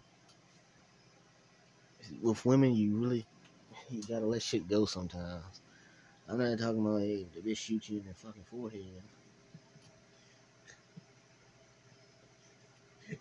with 2.21 2.45
women, 2.45 2.73
you 2.73 2.97
really 2.97 3.25
you 3.91 4.03
gotta 4.03 4.25
let 4.25 4.41
shit 4.41 4.67
go 4.67 4.85
sometimes. 4.85 5.61
I'm 6.27 6.37
not 6.37 6.57
talking 6.59 6.79
about 6.85 7.01
hey, 7.01 7.25
the 7.35 7.41
bitch 7.41 7.57
shoot 7.57 7.89
you 7.89 7.99
in 7.99 8.07
the 8.07 8.13
fucking 8.13 8.45
forehead. 8.49 8.81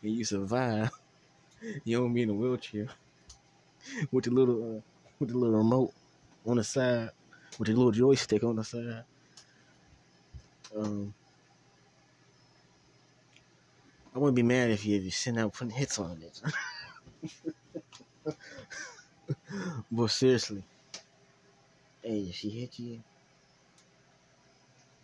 And 0.02 0.12
you 0.12 0.24
survive. 0.24 0.90
You 1.84 1.98
don't 1.98 2.14
be 2.14 2.22
in 2.22 2.30
a 2.30 2.32
wheelchair 2.32 2.86
with 4.12 4.24
the 4.24 4.30
little 4.30 4.78
uh, 4.78 4.80
with 5.18 5.30
the 5.30 5.36
little 5.36 5.56
remote 5.58 5.92
on 6.46 6.56
the 6.56 6.64
side, 6.64 7.10
with 7.58 7.68
the 7.68 7.74
little 7.74 7.92
joystick 7.92 8.42
on 8.44 8.56
the 8.56 8.64
side. 8.64 9.04
Um, 10.74 11.12
I 14.14 14.18
wouldn't 14.18 14.36
be 14.36 14.42
mad 14.42 14.70
if 14.70 14.86
you 14.86 14.96
if 14.96 15.04
you 15.04 15.10
send 15.10 15.38
out 15.38 15.52
putting 15.52 15.74
hits 15.74 15.98
on 15.98 16.22
it. 16.22 16.40
But 19.90 20.08
seriously, 20.08 20.64
hey, 22.02 22.20
if 22.28 22.34
she 22.36 22.50
hit 22.50 22.78
you, 22.78 23.00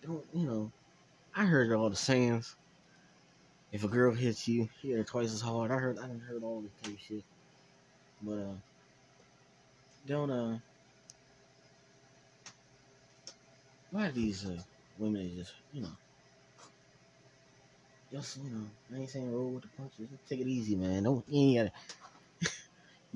don't 0.03 0.25
you 0.35 0.47
know? 0.47 0.73
I 1.35 1.45
heard 1.45 1.73
all 1.73 1.91
the 1.91 1.97
sayings. 1.97 2.57
If 3.73 3.85
a 3.85 3.89
girl 3.89 4.15
hits 4.15 4.49
you, 4.49 4.69
hit 4.83 4.97
her 4.97 5.05
twice 5.05 5.33
as 5.35 5.41
hard. 5.41 5.71
I 5.71 5.77
heard 5.77 5.99
I 5.99 6.07
didn't 6.07 6.23
heard 6.23 6.43
all 6.43 6.63
this 6.63 6.73
type 6.83 6.99
shit, 6.99 7.25
But 8.23 8.39
uh 8.39 8.55
don't 10.07 10.31
uh 10.31 10.59
why 13.91 14.11
these 14.11 14.47
uh 14.47 14.57
women 14.99 15.31
just 15.37 15.53
you 15.73 15.83
know 15.83 15.97
just 18.13 18.39
you 18.39 18.51
know 18.51 18.67
I 18.95 19.01
ain't 19.01 19.11
saying 19.11 19.33
roll 19.33 19.51
with 19.51 19.65
the 19.65 19.69
punches. 19.77 20.09
Take 20.29 20.41
it 20.41 20.47
easy, 20.49 20.77
man. 20.77 21.03
Don't 21.03 21.25
you 21.29 21.59
ain't 21.59 21.71
gotta 21.71 21.79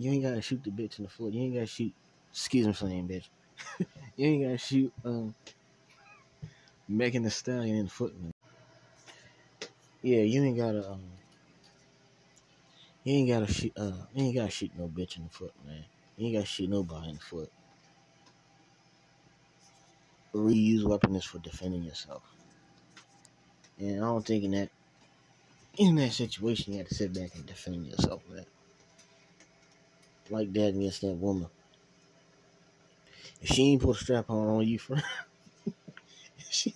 You 0.00 0.12
ain't 0.12 0.22
gotta 0.22 0.40
shoot 0.40 0.64
the 0.64 0.70
bitch 0.70 0.98
in 0.98 1.04
the 1.04 1.10
foot. 1.10 1.34
You 1.34 1.42
ain't 1.42 1.54
gotta 1.54 1.66
shoot. 1.66 1.92
Excuse 2.30 2.66
me, 2.66 2.72
for 2.72 2.86
saying 2.86 3.06
bitch. 3.06 3.28
you 4.16 4.26
ain't 4.26 4.44
gotta 4.44 4.56
shoot 4.56 4.90
um 5.04 5.34
Megan 6.88 7.22
Thee 7.22 7.28
Stallion 7.28 7.76
in 7.76 7.84
the 7.84 7.90
foot, 7.90 8.18
man. 8.18 8.32
Yeah, 10.00 10.22
you 10.22 10.42
ain't 10.42 10.56
gotta 10.56 10.90
um. 10.90 11.02
You 13.04 13.14
ain't 13.14 13.28
gotta 13.28 13.52
shoot. 13.52 13.72
Uh, 13.76 13.92
you 14.14 14.24
ain't 14.24 14.36
gotta 14.36 14.50
shoot 14.50 14.70
no 14.78 14.88
bitch 14.88 15.18
in 15.18 15.24
the 15.24 15.28
foot, 15.28 15.52
man. 15.66 15.84
You 16.16 16.28
ain't 16.28 16.36
gotta 16.36 16.46
shoot 16.46 16.70
nobody 16.70 17.10
in 17.10 17.16
the 17.16 17.20
foot. 17.20 17.52
Reuse 20.34 20.84
weapon 20.84 21.14
is 21.14 21.24
for 21.24 21.40
defending 21.40 21.84
yourself. 21.84 22.22
And 23.78 23.96
I 23.96 24.06
don't 24.06 24.26
think 24.26 24.44
in 24.44 24.52
that 24.52 24.70
in 25.76 25.94
that 25.96 26.12
situation 26.12 26.72
you 26.72 26.78
have 26.78 26.88
to 26.88 26.94
sit 26.94 27.12
back 27.12 27.34
and 27.34 27.44
defend 27.44 27.86
yourself, 27.86 28.22
man. 28.30 28.46
Like 30.30 30.52
that 30.52 30.68
against 30.68 31.00
that 31.02 31.14
woman. 31.14 31.48
If 33.42 33.48
she 33.50 33.72
ain't 33.72 33.82
put 33.82 33.96
a 33.96 33.98
strap 33.98 34.30
on 34.30 34.48
on 34.48 34.66
you 34.66 34.78
first, 34.78 35.04
if 36.38 36.50
she, 36.50 36.74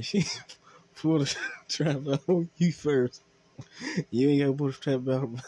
she 0.00 0.24
put 0.96 1.22
a 1.22 1.36
strap 1.66 1.96
on 2.28 2.48
you 2.56 2.72
first, 2.72 3.22
you 4.10 4.28
ain't 4.28 4.40
gotta 4.40 4.52
put 4.52 4.70
a 4.70 4.72
strap 4.72 5.08
on 5.08 5.42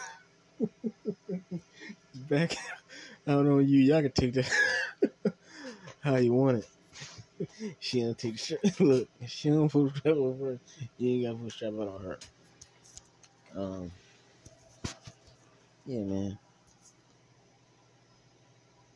back 2.29 2.57
out 3.27 3.47
on 3.47 3.69
you. 3.69 3.81
Y'all 3.81 4.03
can 4.03 4.13
take 4.13 4.35
that 4.35 4.53
how 6.01 6.17
you 6.17 6.33
want 6.33 6.59
it. 6.59 6.69
She 7.79 8.01
don't 8.01 8.19
take 8.19 8.33
the 8.33 8.39
strap. 8.39 8.81
Look, 8.81 9.09
if 9.21 9.31
she 9.31 9.51
don't 9.51 9.71
put 9.71 9.93
a 9.93 9.99
strap 9.99 10.17
on 10.17 10.39
first, 10.39 10.63
you 10.99 11.11
ain't 11.11 11.25
gotta 11.25 11.37
put 11.37 11.49
a 11.49 11.51
strap 11.51 11.73
on 11.73 12.03
her. 12.03 12.19
Um, 13.57 13.91
yeah, 15.91 16.05
man. 16.05 16.39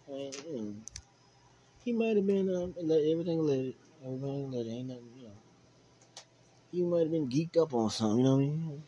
I 0.06 0.12
mean, 0.12 0.84
he 1.84 1.92
might 1.92 2.14
have 2.14 2.24
been 2.26 2.48
um, 2.54 2.72
let 2.80 3.02
everything 3.02 3.40
let 3.44 3.58
it, 3.58 3.76
everything 4.04 4.52
let 4.52 4.66
it. 4.66 4.70
Ain't 4.70 4.88
nothing, 4.88 5.10
you 5.18 5.26
know. 5.26 5.34
He 6.70 6.82
might 6.82 7.00
have 7.00 7.10
been 7.10 7.28
geeked 7.28 7.56
up 7.60 7.74
on 7.74 7.90
something. 7.90 8.18
You 8.18 8.24
know 8.24 8.36
what 8.36 8.44
I 8.44 8.46
mean? 8.46 8.82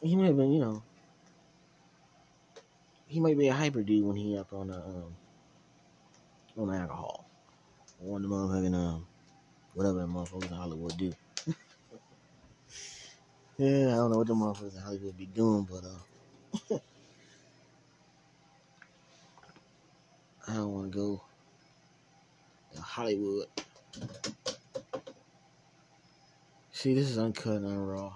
He 0.00 0.14
might 0.14 0.26
have 0.26 0.36
been, 0.36 0.52
you 0.52 0.60
know. 0.60 0.82
He 3.08 3.18
might 3.18 3.36
be 3.36 3.48
a 3.48 3.54
hyper 3.54 3.82
dude 3.82 4.06
when 4.06 4.16
he 4.16 4.38
up 4.38 4.52
on 4.52 4.68
the 4.68 4.76
um 4.76 5.16
on 6.56 6.72
alcohol. 6.72 7.28
Of 8.00 8.22
the 8.22 8.28
motherfucking 8.28 8.76
um 8.76 9.07
whatever 9.74 10.00
the 10.00 10.06
motherfuckers 10.06 10.50
in 10.50 10.56
Hollywood 10.56 10.96
do. 10.96 11.12
yeah, 13.58 13.92
I 13.92 13.96
don't 13.96 14.10
know 14.10 14.18
what 14.18 14.26
the 14.26 14.34
motherfuckers 14.34 14.76
in 14.76 14.82
Hollywood 14.82 15.16
be 15.16 15.26
doing, 15.26 15.68
but 15.70 15.84
uh 15.84 16.00
I 20.48 20.54
don't 20.54 20.72
wanna 20.72 20.88
go 20.88 21.22
to 22.74 22.80
Hollywood. 22.80 23.48
See, 26.72 26.94
this 26.94 27.10
is 27.10 27.18
uncut 27.18 27.56
and 27.56 27.66
unraw. 27.66 28.12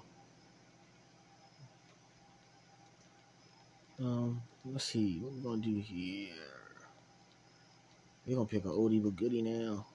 Um, 3.98 4.42
let's 4.64 4.84
see, 4.84 5.18
what 5.18 5.32
we 5.32 5.40
gonna 5.40 5.60
do 5.60 5.74
here? 5.74 6.28
We're 8.26 8.36
gonna 8.36 8.46
pick 8.46 8.64
an 8.64 8.70
oldie 8.70 9.02
but 9.02 9.16
goodie 9.16 9.42
now. 9.42 9.86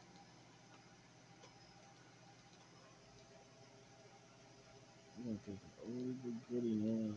An 5.27 5.37
oldie 5.85 6.15
but 6.23 6.49
goodie 6.49 6.75
now. 6.75 7.13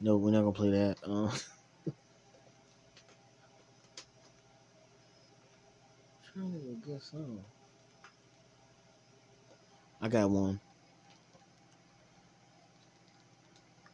No, 0.00 0.16
we're 0.16 0.32
not 0.32 0.40
gonna 0.40 0.52
play 0.52 0.70
that. 0.70 0.96
Um, 1.04 1.30
trying 6.32 6.50
to 6.50 6.58
of 6.58 6.64
a 6.64 6.74
good 6.84 7.02
song. 7.02 7.44
I 10.00 10.08
got 10.08 10.28
one. 10.28 10.58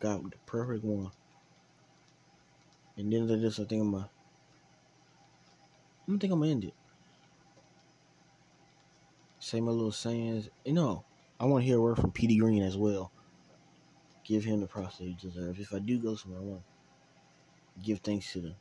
Got 0.01 0.31
the 0.31 0.39
perfect 0.47 0.83
one. 0.83 1.11
I 2.99 3.03
think 3.03 3.73
I'm 3.73 3.93
think 6.19 6.33
I'm 6.33 6.41
gonna 6.41 6.51
end 6.51 6.65
it. 6.65 6.75
Say 9.39 9.61
my 9.61 9.71
little 9.71 9.93
sayings. 9.93 10.49
You 10.65 10.73
know, 10.73 11.05
I 11.39 11.45
wanna 11.45 11.65
hear 11.65 11.79
a 11.79 11.81
word 11.81 11.99
from 11.99 12.11
Petey 12.11 12.39
Greene 12.39 12.65
as 12.65 12.77
well. 12.77 13.13
Give 14.25 14.43
him 14.43 14.61
the 14.61 14.67
props 14.67 14.99
that 14.99 15.05
he 15.05 15.17
deserves. 15.21 15.61
If 15.61 15.73
I 15.73 15.79
do 15.79 15.99
go 15.99 16.17
somewhere, 16.17 16.41
I 16.41 16.45
want 16.45 16.63
to 17.79 17.85
give 17.87 18.01
thanks 18.01 18.33
to 18.33 18.41
the 18.41 18.55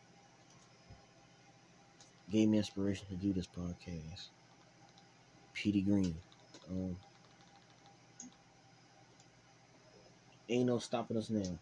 gave 2.32 2.48
me 2.48 2.58
inspiration 2.58 3.08
to 3.10 3.16
do 3.16 3.34
this 3.34 3.48
podcast. 3.48 4.28
Petey 5.54 5.82
Greene. 5.82 6.16
Um, 6.70 6.96
ain't 10.48 10.68
no 10.68 10.78
stopping 10.78 11.18
us 11.18 11.32
now. 11.32 11.58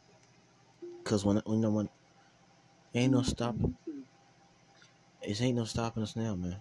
Cause 1.06 1.24
when 1.24 1.38
when 1.46 1.62
no 1.62 1.70
one 1.70 1.90
ain't 2.96 3.14
no 3.14 3.22
stopping, 3.22 3.76
it 5.22 5.42
ain't 5.42 5.58
no 5.58 5.66
stopping 5.66 6.04
us 6.04 6.16
now, 6.16 6.36
man. 6.36 6.58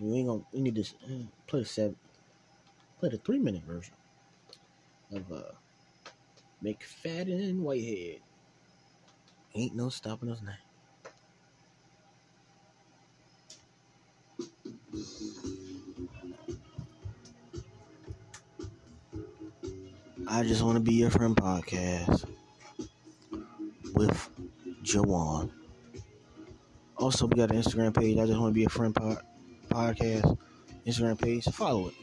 We 0.00 0.18
ain't 0.18 0.28
gonna. 0.28 0.42
We 0.52 0.60
need 0.62 0.76
to 0.76 0.82
uh, 0.82 1.24
play 1.46 1.60
the 1.60 1.66
seven, 1.66 1.96
play 2.98 3.10
the 3.10 3.18
three 3.18 3.38
minute 3.38 3.62
version 3.64 3.94
of 5.12 5.30
uh 5.30 5.52
McFadden 6.64 7.50
and 7.50 7.62
Whitehead. 7.62 8.20
Ain't 9.54 9.74
no 9.74 9.88
stopping 9.88 10.30
us 10.30 10.40
now. 10.42 10.69
I 20.32 20.44
just 20.44 20.62
want 20.62 20.76
to 20.76 20.80
be 20.80 20.94
your 20.94 21.10
friend 21.10 21.34
podcast 21.34 22.24
with 23.94 24.30
Jawan. 24.84 25.50
Also, 26.96 27.26
we 27.26 27.34
got 27.34 27.50
an 27.50 27.60
Instagram 27.60 27.92
page. 27.92 28.16
I 28.16 28.26
just 28.26 28.38
want 28.38 28.50
to 28.50 28.54
be 28.54 28.64
a 28.64 28.68
friend 28.68 28.94
pod- 28.94 29.24
podcast 29.68 30.38
Instagram 30.86 31.20
page. 31.20 31.44
Follow 31.46 31.88
it. 31.88 31.94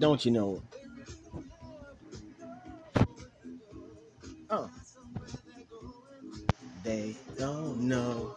Don't 0.00 0.24
you 0.24 0.30
know? 0.30 0.62
Oh. 4.48 4.70
They 6.82 7.14
don't 7.38 7.82
know. 7.82 8.34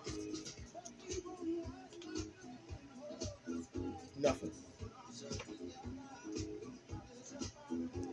Nothing. 4.19 4.51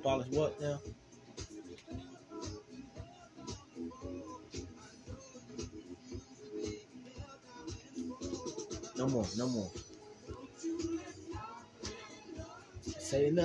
Polish 0.00 0.28
what 0.28 0.60
now? 0.60 0.78
No 8.96 9.08
more, 9.08 9.26
no 9.36 9.48
more. 9.48 9.70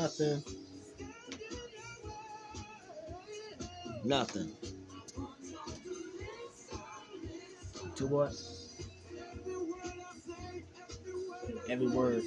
Nothing. 0.06 0.44
Nothing. 4.04 4.52
To 7.96 8.06
what? 8.06 8.34
Every 11.72 11.88
word. 11.88 12.24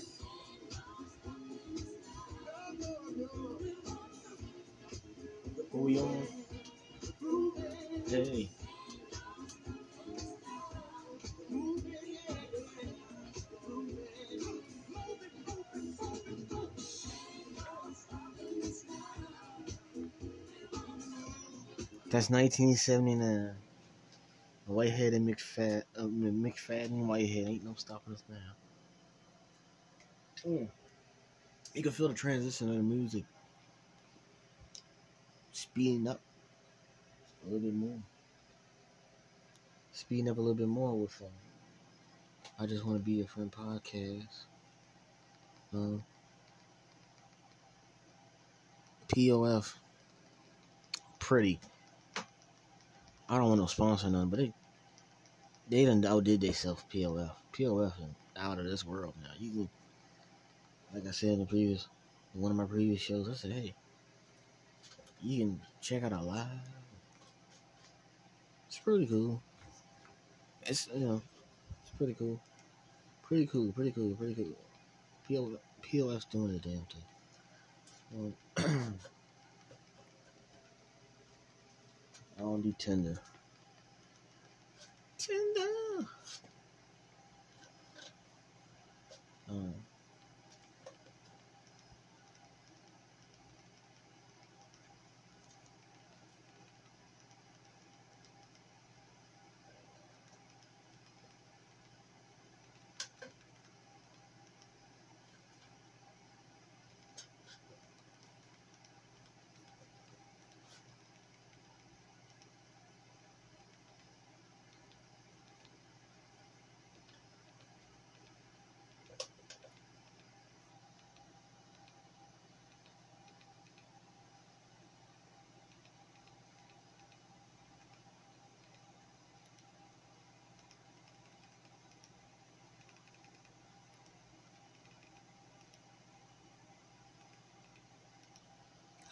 That's 22.28 22.58
1979. 22.58 23.54
Whitehead 24.66 25.14
and 25.14 25.26
McFad, 25.26 25.82
uh, 25.96 26.02
McFadden, 26.02 27.06
Whitehead 27.06 27.48
ain't 27.48 27.64
no 27.64 27.72
stopping 27.74 28.12
us 28.12 28.22
now. 28.28 28.36
Mm. 30.46 30.68
You 31.72 31.82
can 31.82 31.90
feel 31.90 32.08
the 32.08 32.14
transition 32.14 32.68
of 32.68 32.76
the 32.76 32.82
music 32.82 33.24
speeding 35.52 36.06
up 36.06 36.20
a 37.42 37.46
little 37.46 37.60
bit 37.60 37.74
more. 37.74 37.98
Speeding 39.92 40.28
up 40.28 40.36
a 40.36 40.40
little 40.40 40.54
bit 40.54 40.68
more 40.68 40.94
with 40.94 41.22
um, 41.22 41.28
I 42.60 42.66
just 42.66 42.84
want 42.84 42.98
to 42.98 43.04
be 43.04 43.22
a 43.22 43.26
friend 43.26 43.50
podcast. 43.50 44.44
Um, 45.72 46.04
POF, 49.08 49.76
pretty. 51.20 51.58
I 53.28 53.36
don't 53.36 53.48
want 53.48 53.60
no 53.60 53.66
sponsor 53.66 54.06
or 54.06 54.10
nothing, 54.10 54.30
but 54.30 54.38
they 54.38 54.52
they 55.68 55.84
done 55.84 56.04
outdid 56.04 56.40
themselves. 56.40 56.84
POF, 56.92 57.30
is 57.52 58.04
out 58.36 58.58
of 58.58 58.64
this 58.64 58.86
world 58.86 59.14
now. 59.22 59.30
You 59.38 59.50
can, 59.50 59.68
like 60.94 61.06
I 61.06 61.10
said 61.10 61.30
in 61.30 61.40
the 61.40 61.46
previous 61.46 61.88
one 62.32 62.50
of 62.50 62.56
my 62.56 62.64
previous 62.64 63.00
shows, 63.02 63.28
I 63.28 63.34
said, 63.34 63.52
hey, 63.52 63.74
you 65.20 65.38
can 65.38 65.60
check 65.80 66.04
out 66.04 66.12
our 66.12 66.22
live. 66.22 66.46
It's 68.66 68.78
pretty 68.78 69.06
cool. 69.06 69.42
It's 70.62 70.88
you 70.94 71.00
know, 71.00 71.22
it's 71.82 71.92
pretty 71.98 72.14
cool. 72.14 72.40
Pretty 73.22 73.46
cool, 73.46 73.72
pretty 73.72 73.90
cool, 73.90 74.14
pretty 74.14 74.34
cool. 74.34 74.56
POF, 75.28 75.58
POF's 75.82 76.24
doing 76.26 76.52
the 76.52 76.58
damn 76.60 76.86
thing. 78.56 78.94
I 82.38 82.42
don't 82.42 82.62
do 82.62 82.74
Tinder. 82.78 83.18
Tinder. 85.18 86.08
Um, 89.50 89.74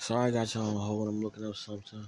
sorry 0.06 0.28
I 0.28 0.30
got 0.30 0.54
y'all 0.54 0.68
on 0.68 0.76
hold. 0.76 1.08
I'm 1.08 1.20
looking 1.20 1.44
up 1.44 1.56
something. 1.56 2.06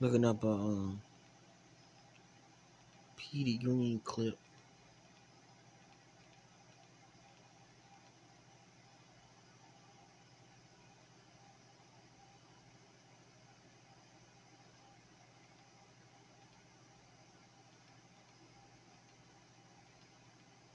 Looking 0.00 0.24
up 0.24 0.42
a 0.44 0.48
um, 0.48 1.02
Petey 3.18 3.58
Greene 3.58 4.00
clip. 4.02 4.38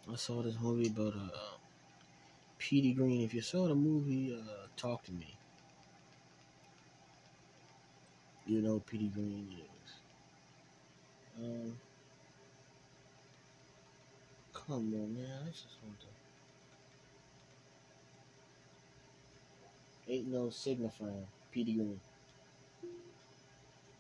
I 0.08 0.16
saw 0.18 0.44
this 0.44 0.56
movie 0.62 0.88
about 0.88 1.16
uh, 1.16 1.58
Petey 2.60 2.94
Greene. 2.94 3.22
If 3.22 3.34
you 3.34 3.42
saw 3.42 3.68
the 3.68 3.76
movie, 3.76 4.36
uh, 4.40 4.68
talk 4.78 5.04
to 5.06 5.12
me. 5.12 5.36
You 8.48 8.62
know 8.62 8.80
Petey 8.80 9.08
Greene 9.08 9.48
is. 9.58 9.94
Um, 11.44 11.78
come 14.54 14.76
on, 14.76 15.14
man. 15.16 15.26
I 15.44 15.50
just 15.50 15.78
want 15.84 16.00
to. 16.02 16.08
Ain't 20.14 20.28
no 20.28 20.50
signifying. 20.52 21.26
Petey 21.52 21.74
Greene. 21.74 22.00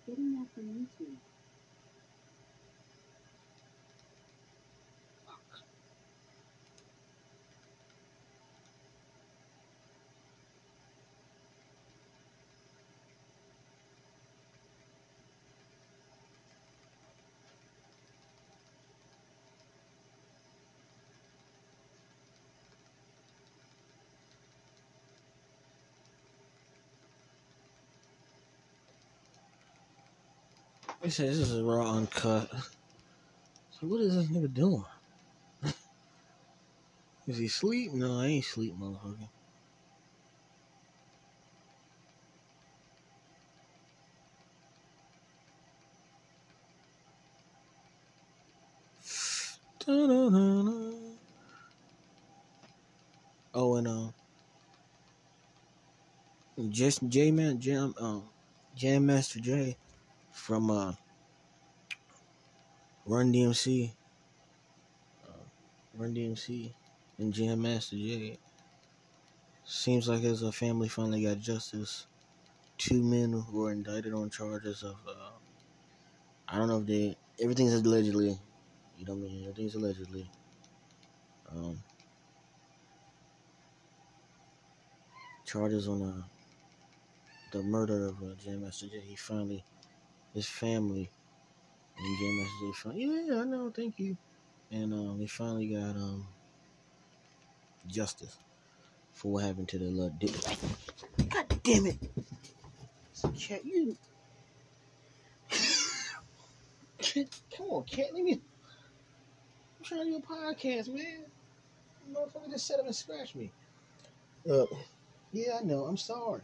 Getting 0.05 0.33
that 0.39 0.47
from 0.53 0.63
YouTube. 0.63 1.15
They 31.05 31.11
say 31.11 31.27
this 31.27 31.37
is 31.37 31.61
raw 31.61 31.97
uncut. 31.97 32.49
So 33.69 33.85
what 33.85 34.01
is 34.01 34.15
this 34.15 34.25
nigga 34.25 34.51
doing? 34.51 34.83
is 37.27 37.37
he 37.37 37.45
asleep? 37.45 37.93
No, 37.93 38.21
I 38.21 38.25
ain't 38.25 38.43
sleep, 38.43 38.75
motherfucker. 38.75 39.29
Oh, 53.53 53.75
and 53.75 53.87
um, 53.87 54.13
just 56.69 57.07
J 57.07 57.29
Man 57.29 57.59
Jam 57.59 57.93
um 57.99 58.23
Jam 58.75 59.05
Master 59.05 59.39
Jay 59.39 59.77
from 60.35 60.69
uh 60.69 60.93
Run 63.07 63.31
DMC, 63.31 63.91
uh, 65.27 65.31
Run 65.95 66.13
DMC, 66.13 66.73
and 67.17 67.33
Jam 67.33 67.61
Master 67.61 67.95
Jay. 67.95 68.37
Seems 69.63 70.07
like 70.07 70.23
as 70.23 70.41
a 70.41 70.51
family 70.51 70.89
finally 70.89 71.23
got 71.23 71.39
justice. 71.39 72.07
Two 72.77 73.01
men 73.01 73.31
who 73.31 73.57
were 73.59 73.71
indicted 73.71 74.13
on 74.13 74.29
charges 74.29 74.83
of 74.83 74.97
uh, 75.07 75.31
I 76.47 76.57
don't 76.57 76.67
know 76.67 76.79
if 76.79 76.85
they 76.87 77.15
everything's 77.39 77.73
allegedly. 77.73 78.39
You 78.97 79.05
know 79.05 79.13
what 79.15 79.29
I 79.29 79.31
mean? 79.31 79.43
Everything's 79.43 79.75
allegedly. 79.75 80.29
Um, 81.49 81.79
charges 85.45 85.87
on 85.87 86.01
uh, 86.01 86.23
the 87.51 87.63
murder 87.63 88.07
of 88.07 88.21
uh, 88.21 88.35
Jam 88.35 88.63
Master 88.63 88.87
Jay. 88.87 88.99
He 88.99 89.15
finally, 89.15 89.63
his 90.35 90.47
family, 90.47 91.09
and 91.97 92.19
Jam 92.19 92.37
Master 92.37 92.53
Jay. 92.61 92.71
Finally, 92.75 93.25
yeah, 93.27 93.41
I 93.41 93.43
know, 93.45 93.71
thank 93.75 93.97
you. 93.97 94.17
And 94.71 94.93
um, 94.93 95.17
they 95.19 95.27
finally 95.27 95.67
got 95.67 95.95
um 95.95 96.27
justice 97.87 98.37
for 99.13 99.31
what 99.31 99.43
happened 99.45 99.69
to 99.69 99.79
the 99.79 99.85
little 99.85 100.13
dick. 100.19 100.33
God 101.29 101.45
damn 101.63 101.87
it! 101.87 101.97
Cat, 103.39 103.65
you. 103.65 103.95
Come 107.55 107.67
on, 107.69 107.83
cat, 107.85 108.07
let 108.13 108.23
me. 108.23 108.33
I'm 108.33 109.83
trying 109.83 110.05
to 110.05 110.11
do 110.11 110.17
a 110.17 110.21
podcast, 110.21 110.89
man. 110.89 111.23
Motherfucker 112.11 112.51
just 112.51 112.67
set 112.67 112.79
up 112.79 112.85
and 112.85 112.95
scratch 112.95 113.35
me. 113.35 113.51
Uh, 114.49 114.65
yeah, 115.31 115.59
I 115.59 115.63
know. 115.63 115.85
I'm 115.85 115.97
sorry. 115.97 116.41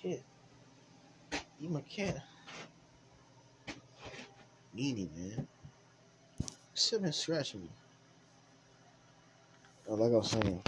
Shit. 0.00 0.22
You 1.62 1.68
my 1.68 1.80
cat. 1.82 2.20
Needy, 4.74 5.08
man. 5.16 5.46
Sit 6.74 6.98
up 6.98 7.04
and 7.04 7.14
scratch 7.14 7.54
me. 7.54 7.68
Oh, 9.88 9.94
like 9.94 10.10
I 10.12 10.16
was 10.16 10.30
saying. 10.30 10.60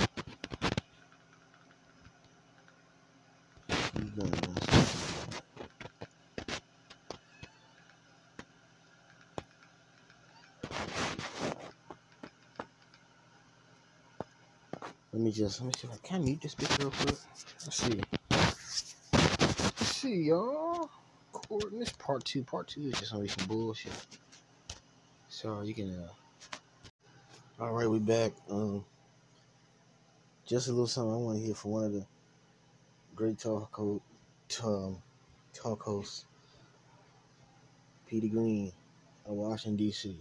You 3.97 4.05
going. 4.17 4.33
Let 15.13 15.23
me 15.23 15.33
just 15.33 15.61
let 15.61 15.67
me 15.67 15.73
see 15.77 15.89
if 15.89 15.93
I 15.93 16.07
can 16.07 16.23
mute 16.25 16.41
this 16.41 16.55
bitch 16.55 16.79
real 16.79 16.91
quick. 16.93 17.19
Let's 17.65 17.77
see. 17.77 18.01
Let's 19.11 19.97
see, 19.97 20.23
y'all. 20.23 20.74
Recording 21.55 21.79
this 21.79 21.93
part 21.93 22.25
two. 22.25 22.43
Part 22.43 22.67
two 22.67 22.81
is 22.81 22.99
just 22.99 23.13
gonna 23.13 23.23
be 23.23 23.29
some 23.29 23.47
bullshit. 23.47 23.93
So 25.29 25.63
you 25.63 25.73
can 25.73 25.97
uh 25.97 26.09
all 27.63 27.73
right, 27.73 27.89
we 27.89 28.01
back. 28.01 28.33
Um 28.51 28.85
just 30.45 30.67
a 30.67 30.73
little 30.73 30.89
something 30.89 31.13
I 31.15 31.17
want 31.17 31.39
to 31.39 31.45
hear 31.45 31.55
from 31.55 31.71
one 31.71 31.85
of 31.85 31.93
the 31.93 32.07
great 33.15 33.39
talk 33.39 33.71
co- 33.71 34.03
um, 34.65 35.01
talk 35.53 35.85
hosts, 35.85 36.25
Peter 38.09 38.27
Green 38.27 38.73
of 39.25 39.35
Washington 39.35 39.87
DC. 39.87 40.17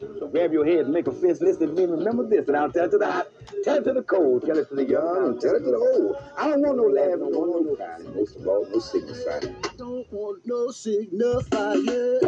So 0.00 0.19
grab 0.30 0.52
your 0.52 0.64
head 0.64 0.80
and 0.80 0.92
make 0.92 1.06
a 1.06 1.12
fist 1.12 1.42
Listen 1.42 1.74
to 1.74 1.74
me. 1.74 1.84
remember 1.84 2.26
this, 2.26 2.46
and 2.48 2.56
I'll 2.56 2.70
tell 2.70 2.84
it 2.86 2.90
to 2.92 2.98
the 2.98 3.10
hot, 3.10 3.28
tell 3.64 3.76
it 3.78 3.84
to 3.84 3.92
the 3.92 4.02
cold, 4.02 4.46
tell 4.46 4.58
it 4.58 4.68
to 4.68 4.74
the 4.74 4.84
young, 4.84 5.28
and 5.28 5.40
tell 5.40 5.54
it 5.54 5.60
to 5.60 5.70
the 5.70 5.76
old. 5.76 6.16
I 6.36 6.48
don't 6.48 6.62
want 6.62 6.76
no 6.76 6.84
laugh, 6.84 7.14
I 7.14 7.18
don't 7.18 7.32
want 7.34 7.66
no 7.66 7.76
crying, 7.76 8.14
most 8.14 8.36
of 8.36 8.46
all, 8.46 8.66
no 8.70 8.78
signifying. 8.78 9.56
Don't 9.76 10.12
want 10.12 10.46
no 10.46 10.68
signifier. 10.68 12.20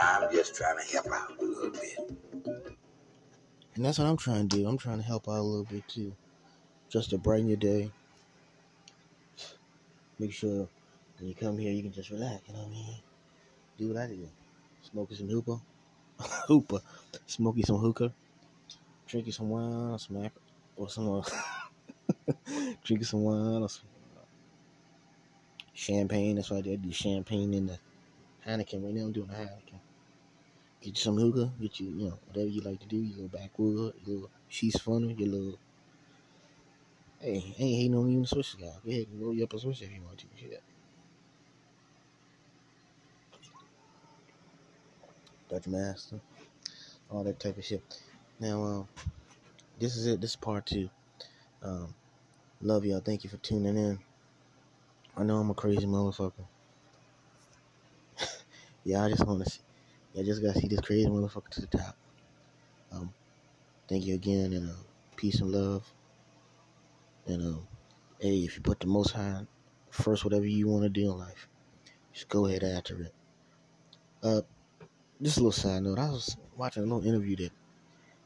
I'm 0.00 0.32
just 0.32 0.54
trying 0.54 0.78
to 0.78 0.92
help 0.92 1.06
out 1.06 1.38
a 1.38 1.44
little 1.44 1.70
bit. 1.70 1.98
And 3.74 3.84
that's 3.84 3.98
what 3.98 4.06
I'm 4.06 4.16
trying 4.16 4.48
to 4.48 4.56
do. 4.56 4.68
I'm 4.68 4.78
trying 4.78 4.98
to 4.98 5.04
help 5.04 5.28
out 5.28 5.38
a 5.38 5.42
little 5.42 5.64
bit 5.64 5.86
too. 5.88 6.14
Just 6.88 7.10
to 7.10 7.18
brighten 7.18 7.48
your 7.48 7.56
day. 7.56 7.90
Make 10.18 10.32
sure 10.32 10.68
when 11.18 11.28
you 11.28 11.34
come 11.34 11.58
here 11.58 11.72
you 11.72 11.82
can 11.82 11.92
just 11.92 12.10
relax, 12.10 12.42
you 12.46 12.54
know 12.54 12.60
what 12.60 12.68
I 12.68 12.70
mean? 12.70 12.96
Do 13.78 13.88
what 13.88 13.96
I 13.96 14.06
do. 14.06 14.28
Smoke 14.82 15.08
you 15.10 15.16
some 15.16 15.28
hookah. 15.28 15.60
hookah. 16.48 16.82
smoking 17.26 17.64
some 17.64 17.78
hookah. 17.78 18.12
drinking 19.06 19.32
some 19.32 19.48
wine 19.48 19.92
or 19.92 19.98
some 19.98 20.30
or 20.76 20.88
some 20.88 21.10
uh, 21.10 21.22
drink 22.84 23.00
you 23.00 23.04
some 23.04 23.22
wine 23.22 23.62
or 23.62 23.68
some 23.68 23.86
champagne. 25.72 26.36
That's 26.36 26.50
why 26.50 26.60
did 26.60 26.82
do 26.82 26.92
champagne 26.92 27.54
in 27.54 27.66
the 27.66 27.78
Heineken. 28.46 28.84
Right 28.84 28.94
now 28.94 29.02
I'm 29.02 29.12
doing 29.12 29.30
a 29.30 29.34
Heineken. 29.34 29.80
Get 30.80 30.90
you 30.90 30.94
some 30.96 31.16
hookah, 31.16 31.52
get 31.60 31.80
you, 31.80 31.86
you 31.86 32.08
know, 32.08 32.18
whatever 32.26 32.48
you 32.48 32.60
like 32.60 32.80
to 32.80 32.86
do, 32.86 32.96
You 32.96 33.14
go 33.14 33.38
backwood, 33.38 33.94
your 34.04 34.14
little 34.16 34.30
she's 34.48 34.78
funny, 34.78 35.14
your 35.18 35.28
little 35.28 35.58
Hey, 37.20 37.36
ain't 37.36 37.56
hating 37.56 37.94
on 37.94 38.10
you 38.10 38.16
in 38.16 38.22
the 38.22 38.28
Swiss 38.28 38.54
guy. 38.54 38.66
Go 38.84 38.90
ahead 38.90 39.06
and 39.10 39.22
roll 39.22 39.32
you 39.32 39.44
up 39.44 39.54
a 39.54 39.58
Swiss 39.58 39.80
if 39.80 39.90
you 39.90 40.02
want 40.02 40.18
to. 40.18 40.26
Shit. 40.38 40.62
Master, 45.66 46.20
all 47.10 47.24
that 47.24 47.38
type 47.38 47.56
of 47.56 47.64
shit. 47.64 47.82
Now, 48.40 48.62
um, 48.62 48.88
this 49.78 49.96
is 49.96 50.06
it. 50.06 50.20
This 50.20 50.30
is 50.30 50.36
part 50.36 50.66
two. 50.66 50.90
Um, 51.62 51.94
love 52.60 52.84
y'all. 52.84 53.00
Thank 53.00 53.24
you 53.24 53.30
for 53.30 53.36
tuning 53.38 53.76
in. 53.76 53.98
I 55.16 55.22
know 55.22 55.38
I'm 55.38 55.50
a 55.50 55.54
crazy 55.54 55.86
motherfucker. 55.86 56.32
yeah, 58.84 59.04
I 59.04 59.08
just 59.08 59.26
want 59.26 59.44
to 59.44 59.50
see. 59.50 59.60
I 60.18 60.22
just 60.22 60.42
gotta 60.42 60.58
see 60.58 60.68
this 60.68 60.80
crazy 60.80 61.08
motherfucker 61.08 61.48
to 61.50 61.60
the 61.62 61.66
top. 61.66 61.96
Um, 62.92 63.12
thank 63.88 64.04
you 64.04 64.14
again, 64.14 64.52
and 64.52 64.70
uh, 64.70 64.74
peace 65.16 65.40
and 65.40 65.50
love. 65.50 65.84
And 67.26 67.42
um, 67.42 67.66
hey, 68.20 68.38
if 68.38 68.56
you 68.56 68.62
put 68.62 68.80
the 68.80 68.86
Most 68.86 69.12
High 69.12 69.42
first, 69.90 70.24
whatever 70.24 70.46
you 70.46 70.68
want 70.68 70.82
to 70.82 70.88
do 70.88 71.12
in 71.12 71.18
life, 71.18 71.48
just 72.12 72.28
go 72.28 72.46
ahead 72.46 72.62
after 72.62 73.02
it. 73.02 73.14
Uh, 74.22 74.40
just 75.24 75.38
a 75.38 75.40
little 75.40 75.52
side 75.52 75.82
note. 75.82 75.98
I 75.98 76.10
was 76.10 76.36
watching 76.54 76.82
a 76.82 76.86
little 76.86 77.06
interview 77.06 77.36
that 77.36 77.52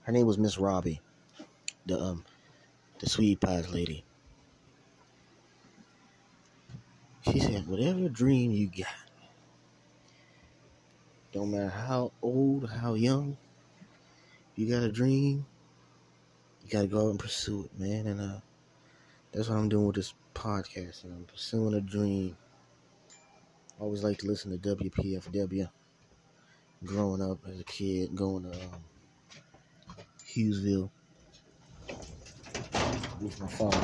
her 0.03 0.13
name 0.13 0.27
was 0.27 0.37
Miss 0.37 0.59
Robbie, 0.59 1.01
the 1.87 1.99
um, 1.99 2.25
the 2.99 3.09
sweet 3.09 3.41
pies 3.41 3.73
lady. 3.73 4.05
She 7.23 7.39
said, 7.39 7.69
whatever 7.69 8.09
dream 8.09 8.51
you 8.51 8.69
got, 8.69 8.89
don't 11.33 11.53
matter 11.53 11.69
how 11.69 12.11
old, 12.21 12.69
how 12.69 12.95
young, 12.95 13.37
you 14.57 14.69
got 14.69 14.83
a 14.83 14.91
dream, 14.91 15.47
you 16.65 16.71
gotta 16.71 16.89
go 16.89 17.07
out 17.07 17.11
and 17.11 17.19
pursue 17.19 17.65
it, 17.67 17.79
man. 17.79 18.07
And 18.09 18.21
uh, 18.21 18.41
that's 19.31 19.49
what 19.49 19.59
I'm 19.59 19.69
doing 19.69 19.87
with 19.87 19.97
this 19.97 20.15
podcast. 20.35 21.05
And 21.05 21.13
I'm 21.13 21.25
pursuing 21.25 21.75
a 21.75 21.81
dream. 21.81 22.37
I 23.79 23.85
always 23.85 24.03
like 24.03 24.19
to 24.19 24.27
listen 24.27 24.59
to 24.59 24.77
WPFW. 24.77 25.69
Growing 26.85 27.21
up 27.21 27.39
as 27.49 27.59
a 27.59 27.65
kid, 27.65 28.15
going 28.15 28.45
to 28.45 28.53
um, 28.53 28.85
Hughesville 30.33 30.91
with 33.21 33.41
my 33.41 33.49
father. 33.49 33.77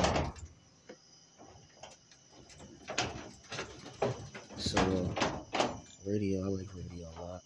So, 4.57 4.79
uh, 4.79 5.59
radio, 6.07 6.45
I 6.45 6.47
like 6.47 6.67
radio 6.75 7.07
a 7.09 7.21
lot. 7.21 7.41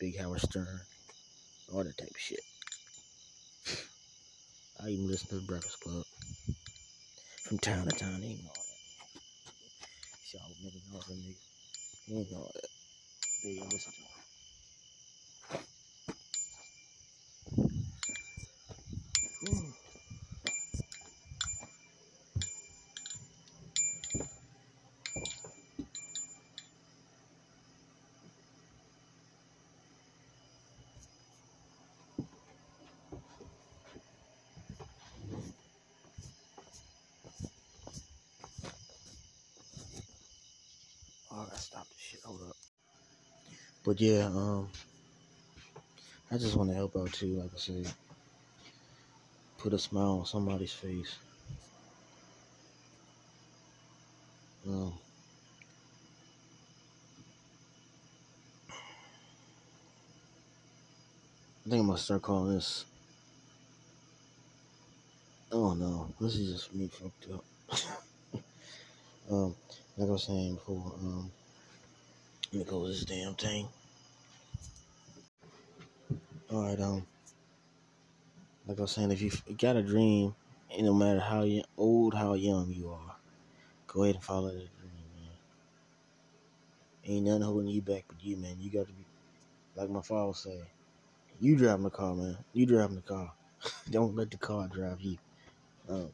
Big 0.00 0.18
Howard 0.18 0.40
Stern, 0.40 0.80
all 1.72 1.84
that 1.84 1.96
type 1.98 2.08
of 2.10 2.16
shit. 2.20 2.40
I 4.82 4.88
even 4.88 5.06
listen 5.08 5.28
to 5.28 5.34
the 5.36 5.42
Breakfast 5.42 5.78
Club 5.80 6.04
from 7.44 7.58
time 7.58 7.86
to 7.86 7.94
time. 7.94 8.20
Ain't 8.24 8.40
all 8.46 8.54
that. 8.54 8.62
Y'all 10.32 10.50
niggas 10.64 10.92
know 10.92 10.98
niggas. 11.14 11.36
They 12.08 12.16
ain't 12.16 12.32
all 12.34 12.50
that. 12.54 12.68
They 13.44 13.60
listen 13.60 13.92
to 13.92 14.00
them. 14.00 14.08
Oh, 41.34 41.40
I 41.40 41.44
gotta 41.46 41.58
stop 41.58 41.88
this 41.88 41.98
shit. 41.98 42.20
Hold 42.24 42.42
up. 42.42 42.56
But 43.92 44.00
yeah, 44.00 44.24
um, 44.24 44.70
I 46.30 46.38
just 46.38 46.56
want 46.56 46.70
to 46.70 46.74
help 46.74 46.96
out 46.96 47.12
too. 47.12 47.34
Like 47.34 47.50
I 47.54 47.58
said, 47.58 47.92
put 49.58 49.74
a 49.74 49.78
smile 49.78 50.20
on 50.20 50.24
somebody's 50.24 50.72
face. 50.72 51.14
Um, 54.66 54.94
I 61.66 61.68
think 61.68 61.80
I'm 61.80 61.86
gonna 61.88 61.98
start 61.98 62.22
calling 62.22 62.54
this. 62.54 62.86
Oh 65.52 65.74
no, 65.74 66.14
this 66.18 66.36
is 66.36 66.50
just 66.50 66.74
me 66.74 66.88
fucked 66.88 67.26
up. 67.30 67.44
um, 69.30 69.54
like 69.98 70.08
I 70.08 70.12
was 70.12 70.24
saying 70.24 70.54
before, 70.54 70.94
um, 70.98 71.30
let 72.54 72.66
me 72.66 72.78
with 72.78 72.88
this 72.88 73.04
damn 73.04 73.34
thing. 73.34 73.68
All 76.52 76.64
right, 76.64 76.78
um, 76.80 77.06
like 78.66 78.78
I 78.78 78.82
was 78.82 78.90
saying, 78.90 79.10
if 79.10 79.22
you 79.22 79.30
got 79.56 79.76
a 79.76 79.82
dream, 79.82 80.34
and 80.70 80.84
no 80.84 80.92
matter 80.92 81.18
how 81.18 81.48
old, 81.78 82.12
how 82.12 82.34
young 82.34 82.70
you 82.70 82.90
are, 82.90 83.16
go 83.86 84.02
ahead 84.02 84.16
and 84.16 84.24
follow 84.24 84.48
that 84.48 84.68
dream, 84.78 84.92
man. 85.16 85.30
Ain't 87.06 87.24
nothing 87.24 87.40
holding 87.40 87.68
you 87.68 87.80
back 87.80 88.04
but 88.06 88.22
you, 88.22 88.36
man. 88.36 88.56
You 88.60 88.70
got 88.70 88.86
to 88.86 88.92
be, 88.92 89.06
like 89.76 89.88
my 89.88 90.02
father 90.02 90.34
say, 90.34 90.60
you 91.40 91.56
driving 91.56 91.84
the 91.84 91.90
car, 91.90 92.14
man. 92.14 92.36
You 92.52 92.66
driving 92.66 92.96
the 92.96 93.02
car. 93.02 93.32
Don't 93.90 94.14
let 94.14 94.30
the 94.30 94.36
car 94.36 94.68
drive 94.68 95.00
you. 95.00 95.16
Um, 95.88 96.10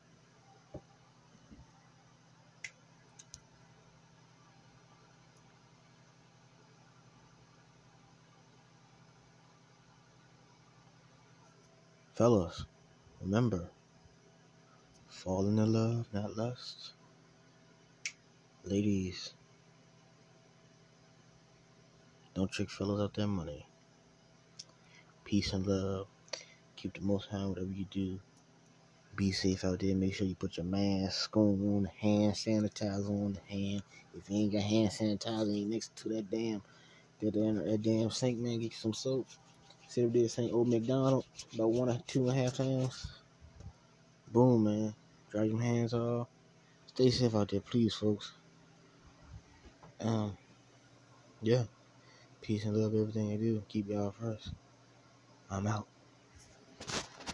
fellas, 12.18 12.66
remember, 13.20 13.70
falling 15.06 15.56
in 15.56 15.72
love, 15.72 16.08
not 16.12 16.36
lust. 16.36 16.94
Ladies, 18.64 19.34
don't 22.34 22.50
trick 22.50 22.70
fellas 22.70 23.00
out 23.00 23.14
their 23.14 23.28
money. 23.28 23.68
Peace 25.22 25.52
and 25.52 25.64
love. 25.64 26.08
Keep 26.74 26.94
the 26.94 27.02
most 27.02 27.28
high, 27.28 27.46
whatever 27.46 27.70
you 27.70 27.84
do. 27.88 28.18
Be 29.14 29.30
safe 29.30 29.64
out 29.64 29.78
there. 29.78 29.94
Make 29.94 30.16
sure 30.16 30.26
you 30.26 30.34
put 30.34 30.56
your 30.56 30.66
mask 30.66 31.36
on, 31.36 31.88
hand 32.00 32.32
sanitizer 32.32 33.10
on 33.10 33.34
the 33.34 33.40
hand. 33.48 33.84
If 34.12 34.28
you 34.28 34.38
ain't 34.38 34.52
got 34.54 34.62
hand 34.62 34.90
sanitizer, 34.90 35.56
ain't 35.56 35.70
next 35.70 35.94
to 35.94 36.08
that 36.08 36.28
damn, 36.28 36.62
that 37.20 37.30
damn, 37.32 37.64
that 37.64 37.80
damn 37.80 38.10
sink, 38.10 38.40
man. 38.40 38.58
Get 38.58 38.72
you 38.72 38.76
some 38.76 38.92
soap. 38.92 39.28
Sit 39.88 40.04
up 40.04 40.12
there, 40.12 40.28
St. 40.28 40.52
Old 40.52 40.68
McDonald, 40.68 41.24
about 41.54 41.72
one 41.72 41.88
or 41.88 41.98
two 42.06 42.28
and 42.28 42.38
a 42.38 42.42
half 42.42 42.58
times. 42.58 43.06
Boom, 44.30 44.64
man. 44.64 44.94
Dry 45.30 45.44
your 45.44 45.60
hands 45.60 45.94
off. 45.94 46.28
Stay 46.88 47.10
safe 47.10 47.34
out 47.34 47.48
there, 47.48 47.60
please, 47.60 47.94
folks. 47.94 48.32
Um, 50.00 50.36
yeah. 51.40 51.64
Peace 52.42 52.66
and 52.66 52.76
love, 52.76 52.94
everything 52.94 53.30
you 53.30 53.38
do. 53.38 53.62
Keep 53.66 53.88
y'all 53.88 54.14
first. 54.20 54.52
I'm 55.50 55.66
out. 55.66 55.86